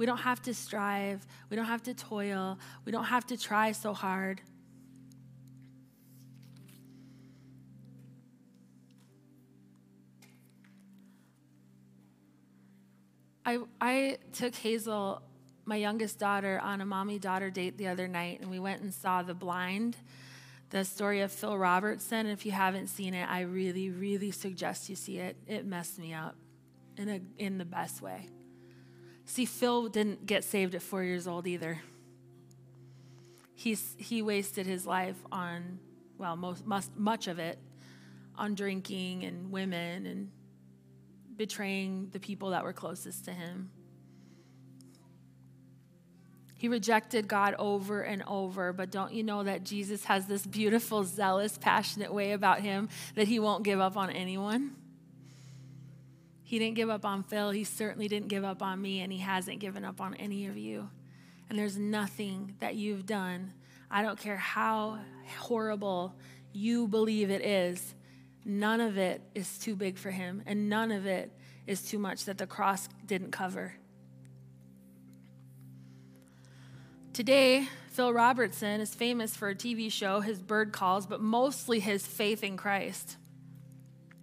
We 0.00 0.06
don't 0.06 0.16
have 0.16 0.40
to 0.44 0.54
strive. 0.54 1.26
We 1.50 1.56
don't 1.56 1.66
have 1.66 1.82
to 1.82 1.92
toil. 1.92 2.58
We 2.86 2.90
don't 2.90 3.04
have 3.04 3.26
to 3.26 3.36
try 3.36 3.72
so 3.72 3.92
hard. 3.92 4.40
I, 13.44 13.58
I 13.78 14.16
took 14.32 14.54
Hazel, 14.54 15.20
my 15.66 15.76
youngest 15.76 16.18
daughter, 16.18 16.58
on 16.62 16.80
a 16.80 16.86
mommy 16.86 17.18
daughter 17.18 17.50
date 17.50 17.76
the 17.76 17.88
other 17.88 18.08
night, 18.08 18.40
and 18.40 18.50
we 18.50 18.58
went 18.58 18.80
and 18.80 18.94
saw 18.94 19.22
The 19.22 19.34
Blind, 19.34 19.98
the 20.70 20.82
story 20.86 21.20
of 21.20 21.30
Phil 21.30 21.58
Robertson. 21.58 22.26
If 22.26 22.46
you 22.46 22.52
haven't 22.52 22.86
seen 22.86 23.12
it, 23.12 23.28
I 23.28 23.42
really, 23.42 23.90
really 23.90 24.30
suggest 24.30 24.88
you 24.88 24.96
see 24.96 25.18
it. 25.18 25.36
It 25.46 25.66
messed 25.66 25.98
me 25.98 26.14
up 26.14 26.36
in, 26.96 27.10
a, 27.10 27.20
in 27.36 27.58
the 27.58 27.66
best 27.66 28.00
way. 28.00 28.30
See, 29.30 29.44
Phil 29.44 29.86
didn't 29.86 30.26
get 30.26 30.42
saved 30.42 30.74
at 30.74 30.82
four 30.82 31.04
years 31.04 31.28
old 31.28 31.46
either. 31.46 31.78
He's, 33.54 33.94
he 33.96 34.22
wasted 34.22 34.66
his 34.66 34.84
life 34.86 35.14
on, 35.30 35.78
well, 36.18 36.34
most, 36.34 36.66
most, 36.66 36.96
much 36.96 37.28
of 37.28 37.38
it 37.38 37.56
on 38.36 38.56
drinking 38.56 39.22
and 39.22 39.52
women 39.52 40.06
and 40.06 40.32
betraying 41.36 42.08
the 42.10 42.18
people 42.18 42.50
that 42.50 42.64
were 42.64 42.72
closest 42.72 43.24
to 43.26 43.30
him. 43.30 43.70
He 46.56 46.66
rejected 46.66 47.28
God 47.28 47.54
over 47.56 48.02
and 48.02 48.24
over, 48.26 48.72
but 48.72 48.90
don't 48.90 49.12
you 49.12 49.22
know 49.22 49.44
that 49.44 49.62
Jesus 49.62 50.06
has 50.06 50.26
this 50.26 50.44
beautiful, 50.44 51.04
zealous, 51.04 51.56
passionate 51.56 52.12
way 52.12 52.32
about 52.32 52.62
him 52.62 52.88
that 53.14 53.28
he 53.28 53.38
won't 53.38 53.62
give 53.62 53.78
up 53.78 53.96
on 53.96 54.10
anyone? 54.10 54.74
He 56.50 56.58
didn't 56.58 56.74
give 56.74 56.90
up 56.90 57.04
on 57.04 57.22
Phil. 57.22 57.50
He 57.50 57.62
certainly 57.62 58.08
didn't 58.08 58.26
give 58.26 58.42
up 58.42 58.60
on 58.60 58.82
me, 58.82 59.02
and 59.02 59.12
he 59.12 59.20
hasn't 59.20 59.60
given 59.60 59.84
up 59.84 60.00
on 60.00 60.14
any 60.14 60.46
of 60.46 60.58
you. 60.58 60.90
And 61.48 61.56
there's 61.56 61.78
nothing 61.78 62.56
that 62.58 62.74
you've 62.74 63.06
done. 63.06 63.52
I 63.88 64.02
don't 64.02 64.18
care 64.18 64.36
how 64.36 64.98
horrible 65.38 66.16
you 66.52 66.88
believe 66.88 67.30
it 67.30 67.42
is, 67.42 67.94
none 68.44 68.80
of 68.80 68.98
it 68.98 69.22
is 69.32 69.58
too 69.58 69.76
big 69.76 69.96
for 69.96 70.10
him, 70.10 70.42
and 70.44 70.68
none 70.68 70.90
of 70.90 71.06
it 71.06 71.30
is 71.68 71.82
too 71.82 72.00
much 72.00 72.24
that 72.24 72.38
the 72.38 72.48
cross 72.48 72.88
didn't 73.06 73.30
cover. 73.30 73.74
Today, 77.12 77.68
Phil 77.90 78.12
Robertson 78.12 78.80
is 78.80 78.92
famous 78.92 79.36
for 79.36 79.50
a 79.50 79.54
TV 79.54 79.88
show, 79.92 80.18
his 80.18 80.42
bird 80.42 80.72
calls, 80.72 81.06
but 81.06 81.20
mostly 81.20 81.78
his 81.78 82.04
faith 82.04 82.42
in 82.42 82.56
Christ. 82.56 83.18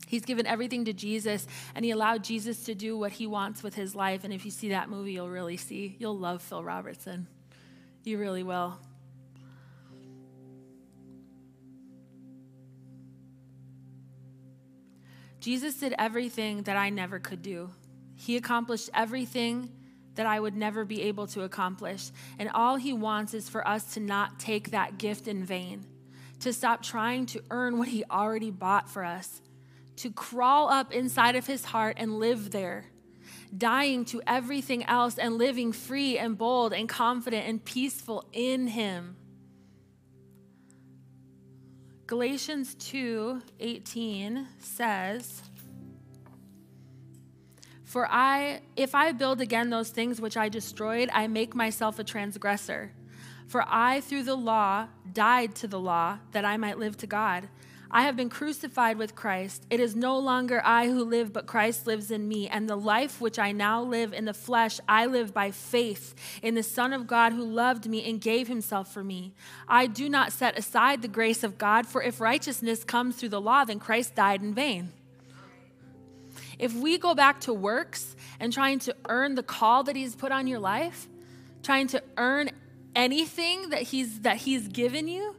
He's 0.07 0.25
given 0.25 0.47
everything 0.47 0.85
to 0.85 0.93
Jesus 0.93 1.45
and 1.75 1.85
he 1.85 1.91
allowed 1.91 2.23
Jesus 2.23 2.63
to 2.63 2.73
do 2.73 2.97
what 2.97 3.11
he 3.11 3.27
wants 3.27 3.61
with 3.61 3.75
his 3.75 3.93
life. 3.93 4.23
And 4.23 4.33
if 4.33 4.45
you 4.45 4.51
see 4.51 4.69
that 4.69 4.89
movie, 4.89 5.13
you'll 5.13 5.29
really 5.29 5.57
see, 5.57 5.95
you'll 5.99 6.17
love 6.17 6.41
Phil 6.41 6.63
Robertson. 6.63 7.27
You 8.03 8.17
really 8.17 8.43
will. 8.43 8.79
Jesus 15.39 15.75
did 15.75 15.93
everything 15.97 16.63
that 16.63 16.75
I 16.75 16.89
never 16.89 17.19
could 17.19 17.41
do. 17.41 17.69
He 18.15 18.35
accomplished 18.35 18.89
everything 18.93 19.69
that 20.15 20.25
I 20.25 20.39
would 20.39 20.55
never 20.55 20.83
be 20.83 21.03
able 21.03 21.27
to 21.27 21.43
accomplish. 21.43 22.11
And 22.37 22.49
all 22.53 22.75
He 22.75 22.91
wants 22.91 23.33
is 23.33 23.47
for 23.47 23.65
us 23.67 23.93
to 23.93 23.99
not 23.99 24.39
take 24.39 24.71
that 24.71 24.97
gift 24.97 25.27
in 25.27 25.45
vain, 25.45 25.85
to 26.41 26.51
stop 26.51 26.83
trying 26.83 27.27
to 27.27 27.43
earn 27.49 27.77
what 27.77 27.87
He 27.87 28.03
already 28.11 28.51
bought 28.51 28.89
for 28.89 29.05
us, 29.05 29.41
to 29.97 30.11
crawl 30.11 30.69
up 30.69 30.93
inside 30.93 31.35
of 31.35 31.47
His 31.47 31.65
heart 31.65 31.97
and 31.99 32.19
live 32.19 32.51
there, 32.51 32.85
dying 33.55 34.05
to 34.05 34.21
everything 34.25 34.83
else 34.85 35.17
and 35.17 35.37
living 35.37 35.71
free 35.71 36.17
and 36.17 36.37
bold 36.37 36.73
and 36.73 36.87
confident 36.87 37.47
and 37.47 37.63
peaceful 37.63 38.25
in 38.31 38.67
Him. 38.67 39.17
Galatians 42.07 42.73
2 42.75 43.41
18 43.59 44.47
says, 44.59 45.41
For 47.83 48.07
I, 48.09 48.61
if 48.77 48.95
I 48.95 49.11
build 49.11 49.41
again 49.41 49.69
those 49.69 49.89
things 49.89 50.21
which 50.21 50.37
I 50.37 50.47
destroyed, 50.47 51.09
I 51.11 51.27
make 51.27 51.53
myself 51.53 51.99
a 51.99 52.05
transgressor. 52.05 52.93
For 53.47 53.65
I, 53.67 54.01
through 54.01 54.23
the 54.23 54.35
law, 54.35 54.87
died 55.11 55.55
to 55.55 55.67
the 55.67 55.79
law 55.79 56.19
that 56.31 56.45
I 56.45 56.55
might 56.55 56.77
live 56.77 56.95
to 56.97 57.07
God. 57.07 57.49
I 57.89 58.03
have 58.03 58.15
been 58.15 58.29
crucified 58.29 58.97
with 58.97 59.15
Christ. 59.15 59.65
It 59.69 59.79
is 59.79 59.95
no 59.95 60.17
longer 60.19 60.61
I 60.63 60.87
who 60.87 61.03
live, 61.03 61.31
but 61.31 61.45
Christ 61.45 61.87
lives 61.87 62.11
in 62.11 62.27
me. 62.27 62.47
And 62.47 62.69
the 62.69 62.75
life 62.75 63.21
which 63.21 63.39
I 63.39 63.51
now 63.51 63.81
live 63.81 64.13
in 64.13 64.25
the 64.25 64.33
flesh, 64.33 64.79
I 64.87 65.05
live 65.05 65.33
by 65.33 65.51
faith 65.51 66.13
in 66.41 66.55
the 66.55 66.63
Son 66.63 66.91
of 66.91 67.07
God 67.07 67.33
who 67.33 67.43
loved 67.43 67.87
me 67.87 68.07
and 68.09 68.19
gave 68.19 68.47
himself 68.47 68.93
for 68.93 69.03
me. 69.03 69.33
I 69.67 69.87
do 69.87 70.09
not 70.09 70.33
set 70.33 70.57
aside 70.57 71.01
the 71.01 71.07
grace 71.07 71.43
of 71.43 71.57
God, 71.57 71.87
for 71.87 72.01
if 72.03 72.19
righteousness 72.19 72.83
comes 72.83 73.15
through 73.15 73.29
the 73.29 73.41
law, 73.41 73.63
then 73.63 73.79
Christ 73.79 74.15
died 74.15 74.41
in 74.41 74.53
vain. 74.53 74.91
If 76.59 76.73
we 76.73 76.97
go 76.97 77.13
back 77.13 77.39
to 77.41 77.53
works 77.53 78.15
and 78.39 78.51
trying 78.51 78.79
to 78.79 78.95
earn 79.07 79.35
the 79.35 79.43
call 79.43 79.83
that 79.83 79.95
he's 79.95 80.15
put 80.15 80.31
on 80.31 80.47
your 80.47 80.59
life, 80.59 81.07
trying 81.63 81.87
to 81.87 82.03
earn 82.17 82.49
anything 82.95 83.69
that 83.69 83.83
he's 83.83 84.21
that 84.21 84.37
he's 84.37 84.67
given 84.67 85.07
you, 85.07 85.35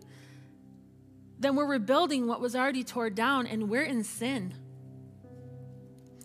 then 1.39 1.55
we're 1.55 1.67
rebuilding 1.67 2.27
what 2.27 2.41
was 2.41 2.57
already 2.57 2.85
torn 2.85 3.15
down 3.15 3.47
and 3.47 3.71
we're 3.71 3.83
in 3.83 4.03
sin. 4.05 4.55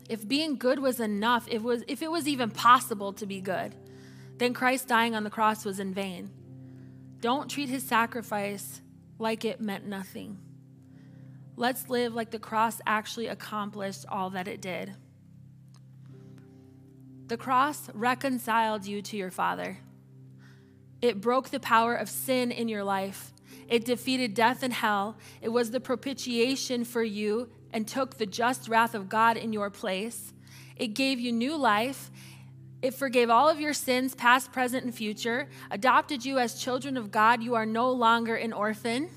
If 0.10 0.28
being 0.28 0.58
good 0.58 0.80
was 0.80 1.00
enough, 1.00 1.48
if, 1.50 1.62
was, 1.62 1.84
if 1.88 2.02
it 2.02 2.12
was 2.12 2.28
even 2.28 2.50
possible 2.50 3.14
to 3.14 3.26
be 3.26 3.40
good, 3.40 3.76
then 4.38 4.54
Christ 4.54 4.88
dying 4.88 5.16
on 5.16 5.24
the 5.24 5.30
cross 5.30 5.64
was 5.64 5.80
in 5.80 5.94
vain. 5.94 6.32
Don't 7.20 7.50
treat 7.50 7.70
his 7.70 7.84
sacrifice 7.84 8.82
like 9.20 9.46
it 9.46 9.62
meant 9.62 9.86
nothing. 9.86 10.40
Let's 11.56 11.90
live 11.90 12.14
like 12.14 12.32
the 12.32 12.40
cross 12.40 12.82
actually 12.86 13.28
accomplished 13.28 14.06
all 14.10 14.32
that 14.32 14.48
it 14.48 14.60
did. 14.60 14.96
The 17.28 17.38
cross 17.38 17.90
reconciled 17.94 18.86
you 18.86 19.02
to 19.04 19.18
your 19.18 19.32
Father. 19.32 19.78
It 21.02 21.22
broke 21.22 21.50
the 21.50 21.60
power 21.60 21.96
of 21.96 22.10
sin 22.10 22.52
in 22.52 22.68
your 22.68 22.84
life 22.84 23.33
it 23.68 23.86
defeated 23.86 24.34
death 24.34 24.64
and 24.64 24.74
hell. 24.74 25.18
It 25.42 25.50
was 25.50 25.72
the 25.72 25.80
propitiation 25.80 26.86
for 26.86 27.04
you 27.04 27.50
and 27.72 27.88
took 27.88 28.18
the 28.18 28.26
just 28.26 28.70
wrath 28.70 28.94
of 28.94 29.10
God 29.10 29.38
in 29.38 29.54
your 29.54 29.70
place. 29.70 30.34
It 30.76 30.90
gave 30.90 31.20
you 31.20 31.32
new 31.32 31.56
life. 31.56 32.12
It 32.82 32.94
forgave 32.94 33.30
all 33.30 33.50
of 33.50 33.60
your 33.60 33.74
sins, 33.74 34.14
past, 34.14 34.52
present, 34.52 34.84
and 34.84 34.94
future, 34.94 35.48
adopted 35.72 36.26
you 36.26 36.38
as 36.38 36.62
children 36.62 36.98
of 36.98 37.12
God. 37.12 37.42
You 37.42 37.56
are 37.56 37.66
no 37.66 37.92
longer 37.92 38.36
an 38.36 38.52
orphan. 38.52 39.10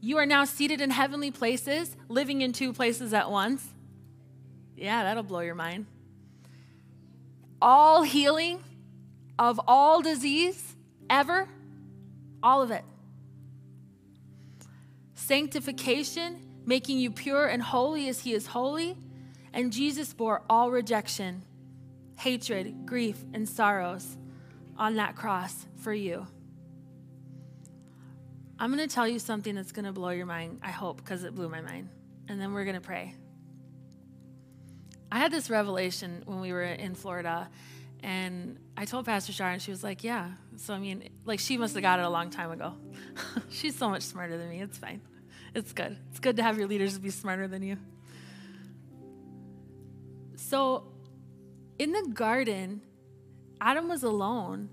You 0.00 0.16
are 0.18 0.26
now 0.26 0.44
seated 0.44 0.80
in 0.80 0.90
heavenly 0.90 1.30
places, 1.30 1.96
living 2.08 2.40
in 2.40 2.52
two 2.52 2.72
places 2.72 3.12
at 3.12 3.30
once. 3.30 3.62
Yeah, 4.76 5.02
that'll 5.02 5.22
blow 5.22 5.40
your 5.40 5.54
mind. 5.54 5.86
All 7.60 8.04
healing 8.04 8.62
of 9.38 9.60
all 9.66 10.00
disease 10.00 10.76
ever 11.10 11.48
all 12.42 12.62
of 12.62 12.70
it. 12.70 12.84
Sanctification, 15.14 16.40
making 16.64 16.98
you 16.98 17.10
pure 17.10 17.46
and 17.46 17.62
holy 17.62 18.08
as 18.08 18.20
He 18.20 18.34
is 18.34 18.46
holy. 18.46 18.96
And 19.52 19.72
Jesus 19.72 20.12
bore 20.12 20.42
all 20.48 20.70
rejection, 20.70 21.42
hatred, 22.16 22.86
grief, 22.86 23.24
and 23.32 23.48
sorrows 23.48 24.16
on 24.76 24.96
that 24.96 25.16
cross 25.16 25.66
for 25.76 25.92
you. 25.92 26.26
I'm 28.58 28.74
going 28.74 28.86
to 28.86 28.92
tell 28.92 29.06
you 29.06 29.18
something 29.18 29.54
that's 29.54 29.72
going 29.72 29.84
to 29.84 29.92
blow 29.92 30.10
your 30.10 30.26
mind, 30.26 30.60
I 30.62 30.70
hope, 30.70 30.98
because 30.98 31.24
it 31.24 31.34
blew 31.34 31.48
my 31.48 31.60
mind. 31.60 31.88
And 32.28 32.40
then 32.40 32.52
we're 32.52 32.64
going 32.64 32.74
to 32.74 32.80
pray. 32.80 33.14
I 35.10 35.18
had 35.18 35.32
this 35.32 35.48
revelation 35.48 36.22
when 36.26 36.40
we 36.40 36.52
were 36.52 36.62
in 36.62 36.94
Florida, 36.94 37.48
and 38.02 38.58
I 38.76 38.84
told 38.84 39.06
Pastor 39.06 39.32
Shar, 39.32 39.50
and 39.50 39.60
she 39.60 39.70
was 39.70 39.82
like, 39.82 40.04
Yeah. 40.04 40.30
So, 40.56 40.74
I 40.74 40.78
mean, 40.78 41.08
like, 41.24 41.40
she 41.40 41.56
must 41.56 41.74
have 41.74 41.82
got 41.82 41.98
it 41.98 42.04
a 42.04 42.08
long 42.08 42.30
time 42.30 42.50
ago. 42.50 42.74
She's 43.50 43.76
so 43.76 43.88
much 43.88 44.02
smarter 44.02 44.36
than 44.36 44.48
me. 44.48 44.60
It's 44.60 44.78
fine. 44.78 45.00
It's 45.54 45.72
good. 45.72 45.96
It's 46.10 46.20
good 46.20 46.36
to 46.36 46.42
have 46.42 46.58
your 46.58 46.68
leaders 46.68 46.98
be 46.98 47.10
smarter 47.10 47.48
than 47.48 47.62
you. 47.62 47.76
So, 50.36 50.84
in 51.78 51.92
the 51.92 52.10
garden, 52.12 52.82
Adam 53.60 53.88
was 53.88 54.02
alone. 54.02 54.70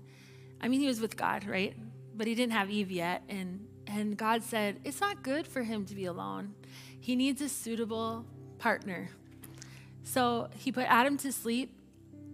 I 0.60 0.68
mean, 0.68 0.80
he 0.80 0.86
was 0.86 1.00
with 1.00 1.16
God, 1.16 1.46
right? 1.46 1.76
But 2.14 2.26
he 2.26 2.34
didn't 2.34 2.52
have 2.52 2.70
Eve 2.70 2.90
yet. 2.90 3.22
And, 3.28 3.66
and 3.86 4.16
God 4.16 4.42
said, 4.42 4.80
It's 4.84 5.00
not 5.00 5.22
good 5.22 5.46
for 5.46 5.62
him 5.62 5.84
to 5.86 5.94
be 5.94 6.06
alone. 6.06 6.54
He 7.00 7.16
needs 7.16 7.40
a 7.42 7.48
suitable 7.48 8.24
partner. 8.58 9.10
So, 10.04 10.48
he 10.56 10.70
put 10.70 10.84
Adam 10.84 11.16
to 11.18 11.32
sleep 11.32 11.75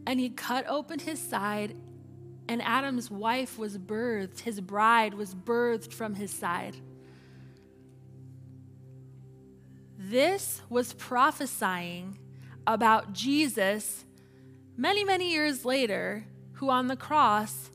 and 0.06 0.18
he 0.18 0.30
cut 0.30 0.66
open 0.68 0.98
his 0.98 1.20
side, 1.20 1.76
and 2.48 2.60
Adam's 2.62 3.10
wife 3.10 3.58
was 3.58 3.78
birthed. 3.78 4.40
His 4.40 4.60
bride 4.60 5.14
was 5.14 5.34
birthed 5.34 5.92
from 5.92 6.14
his 6.14 6.30
side. 6.30 6.76
This 9.96 10.62
was 10.68 10.92
prophesying 10.94 12.18
about 12.66 13.12
Jesus 13.12 14.04
many, 14.76 15.04
many 15.04 15.30
years 15.30 15.64
later, 15.64 16.26
who 16.54 16.70
on 16.70 16.88
the 16.88 16.96
cross 16.96 17.70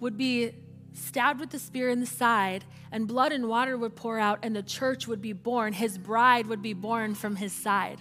would 0.00 0.16
be 0.16 0.52
stabbed 0.92 1.40
with 1.40 1.50
the 1.50 1.58
spear 1.58 1.88
in 1.88 2.00
the 2.00 2.06
side, 2.06 2.64
and 2.92 3.06
blood 3.06 3.32
and 3.32 3.48
water 3.48 3.76
would 3.76 3.96
pour 3.96 4.18
out, 4.18 4.38
and 4.42 4.54
the 4.54 4.62
church 4.62 5.06
would 5.06 5.22
be 5.22 5.32
born. 5.32 5.72
His 5.72 5.98
bride 5.98 6.46
would 6.46 6.62
be 6.62 6.74
born 6.74 7.14
from 7.14 7.36
his 7.36 7.52
side. 7.52 8.00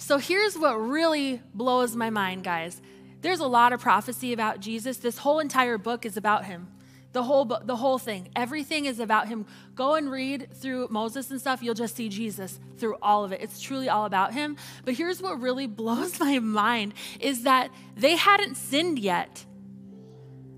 So 0.00 0.16
here's 0.16 0.58
what 0.58 0.76
really 0.76 1.42
blows 1.52 1.94
my 1.94 2.08
mind, 2.08 2.42
guys. 2.42 2.80
There's 3.20 3.40
a 3.40 3.46
lot 3.46 3.74
of 3.74 3.80
prophecy 3.80 4.32
about 4.32 4.60
Jesus. 4.60 4.96
This 4.96 5.18
whole 5.18 5.40
entire 5.40 5.76
book 5.76 6.06
is 6.06 6.16
about 6.16 6.46
him. 6.46 6.68
The 7.12 7.22
whole 7.22 7.44
the 7.44 7.76
whole 7.76 7.98
thing. 7.98 8.30
Everything 8.34 8.86
is 8.86 8.98
about 8.98 9.28
him. 9.28 9.44
Go 9.74 9.96
and 9.96 10.10
read 10.10 10.48
through 10.54 10.88
Moses 10.90 11.30
and 11.30 11.38
stuff, 11.38 11.62
you'll 11.62 11.74
just 11.74 11.96
see 11.96 12.08
Jesus 12.08 12.58
through 12.78 12.96
all 13.02 13.24
of 13.24 13.32
it. 13.32 13.42
It's 13.42 13.60
truly 13.60 13.90
all 13.90 14.06
about 14.06 14.32
him. 14.32 14.56
But 14.86 14.94
here's 14.94 15.20
what 15.20 15.38
really 15.38 15.66
blows 15.82 16.18
my 16.18 16.38
mind 16.38 16.94
is 17.20 17.42
that 17.42 17.70
they 17.94 18.16
hadn't 18.16 18.56
sinned 18.56 18.98
yet. 18.98 19.44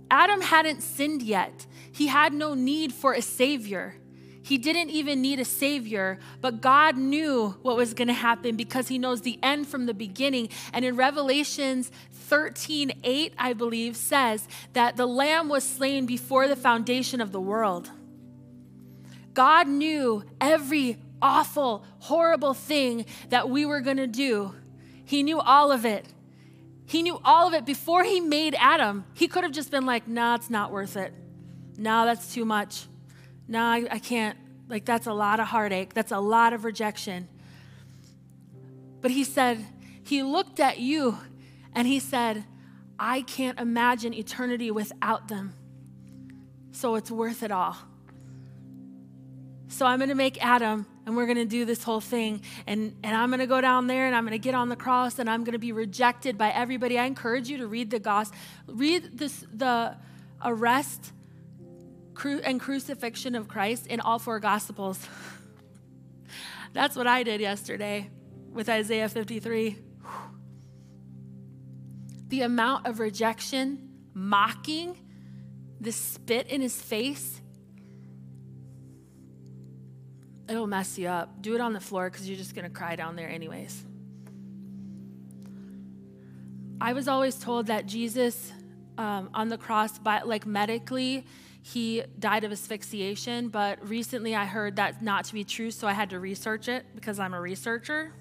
Adam 0.09 0.40
hadn't 0.40 0.82
sinned 0.82 1.22
yet. 1.22 1.66
He 1.90 2.07
had 2.07 2.32
no 2.32 2.55
need 2.55 2.93
for 2.93 3.12
a 3.12 3.22
savior. 3.22 3.97
He 4.45 4.59
didn't 4.59 4.90
even 4.90 5.22
need 5.22 5.38
a 5.38 5.45
savior, 5.45 6.18
but 6.40 6.61
God 6.61 6.97
knew 6.97 7.57
what 7.62 7.76
was 7.76 7.95
going 7.95 8.09
to 8.09 8.14
happen 8.14 8.57
because 8.57 8.88
he 8.88 8.99
knows 8.99 9.22
the 9.22 9.38
end 9.43 9.68
from 9.68 9.86
the 9.86 9.95
beginning. 9.95 10.49
And 10.72 10.84
in 10.84 10.97
Revelations 10.97 11.93
13 12.12 12.93
8, 13.05 13.34
I 13.38 13.53
believe, 13.53 13.97
says 13.97 14.49
that 14.72 14.97
the 14.97 15.07
lamb 15.07 15.49
was 15.49 15.62
slain 15.64 16.07
before 16.07 16.49
the 16.49 16.57
foundation 16.57 17.20
of 17.20 17.30
the 17.30 17.40
world. 17.40 17.90
God 19.32 19.68
knew 19.68 20.24
every 20.40 20.99
awful, 21.20 21.84
horrible 22.01 22.53
thing 22.53 23.07
that 23.28 23.49
we 23.49 23.64
were 23.64 23.80
going 23.80 23.97
to 23.97 24.09
do. 24.09 24.55
He 25.05 25.22
knew 25.22 25.40
all 25.40 25.70
of 25.70 25.86
it. 25.86 26.05
He 26.84 27.03
knew 27.03 27.20
all 27.24 27.47
of 27.47 27.55
it 27.55 27.64
before 27.64 28.03
he 28.03 28.20
made 28.20 28.57
Adam. 28.59 29.05
He 29.14 29.28
could 29.28 29.45
have 29.45 29.53
just 29.53 29.70
been 29.70 29.86
like, 29.86 30.09
nah, 30.09 30.34
it's 30.34 30.51
not 30.51 30.72
worth 30.72 30.97
it. 30.97 31.14
Nah, 31.78 32.05
that's 32.05 32.34
too 32.34 32.45
much. 32.45 32.86
Nah, 33.49 33.72
I, 33.72 33.86
I 33.90 33.99
can't. 33.99 34.38
Like, 34.68 34.84
that's 34.84 35.07
a 35.07 35.12
lot 35.12 35.40
of 35.40 35.49
heartache. 35.49 35.93
That's 35.95 36.12
a 36.12 36.20
lot 36.20 36.53
of 36.53 36.64
rejection. 36.64 37.28
But 39.01 39.11
he 39.11 39.24
said, 39.24 39.64
he 40.05 40.22
looked 40.22 40.61
at 40.61 40.78
you 40.78 41.18
and 41.74 41.86
he 41.86 41.99
said, 41.99 42.45
I 42.99 43.22
can't 43.22 43.59
imagine 43.59 44.14
eternity 44.14 44.70
without 44.70 45.28
them. 45.28 45.55
So 46.70 46.95
it's 46.95 47.11
worth 47.11 47.43
it 47.43 47.51
all. 47.51 47.76
So 49.68 49.86
I'm 49.86 49.99
going 49.99 50.11
to 50.11 50.14
make 50.14 50.43
Adam 50.45 50.86
and 51.07 51.16
we're 51.16 51.26
going 51.26 51.38
to 51.38 51.45
do 51.45 51.64
this 51.64 51.82
whole 51.82 52.01
thing. 52.01 52.43
And, 52.66 52.95
and 53.03 53.16
I'm 53.16 53.30
going 53.30 53.40
to 53.40 53.47
go 53.47 53.61
down 53.61 53.86
there 53.86 54.07
and 54.07 54.14
I'm 54.14 54.24
going 54.24 54.32
to 54.32 54.38
get 54.38 54.55
on 54.55 54.68
the 54.68 54.76
cross 54.76 55.18
and 55.18 55.28
I'm 55.28 55.45
going 55.45 55.55
to 55.55 55.59
be 55.59 55.72
rejected 55.72 56.38
by 56.38 56.51
everybody. 56.51 56.99
I 56.99 57.07
encourage 57.07 57.49
you 57.49 57.59
to 57.59 57.66
read 57.66 57.90
the 57.90 57.99
gospel, 57.99 58.38
read 58.66 59.18
this, 59.18 59.45
the 59.53 59.97
arrest 60.45 61.12
and 62.24 62.60
crucifixion 62.60 63.34
of 63.34 63.48
Christ 63.48 63.86
in 63.86 64.00
all 64.00 64.18
four 64.18 64.40
gospels. 64.40 65.06
That's 66.72 66.96
what 66.96 67.06
I 67.06 67.22
did 67.22 67.40
yesterday 67.40 68.10
with 68.52 68.68
Isaiah 68.68 69.08
53 69.08 69.76
the 72.28 72.42
amount 72.42 72.86
of 72.86 72.98
rejection, 72.98 73.90
mocking, 74.14 74.96
the 75.80 75.92
spit 75.92 76.46
in 76.46 76.60
his 76.60 76.80
face, 76.80 77.40
it'll 80.48 80.66
mess 80.66 80.98
you 80.98 81.08
up. 81.08 81.42
Do 81.42 81.54
it 81.54 81.60
on 81.60 81.72
the 81.72 81.80
floor 81.80 82.08
because 82.08 82.28
you're 82.28 82.38
just 82.38 82.54
going 82.54 82.64
to 82.64 82.70
cry 82.70 82.96
down 82.96 83.16
there, 83.16 83.28
anyways. 83.28 83.84
I 86.80 86.92
was 86.92 87.08
always 87.08 87.38
told 87.38 87.66
that 87.66 87.86
Jesus 87.86 88.52
um, 88.98 89.30
on 89.34 89.48
the 89.48 89.58
cross, 89.58 89.98
by, 89.98 90.22
like 90.22 90.46
medically, 90.46 91.26
he 91.62 92.02
died 92.18 92.42
of 92.44 92.52
asphyxiation, 92.52 93.48
but 93.48 93.88
recently 93.88 94.34
I 94.34 94.44
heard 94.44 94.76
that 94.76 95.00
not 95.02 95.24
to 95.26 95.34
be 95.34 95.44
true, 95.44 95.70
so 95.70 95.86
I 95.86 95.92
had 95.92 96.10
to 96.10 96.18
research 96.18 96.68
it 96.68 96.84
because 96.94 97.20
I'm 97.20 97.34
a 97.34 97.40
researcher. 97.40 98.12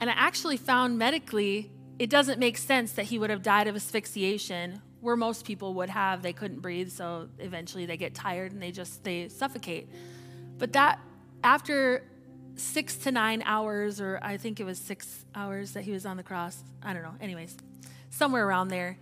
And 0.00 0.08
I 0.08 0.14
actually 0.16 0.56
found 0.56 0.96
medically 0.96 1.70
it 1.98 2.10
doesn't 2.10 2.38
make 2.38 2.58
sense 2.58 2.92
that 2.92 3.06
he 3.06 3.18
would 3.18 3.30
have 3.30 3.42
died 3.42 3.68
of 3.68 3.76
asphyxiation 3.76 4.82
where 5.00 5.16
most 5.16 5.44
people 5.44 5.74
would 5.74 5.88
have 5.88 6.22
they 6.22 6.32
couldn't 6.32 6.60
breathe 6.60 6.90
so 6.90 7.28
eventually 7.38 7.86
they 7.86 7.96
get 7.96 8.14
tired 8.14 8.52
and 8.52 8.62
they 8.62 8.70
just 8.70 9.02
they 9.04 9.28
suffocate 9.28 9.88
but 10.58 10.72
that 10.72 10.98
after 11.44 12.02
six 12.56 12.96
to 12.96 13.12
nine 13.12 13.42
hours 13.46 14.00
or 14.00 14.18
i 14.22 14.36
think 14.36 14.58
it 14.60 14.64
was 14.64 14.78
six 14.78 15.24
hours 15.34 15.72
that 15.72 15.84
he 15.84 15.92
was 15.92 16.04
on 16.04 16.16
the 16.16 16.22
cross 16.22 16.62
i 16.82 16.92
don't 16.92 17.02
know 17.02 17.14
anyways 17.20 17.56
somewhere 18.10 18.46
around 18.46 18.68
there 18.68 18.98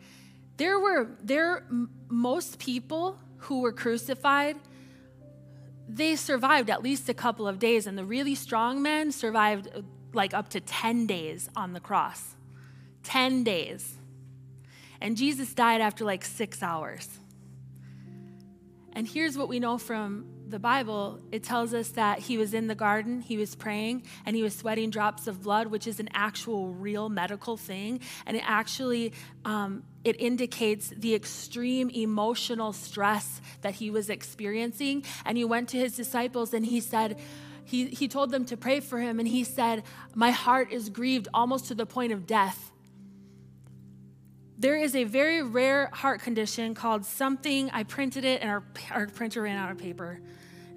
there 0.57 0.79
were 0.79 1.09
there 1.23 1.67
most 2.09 2.59
people 2.59 3.19
who 3.45 3.61
were 3.61 3.73
crucified 3.73 4.57
they 5.89 6.17
survived 6.17 6.71
at 6.71 6.83
least 6.83 7.09
a 7.09 7.15
couple 7.15 7.47
of 7.47 7.59
days 7.59 7.87
and 7.87 7.97
the 7.97 8.05
really 8.05 8.35
strong 8.35 8.83
men 8.83 9.13
survived 9.13 9.69
uh, 9.75 9.83
like 10.13 10.33
up 10.33 10.49
to 10.49 10.61
10 10.61 11.07
days 11.07 11.49
on 11.57 11.73
the 11.73 11.81
cross 11.81 12.35
10 13.03 13.45
days. 13.45 13.99
And 15.01 15.17
Jesus 15.17 15.53
died 15.53 15.83
after 15.83 16.05
like 16.05 16.25
six 16.25 16.63
hours. 16.63 17.19
And 18.95 19.07
here's 19.07 19.37
what 19.37 19.49
we 19.49 19.61
know 19.61 19.77
from 19.77 20.25
the 20.49 20.59
Bible 20.59 21.21
it 21.33 21.43
tells 21.43 21.73
us 21.75 21.91
that 21.91 22.19
he 22.19 22.39
was 22.39 22.55
in 22.55 22.67
the 22.67 22.75
garden, 22.75 23.21
he 23.21 23.37
was 23.37 23.55
praying, 23.55 24.05
and 24.27 24.37
he 24.37 24.43
was 24.43 24.55
sweating 24.55 24.91
drops 24.91 25.27
of 25.27 25.43
blood, 25.43 25.69
which 25.69 25.87
is 25.87 26.01
an 26.01 26.09
actual 26.15 26.69
real 26.69 27.09
medical 27.09 27.57
thing. 27.57 28.01
And 28.27 28.37
it 28.37 28.43
actually 28.47 29.13
um, 29.45 29.85
it 30.05 30.21
indicates 30.21 30.89
the 30.89 31.15
extreme 31.15 31.91
emotional 31.91 32.73
stress 32.73 33.41
that 33.63 33.75
he 33.75 33.91
was 33.91 34.11
experiencing. 34.11 35.05
And 35.25 35.39
he 35.39 35.45
went 35.45 35.71
to 35.71 35.79
his 35.79 35.97
disciples 35.97 36.53
and 36.53 36.65
he 36.67 36.81
said, 36.81 37.19
he, 37.65 37.87
he 37.87 38.09
told 38.09 38.31
them 38.31 38.45
to 38.47 38.57
pray 38.57 38.81
for 38.81 39.01
him, 39.01 39.19
and 39.19 39.27
he 39.27 39.43
said, 39.43 39.85
My 40.15 40.31
heart 40.31 40.71
is 40.71 40.91
grieved 40.91 41.29
almost 41.33 41.69
to 41.69 41.75
the 41.75 41.87
point 41.87 42.13
of 42.13 42.27
death. 42.27 42.71
There 44.65 44.79
is 44.79 44.97
a 44.97 45.05
very 45.05 45.43
rare 45.43 45.91
heart 45.93 46.23
condition 46.23 46.73
called 46.73 47.05
something. 47.05 47.69
I 47.73 47.83
printed 47.83 48.25
it, 48.25 48.41
and 48.41 48.49
our, 48.49 48.65
our 48.91 49.07
printer 49.09 49.43
ran 49.43 49.59
out 49.59 49.71
of 49.71 49.77
paper, 49.77 50.21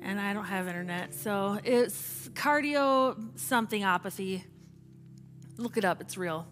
and 0.02 0.20
I 0.20 0.34
don't 0.34 0.44
have 0.44 0.68
internet. 0.68 1.14
So 1.14 1.58
it's 1.64 2.28
cardio 2.34 3.18
something 3.40 3.84
apathy. 3.84 4.44
Look 5.56 5.78
it 5.78 5.86
up, 5.86 6.02
it's 6.02 6.18
real. 6.18 6.46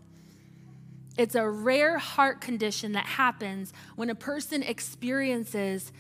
It's 1.18 1.36
a 1.36 1.46
rare 1.46 1.98
heart 1.98 2.40
condition 2.40 2.94
that 2.94 3.06
happens 3.06 3.74
when 3.98 4.10
a 4.10 4.16
person 4.16 4.64
experiences 4.64 5.92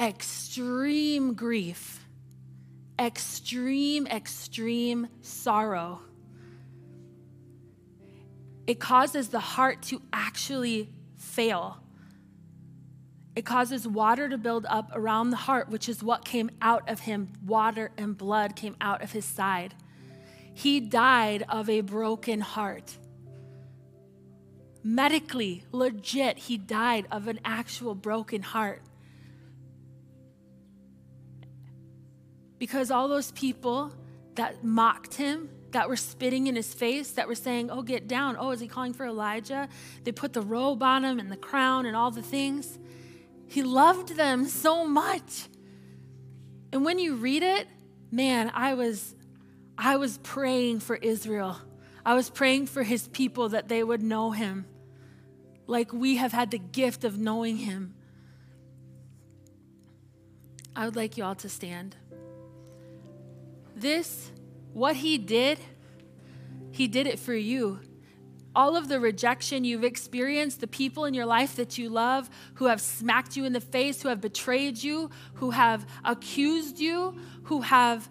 extreme 0.00 1.34
grief, 1.34 2.04
extreme, 2.98 4.08
extreme 4.08 5.06
sorrow 5.20 6.00
it 8.70 8.78
causes 8.78 9.30
the 9.30 9.40
heart 9.40 9.82
to 9.82 10.00
actually 10.12 10.88
fail. 11.16 11.82
It 13.34 13.44
causes 13.44 13.84
water 13.84 14.28
to 14.28 14.38
build 14.38 14.64
up 14.68 14.92
around 14.94 15.30
the 15.30 15.38
heart, 15.38 15.68
which 15.68 15.88
is 15.88 16.04
what 16.04 16.24
came 16.24 16.52
out 16.62 16.88
of 16.88 17.00
him. 17.00 17.32
Water 17.44 17.90
and 17.98 18.16
blood 18.16 18.54
came 18.54 18.76
out 18.80 19.02
of 19.02 19.10
his 19.10 19.24
side. 19.24 19.74
He 20.54 20.78
died 20.78 21.44
of 21.48 21.68
a 21.68 21.80
broken 21.80 22.40
heart. 22.40 22.96
Medically, 24.84 25.64
legit, 25.72 26.38
he 26.38 26.56
died 26.56 27.08
of 27.10 27.26
an 27.26 27.40
actual 27.44 27.96
broken 27.96 28.40
heart. 28.40 28.82
Because 32.56 32.92
all 32.92 33.08
those 33.08 33.32
people 33.32 33.92
that 34.36 34.62
mocked 34.62 35.14
him, 35.14 35.48
that 35.72 35.88
were 35.88 35.96
spitting 35.96 36.46
in 36.46 36.56
his 36.56 36.72
face, 36.74 37.12
that 37.12 37.28
were 37.28 37.34
saying, 37.34 37.70
Oh, 37.70 37.82
get 37.82 38.08
down. 38.08 38.36
Oh, 38.38 38.50
is 38.50 38.60
he 38.60 38.68
calling 38.68 38.92
for 38.92 39.06
Elijah? 39.06 39.68
They 40.04 40.12
put 40.12 40.32
the 40.32 40.42
robe 40.42 40.82
on 40.82 41.04
him 41.04 41.18
and 41.18 41.30
the 41.30 41.36
crown 41.36 41.86
and 41.86 41.96
all 41.96 42.10
the 42.10 42.22
things. 42.22 42.78
He 43.46 43.62
loved 43.62 44.16
them 44.16 44.46
so 44.46 44.84
much. 44.84 45.48
And 46.72 46.84
when 46.84 46.98
you 46.98 47.16
read 47.16 47.42
it, 47.42 47.66
man, 48.10 48.50
I 48.54 48.74
was 48.74 49.14
I 49.76 49.96
was 49.96 50.18
praying 50.18 50.80
for 50.80 50.96
Israel. 50.96 51.56
I 52.04 52.14
was 52.14 52.30
praying 52.30 52.66
for 52.66 52.82
his 52.82 53.08
people 53.08 53.50
that 53.50 53.68
they 53.68 53.82
would 53.82 54.02
know 54.02 54.30
him 54.30 54.66
like 55.70 55.92
we 55.92 56.16
have 56.16 56.32
had 56.32 56.50
the 56.50 56.58
gift 56.58 57.04
of 57.04 57.18
knowing 57.18 57.56
him. 57.56 57.94
I 60.74 60.84
would 60.84 60.96
like 60.96 61.16
you 61.16 61.24
all 61.24 61.36
to 61.36 61.48
stand. 61.48 61.96
This 63.76 64.32
what 64.72 64.96
he 64.96 65.18
did, 65.18 65.58
he 66.70 66.86
did 66.88 67.06
it 67.06 67.18
for 67.18 67.34
you. 67.34 67.80
All 68.54 68.76
of 68.76 68.88
the 68.88 68.98
rejection 68.98 69.64
you've 69.64 69.84
experienced, 69.84 70.60
the 70.60 70.66
people 70.66 71.04
in 71.04 71.14
your 71.14 71.26
life 71.26 71.56
that 71.56 71.78
you 71.78 71.88
love 71.88 72.28
who 72.54 72.66
have 72.66 72.80
smacked 72.80 73.36
you 73.36 73.44
in 73.44 73.52
the 73.52 73.60
face, 73.60 74.02
who 74.02 74.08
have 74.08 74.20
betrayed 74.20 74.82
you, 74.82 75.10
who 75.34 75.50
have 75.50 75.86
accused 76.04 76.80
you, 76.80 77.16
who 77.44 77.60
have 77.60 78.08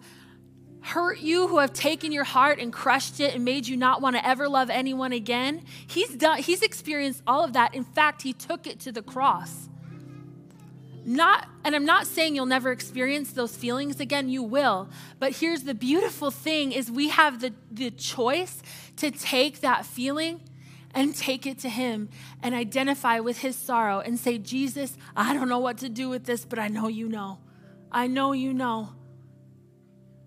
hurt 0.82 1.20
you, 1.20 1.46
who 1.48 1.58
have 1.58 1.72
taken 1.72 2.10
your 2.10 2.24
heart 2.24 2.58
and 2.58 2.72
crushed 2.72 3.20
it 3.20 3.34
and 3.34 3.44
made 3.44 3.68
you 3.68 3.76
not 3.76 4.00
want 4.00 4.16
to 4.16 4.26
ever 4.26 4.48
love 4.48 4.70
anyone 4.70 5.12
again. 5.12 5.62
He's 5.86 6.16
done 6.16 6.38
he's 6.38 6.62
experienced 6.62 7.22
all 7.26 7.44
of 7.44 7.52
that. 7.52 7.74
In 7.74 7.84
fact, 7.84 8.22
he 8.22 8.32
took 8.32 8.66
it 8.66 8.80
to 8.80 8.92
the 8.92 9.02
cross. 9.02 9.68
Not 11.04 11.48
and 11.64 11.74
i'm 11.74 11.84
not 11.84 12.06
saying 12.06 12.34
you'll 12.34 12.46
never 12.46 12.72
experience 12.72 13.32
those 13.32 13.56
feelings 13.56 14.00
again 14.00 14.28
you 14.28 14.42
will 14.42 14.88
but 15.18 15.32
here's 15.36 15.62
the 15.62 15.74
beautiful 15.74 16.30
thing 16.30 16.72
is 16.72 16.90
we 16.90 17.08
have 17.08 17.40
the, 17.40 17.52
the 17.70 17.90
choice 17.90 18.62
to 18.96 19.10
take 19.10 19.60
that 19.60 19.86
feeling 19.86 20.40
and 20.92 21.14
take 21.14 21.46
it 21.46 21.58
to 21.58 21.68
him 21.68 22.08
and 22.42 22.54
identify 22.54 23.20
with 23.20 23.38
his 23.38 23.56
sorrow 23.56 24.00
and 24.00 24.18
say 24.18 24.36
jesus 24.38 24.96
i 25.16 25.32
don't 25.32 25.48
know 25.48 25.58
what 25.58 25.78
to 25.78 25.88
do 25.88 26.08
with 26.08 26.24
this 26.24 26.44
but 26.44 26.58
i 26.58 26.68
know 26.68 26.88
you 26.88 27.08
know. 27.08 27.38
I 27.92 28.06
know 28.06 28.32
you 28.32 28.54
know. 28.54 28.90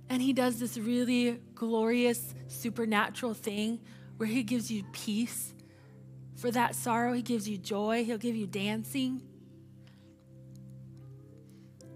And 0.10 0.22
he 0.22 0.34
does 0.34 0.60
this 0.60 0.78
really 0.78 1.40
glorious 1.56 2.36
supernatural 2.48 3.34
thing 3.34 3.80
where 4.18 4.28
he 4.28 4.44
gives 4.44 4.70
you 4.70 4.84
peace. 4.92 5.54
For 6.36 6.52
that 6.52 6.76
sorrow 6.76 7.14
he 7.14 7.22
gives 7.22 7.48
you 7.48 7.58
joy. 7.58 8.04
He'll 8.04 8.18
give 8.18 8.36
you 8.36 8.48
dancing 8.48 9.22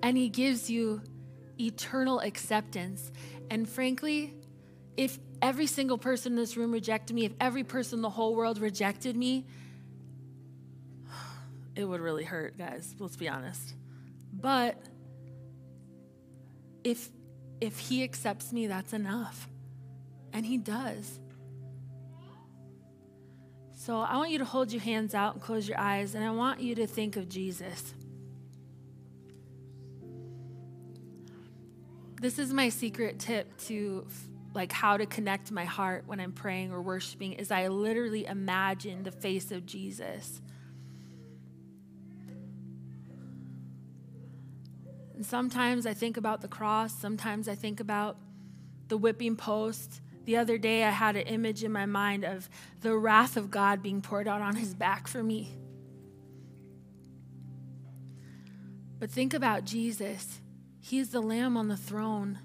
and 0.03 0.17
He 0.17 0.29
gives 0.29 0.69
you 0.69 1.01
eternal 1.59 2.19
acceptance. 2.19 3.11
And 3.49 3.67
frankly, 3.67 4.33
if 4.95 5.19
every 5.41 5.67
single 5.67 5.97
person 5.97 6.33
in 6.33 6.35
this 6.37 6.57
room 6.57 6.71
rejected 6.71 7.15
me, 7.15 7.25
if 7.25 7.33
every 7.39 7.63
person 7.63 7.99
in 7.99 8.01
the 8.01 8.09
whole 8.09 8.35
world 8.35 8.59
rejected 8.59 9.15
me, 9.15 9.45
it 11.75 11.85
would 11.85 12.01
really 12.01 12.23
hurt, 12.23 12.57
guys. 12.57 12.95
Let's 12.99 13.15
be 13.15 13.29
honest. 13.29 13.73
But 14.33 14.77
if 16.83 17.09
if 17.59 17.79
he 17.79 18.03
accepts 18.03 18.53
me, 18.53 18.67
that's 18.67 18.93
enough. 18.93 19.49
And 20.31 20.45
he 20.45 20.57
does. 20.57 21.19
So 23.73 23.99
I 23.99 24.17
want 24.17 24.31
you 24.31 24.39
to 24.39 24.45
hold 24.45 24.71
your 24.71 24.81
hands 24.81 25.15
out 25.15 25.33
and 25.33 25.41
close 25.41 25.67
your 25.67 25.79
eyes, 25.79 26.13
and 26.13 26.23
I 26.23 26.31
want 26.31 26.59
you 26.59 26.75
to 26.75 26.87
think 26.87 27.15
of 27.15 27.29
Jesus. 27.29 27.93
This 32.19 32.39
is 32.39 32.51
my 32.51 32.69
secret 32.69 33.19
tip 33.19 33.57
to 33.65 34.07
like 34.53 34.71
how 34.71 34.97
to 34.97 35.05
connect 35.05 35.51
my 35.51 35.65
heart 35.65 36.03
when 36.07 36.19
I'm 36.19 36.31
praying 36.31 36.71
or 36.71 36.81
worshiping 36.81 37.33
is 37.33 37.51
I 37.51 37.67
literally 37.67 38.25
imagine 38.25 39.03
the 39.03 39.11
face 39.11 39.51
of 39.51 39.65
Jesus. 39.65 40.41
And 45.15 45.25
sometimes 45.25 45.85
I 45.85 45.93
think 45.93 46.17
about 46.17 46.41
the 46.41 46.47
cross, 46.47 46.93
sometimes 46.93 47.47
I 47.47 47.55
think 47.55 47.79
about 47.79 48.17
the 48.87 48.97
whipping 48.97 49.35
post. 49.35 50.01
The 50.25 50.37
other 50.37 50.57
day 50.57 50.83
I 50.83 50.89
had 50.89 51.15
an 51.15 51.23
image 51.23 51.63
in 51.63 51.71
my 51.71 51.85
mind 51.85 52.23
of 52.23 52.49
the 52.81 52.95
wrath 52.95 53.37
of 53.37 53.51
God 53.51 53.83
being 53.83 54.01
poured 54.01 54.27
out 54.27 54.41
on 54.41 54.55
his 54.55 54.73
back 54.73 55.07
for 55.07 55.23
me. 55.23 55.55
But 58.99 59.11
think 59.11 59.33
about 59.33 59.65
Jesus. 59.65 60.41
He's 60.87 61.09
the 61.09 61.19
lamb 61.19 61.57
on 61.57 61.67
the 61.67 61.75
throne. 61.75 62.39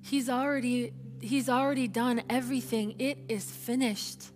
He's 0.00 0.30
already 0.30 0.94
he's 1.20 1.50
already 1.50 1.86
done 1.86 2.22
everything. 2.30 2.94
It 2.98 3.18
is 3.28 3.44
finished. 3.44 4.30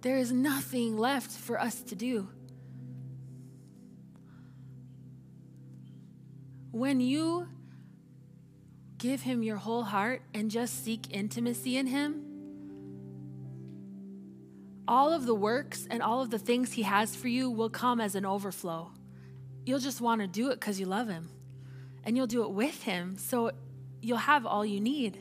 There 0.00 0.16
is 0.16 0.32
nothing 0.32 0.96
left 0.96 1.30
for 1.30 1.60
us 1.60 1.82
to 1.82 1.94
do. 1.94 2.30
When 6.70 7.02
you 7.02 7.46
give 8.96 9.20
him 9.20 9.42
your 9.42 9.58
whole 9.58 9.82
heart 9.82 10.22
and 10.32 10.50
just 10.50 10.86
seek 10.86 11.14
intimacy 11.14 11.76
in 11.76 11.86
him, 11.86 12.22
all 14.88 15.12
of 15.12 15.26
the 15.26 15.34
works 15.34 15.86
and 15.90 16.02
all 16.02 16.22
of 16.22 16.30
the 16.30 16.38
things 16.38 16.72
he 16.72 16.82
has 16.82 17.14
for 17.14 17.28
you 17.28 17.50
will 17.50 17.68
come 17.68 18.00
as 18.00 18.14
an 18.14 18.24
overflow 18.24 18.90
you'll 19.66 19.80
just 19.80 20.00
want 20.00 20.22
to 20.22 20.26
do 20.26 20.50
it 20.50 20.60
because 20.60 20.80
you 20.80 20.86
love 20.86 21.08
Him 21.08 21.28
and 22.04 22.16
you'll 22.16 22.26
do 22.26 22.44
it 22.44 22.50
with 22.50 22.82
Him. 22.84 23.18
So 23.18 23.50
you'll 24.00 24.16
have 24.16 24.46
all 24.46 24.64
you 24.64 24.80
need. 24.80 25.18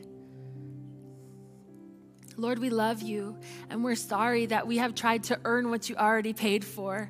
Lord, 2.37 2.59
we 2.59 2.69
love 2.69 3.01
you 3.01 3.37
and 3.69 3.83
we're 3.83 3.95
sorry 3.95 4.45
that 4.45 4.67
we 4.67 4.77
have 4.77 4.93
tried 4.93 5.23
to 5.25 5.39
earn 5.43 5.69
what 5.69 5.89
you 5.89 5.95
already 5.95 6.33
paid 6.33 6.63
for. 6.63 7.09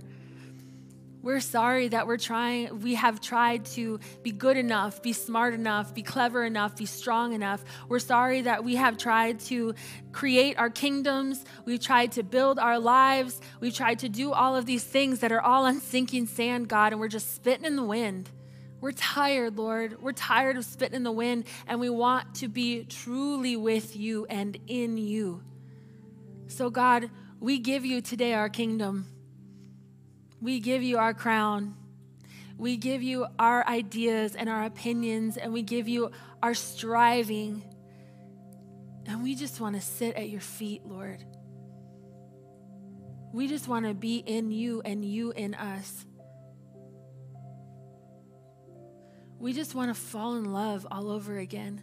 We're 1.26 1.40
sorry 1.40 1.88
that 1.88 2.06
we're 2.06 2.20
trying, 2.20 2.82
we 2.82 2.94
have 2.94 3.20
tried 3.20 3.66
to 3.74 4.00
be 4.22 4.32
good 4.32 4.58
enough, 4.58 5.02
be 5.02 5.12
smart 5.12 5.56
enough, 5.56 5.92
be 5.92 6.04
clever 6.04 6.46
enough, 6.46 6.76
be 6.76 6.86
strong 6.86 7.34
enough. 7.34 7.64
We're 7.90 7.98
sorry 7.98 8.44
that 8.44 8.64
we 8.64 8.76
have 8.76 8.96
tried 8.96 9.40
to 9.52 9.74
create 10.12 10.60
our 10.60 10.70
kingdoms. 10.70 11.44
We've 11.66 11.80
tried 11.80 12.12
to 12.12 12.22
build 12.22 12.60
our 12.60 12.78
lives. 12.78 13.42
We've 13.60 13.74
tried 13.74 13.98
to 14.00 14.08
do 14.08 14.34
all 14.34 14.56
of 14.56 14.68
these 14.68 14.84
things 14.84 15.22
that 15.22 15.32
are 15.32 15.42
all 15.42 15.66
on 15.66 15.80
sinking 15.80 16.28
sand, 16.28 16.68
God, 16.68 16.94
and 16.94 17.00
we're 17.02 17.08
just 17.08 17.34
spitting 17.34 17.66
in 17.66 17.76
the 17.76 17.84
wind. 17.84 18.30
We're 18.80 18.92
tired, 18.92 19.58
Lord. 19.58 20.00
We're 20.00 20.12
tired 20.12 20.58
of 20.58 20.66
spitting 20.66 20.98
in 20.98 21.02
the 21.02 21.12
wind, 21.12 21.46
and 21.66 21.80
we 21.80 21.90
want 21.90 22.36
to 22.36 22.48
be 22.48 22.84
truly 22.84 23.58
with 23.58 23.96
you 23.96 24.28
and 24.30 24.60
in 24.68 24.98
you. 24.98 25.42
So, 26.46 26.70
God, 26.70 27.10
we 27.40 27.58
give 27.58 27.84
you 27.84 28.02
today 28.02 28.36
our 28.36 28.48
kingdom. 28.48 29.08
We 30.46 30.60
give 30.60 30.84
you 30.84 31.00
our 31.00 31.16
crown. 31.16 31.74
We 32.56 32.78
give 32.78 33.02
you 33.02 33.26
our 33.40 33.68
ideas 33.68 34.36
and 34.36 34.48
our 34.48 34.66
opinions, 34.66 35.38
and 35.38 35.52
we 35.52 35.64
give 35.64 35.88
you 35.88 36.12
our 36.44 36.54
striving. 36.54 37.64
And 39.08 39.24
we 39.24 39.34
just 39.34 39.60
want 39.60 39.74
to 39.76 39.82
sit 39.82 40.16
at 40.16 40.30
your 40.30 40.42
feet, 40.42 40.86
Lord. 40.86 41.26
We 43.34 43.48
just 43.48 43.68
want 43.68 43.88
to 43.88 43.96
be 43.96 44.18
in 44.18 44.52
you 44.52 44.84
and 44.86 45.04
you 45.04 45.32
in 45.32 45.56
us. 45.56 46.06
We 49.40 49.52
just 49.52 49.74
want 49.74 49.90
to 49.90 50.00
fall 50.00 50.36
in 50.36 50.54
love 50.54 50.86
all 50.92 51.10
over 51.10 51.40
again. 51.40 51.82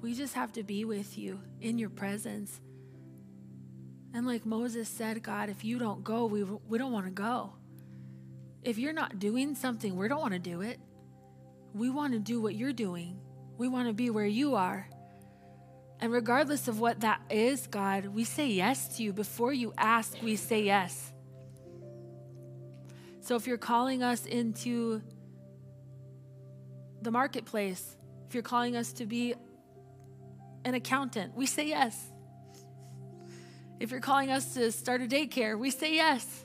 We 0.00 0.14
just 0.14 0.32
have 0.32 0.52
to 0.52 0.62
be 0.62 0.86
with 0.86 1.18
you 1.18 1.38
in 1.60 1.76
your 1.76 1.90
presence. 1.90 2.62
And 4.14 4.26
like 4.26 4.44
Moses 4.44 4.88
said, 4.88 5.22
God, 5.22 5.48
if 5.48 5.64
you 5.64 5.78
don't 5.78 6.04
go, 6.04 6.26
we, 6.26 6.42
we 6.42 6.78
don't 6.78 6.92
want 6.92 7.06
to 7.06 7.12
go. 7.12 7.54
If 8.62 8.78
you're 8.78 8.92
not 8.92 9.18
doing 9.18 9.54
something, 9.54 9.96
we 9.96 10.06
don't 10.08 10.20
want 10.20 10.34
to 10.34 10.38
do 10.38 10.60
it. 10.60 10.78
We 11.74 11.90
want 11.90 12.12
to 12.12 12.18
do 12.18 12.40
what 12.40 12.54
you're 12.54 12.72
doing. 12.72 13.18
We 13.56 13.68
want 13.68 13.88
to 13.88 13.94
be 13.94 14.10
where 14.10 14.26
you 14.26 14.54
are. 14.54 14.88
And 15.98 16.12
regardless 16.12 16.68
of 16.68 16.80
what 16.80 17.00
that 17.00 17.22
is, 17.30 17.66
God, 17.66 18.06
we 18.06 18.24
say 18.24 18.48
yes 18.48 18.96
to 18.96 19.02
you. 19.02 19.12
Before 19.12 19.52
you 19.52 19.72
ask, 19.78 20.16
we 20.22 20.36
say 20.36 20.62
yes. 20.64 21.12
So 23.20 23.36
if 23.36 23.46
you're 23.46 23.56
calling 23.56 24.02
us 24.02 24.26
into 24.26 25.00
the 27.00 27.10
marketplace, 27.10 27.96
if 28.28 28.34
you're 28.34 28.42
calling 28.42 28.76
us 28.76 28.92
to 28.94 29.06
be 29.06 29.34
an 30.64 30.74
accountant, 30.74 31.34
we 31.36 31.46
say 31.46 31.68
yes. 31.68 32.11
If 33.82 33.90
you're 33.90 33.98
calling 33.98 34.30
us 34.30 34.54
to 34.54 34.70
start 34.70 35.02
a 35.02 35.06
daycare, 35.06 35.58
we 35.58 35.72
say 35.72 35.96
yes. 35.96 36.44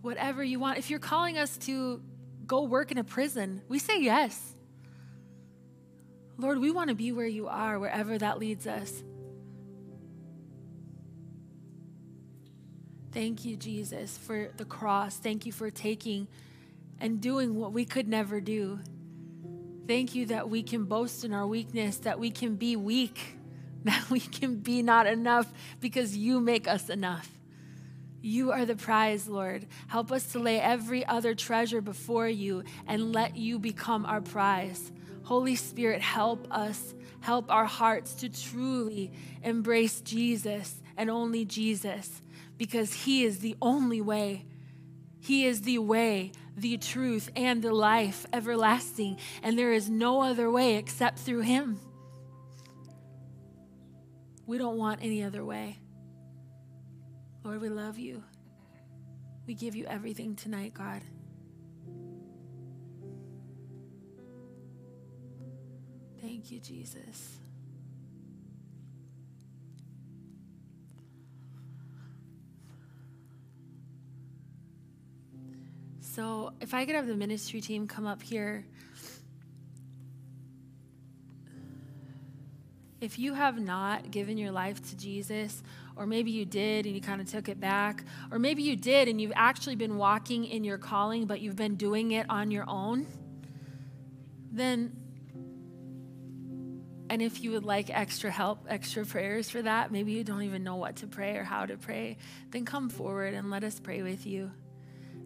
Whatever 0.00 0.42
you 0.42 0.58
want. 0.58 0.78
If 0.78 0.90
you're 0.90 0.98
calling 0.98 1.38
us 1.38 1.56
to 1.58 2.02
go 2.48 2.64
work 2.64 2.90
in 2.90 2.98
a 2.98 3.04
prison, 3.04 3.62
we 3.68 3.78
say 3.78 4.02
yes. 4.02 4.56
Lord, 6.36 6.58
we 6.58 6.72
want 6.72 6.88
to 6.88 6.96
be 6.96 7.12
where 7.12 7.28
you 7.28 7.46
are, 7.46 7.78
wherever 7.78 8.18
that 8.18 8.40
leads 8.40 8.66
us. 8.66 9.04
Thank 13.12 13.44
you, 13.44 13.56
Jesus, 13.56 14.18
for 14.18 14.50
the 14.56 14.64
cross. 14.64 15.16
Thank 15.16 15.46
you 15.46 15.52
for 15.52 15.70
taking 15.70 16.26
and 16.98 17.20
doing 17.20 17.54
what 17.54 17.72
we 17.72 17.84
could 17.84 18.08
never 18.08 18.40
do. 18.40 18.80
Thank 19.86 20.16
you 20.16 20.26
that 20.26 20.50
we 20.50 20.64
can 20.64 20.86
boast 20.86 21.24
in 21.24 21.32
our 21.32 21.46
weakness, 21.46 21.98
that 21.98 22.18
we 22.18 22.32
can 22.32 22.56
be 22.56 22.74
weak 22.74 23.35
that 23.86 24.10
we 24.10 24.20
can 24.20 24.56
be 24.56 24.82
not 24.82 25.06
enough 25.06 25.52
because 25.80 26.16
you 26.16 26.40
make 26.40 26.68
us 26.68 26.88
enough. 26.88 27.30
You 28.20 28.50
are 28.50 28.64
the 28.64 28.76
prize, 28.76 29.28
Lord. 29.28 29.66
Help 29.86 30.10
us 30.10 30.32
to 30.32 30.40
lay 30.40 30.60
every 30.60 31.06
other 31.06 31.34
treasure 31.34 31.80
before 31.80 32.28
you 32.28 32.64
and 32.86 33.14
let 33.14 33.36
you 33.36 33.58
become 33.58 34.04
our 34.04 34.20
prize. 34.20 34.90
Holy 35.22 35.54
Spirit, 35.54 36.02
help 36.02 36.46
us, 36.50 36.94
help 37.20 37.50
our 37.50 37.66
hearts 37.66 38.14
to 38.14 38.28
truly 38.28 39.12
embrace 39.42 40.00
Jesus 40.00 40.82
and 40.96 41.08
only 41.08 41.44
Jesus 41.44 42.22
because 42.58 42.92
He 43.04 43.24
is 43.24 43.38
the 43.38 43.56
only 43.62 44.00
way. 44.00 44.46
He 45.20 45.46
is 45.46 45.62
the 45.62 45.78
way, 45.78 46.32
the 46.56 46.78
truth, 46.78 47.30
and 47.36 47.62
the 47.62 47.72
life 47.72 48.26
everlasting, 48.32 49.18
and 49.42 49.58
there 49.58 49.72
is 49.72 49.88
no 49.88 50.22
other 50.22 50.50
way 50.50 50.76
except 50.76 51.18
through 51.18 51.42
Him. 51.42 51.80
We 54.46 54.58
don't 54.58 54.78
want 54.78 55.00
any 55.02 55.24
other 55.24 55.44
way. 55.44 55.78
Lord, 57.44 57.60
we 57.60 57.68
love 57.68 57.98
you. 57.98 58.22
We 59.46 59.54
give 59.54 59.74
you 59.74 59.86
everything 59.86 60.36
tonight, 60.36 60.72
God. 60.74 61.02
Thank 66.20 66.50
you, 66.50 66.60
Jesus. 66.60 67.38
So, 76.00 76.52
if 76.60 76.72
I 76.72 76.86
could 76.86 76.94
have 76.94 77.06
the 77.06 77.14
ministry 77.14 77.60
team 77.60 77.86
come 77.86 78.06
up 78.06 78.22
here 78.22 78.64
If 83.00 83.18
you 83.18 83.34
have 83.34 83.60
not 83.60 84.10
given 84.10 84.38
your 84.38 84.50
life 84.50 84.82
to 84.90 84.96
Jesus, 84.96 85.62
or 85.96 86.06
maybe 86.06 86.30
you 86.30 86.44
did 86.44 86.86
and 86.86 86.94
you 86.94 87.00
kind 87.00 87.20
of 87.20 87.28
took 87.28 87.48
it 87.48 87.60
back, 87.60 88.04
or 88.30 88.38
maybe 88.38 88.62
you 88.62 88.76
did 88.76 89.08
and 89.08 89.20
you've 89.20 89.32
actually 89.34 89.76
been 89.76 89.96
walking 89.96 90.44
in 90.44 90.64
your 90.64 90.78
calling, 90.78 91.26
but 91.26 91.40
you've 91.40 91.56
been 91.56 91.76
doing 91.76 92.12
it 92.12 92.26
on 92.30 92.50
your 92.50 92.64
own, 92.68 93.06
then, 94.50 94.96
and 97.10 97.20
if 97.20 97.42
you 97.42 97.50
would 97.50 97.64
like 97.64 97.90
extra 97.90 98.30
help, 98.30 98.66
extra 98.68 99.04
prayers 99.04 99.50
for 99.50 99.60
that, 99.60 99.92
maybe 99.92 100.12
you 100.12 100.24
don't 100.24 100.42
even 100.42 100.64
know 100.64 100.76
what 100.76 100.96
to 100.96 101.06
pray 101.06 101.36
or 101.36 101.44
how 101.44 101.66
to 101.66 101.76
pray, 101.76 102.16
then 102.50 102.64
come 102.64 102.88
forward 102.88 103.34
and 103.34 103.50
let 103.50 103.62
us 103.62 103.78
pray 103.78 104.02
with 104.02 104.26
you. 104.26 104.50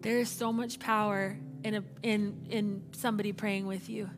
There 0.01 0.17
is 0.17 0.29
so 0.29 0.51
much 0.51 0.79
power 0.79 1.37
in, 1.63 1.75
a, 1.75 1.83
in, 2.03 2.47
in 2.49 2.83
somebody 2.91 3.31
praying 3.31 3.67
with 3.67 3.89
you. 3.89 4.09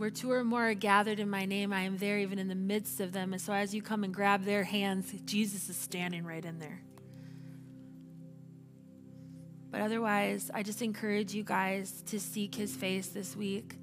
Where 0.00 0.08
two 0.08 0.32
or 0.32 0.44
more 0.44 0.70
are 0.70 0.72
gathered 0.72 1.20
in 1.20 1.28
my 1.28 1.44
name, 1.44 1.74
I 1.74 1.82
am 1.82 1.98
there 1.98 2.18
even 2.18 2.38
in 2.38 2.48
the 2.48 2.54
midst 2.54 3.00
of 3.00 3.12
them. 3.12 3.34
And 3.34 3.42
so 3.42 3.52
as 3.52 3.74
you 3.74 3.82
come 3.82 4.02
and 4.02 4.14
grab 4.14 4.44
their 4.46 4.64
hands, 4.64 5.12
Jesus 5.26 5.68
is 5.68 5.76
standing 5.76 6.24
right 6.24 6.42
in 6.42 6.58
there. 6.58 6.80
But 9.70 9.82
otherwise, 9.82 10.50
I 10.54 10.62
just 10.62 10.80
encourage 10.80 11.34
you 11.34 11.44
guys 11.44 12.02
to 12.06 12.18
seek 12.18 12.54
his 12.54 12.74
face 12.74 13.08
this 13.08 13.36
week. 13.36 13.76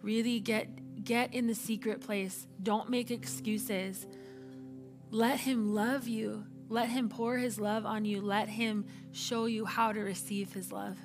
Really 0.00 0.40
get 0.40 1.04
get 1.04 1.34
in 1.34 1.46
the 1.46 1.54
secret 1.54 2.00
place. 2.00 2.46
Don't 2.62 2.88
make 2.88 3.10
excuses. 3.10 4.06
Let 5.10 5.40
him 5.40 5.74
love 5.74 6.08
you. 6.08 6.46
Let 6.70 6.88
him 6.88 7.10
pour 7.10 7.36
his 7.36 7.60
love 7.60 7.84
on 7.84 8.06
you. 8.06 8.22
Let 8.22 8.48
him 8.48 8.86
show 9.12 9.44
you 9.44 9.66
how 9.66 9.92
to 9.92 10.00
receive 10.00 10.54
his 10.54 10.72
love. 10.72 10.96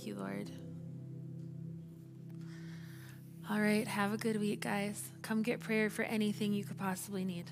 Thank 0.00 0.08
you, 0.08 0.14
Lord. 0.14 0.50
All 3.50 3.60
right, 3.60 3.86
have 3.86 4.14
a 4.14 4.16
good 4.16 4.40
week, 4.40 4.60
guys. 4.60 5.10
Come 5.20 5.42
get 5.42 5.60
prayer 5.60 5.90
for 5.90 6.04
anything 6.04 6.54
you 6.54 6.64
could 6.64 6.78
possibly 6.78 7.22
need. 7.22 7.44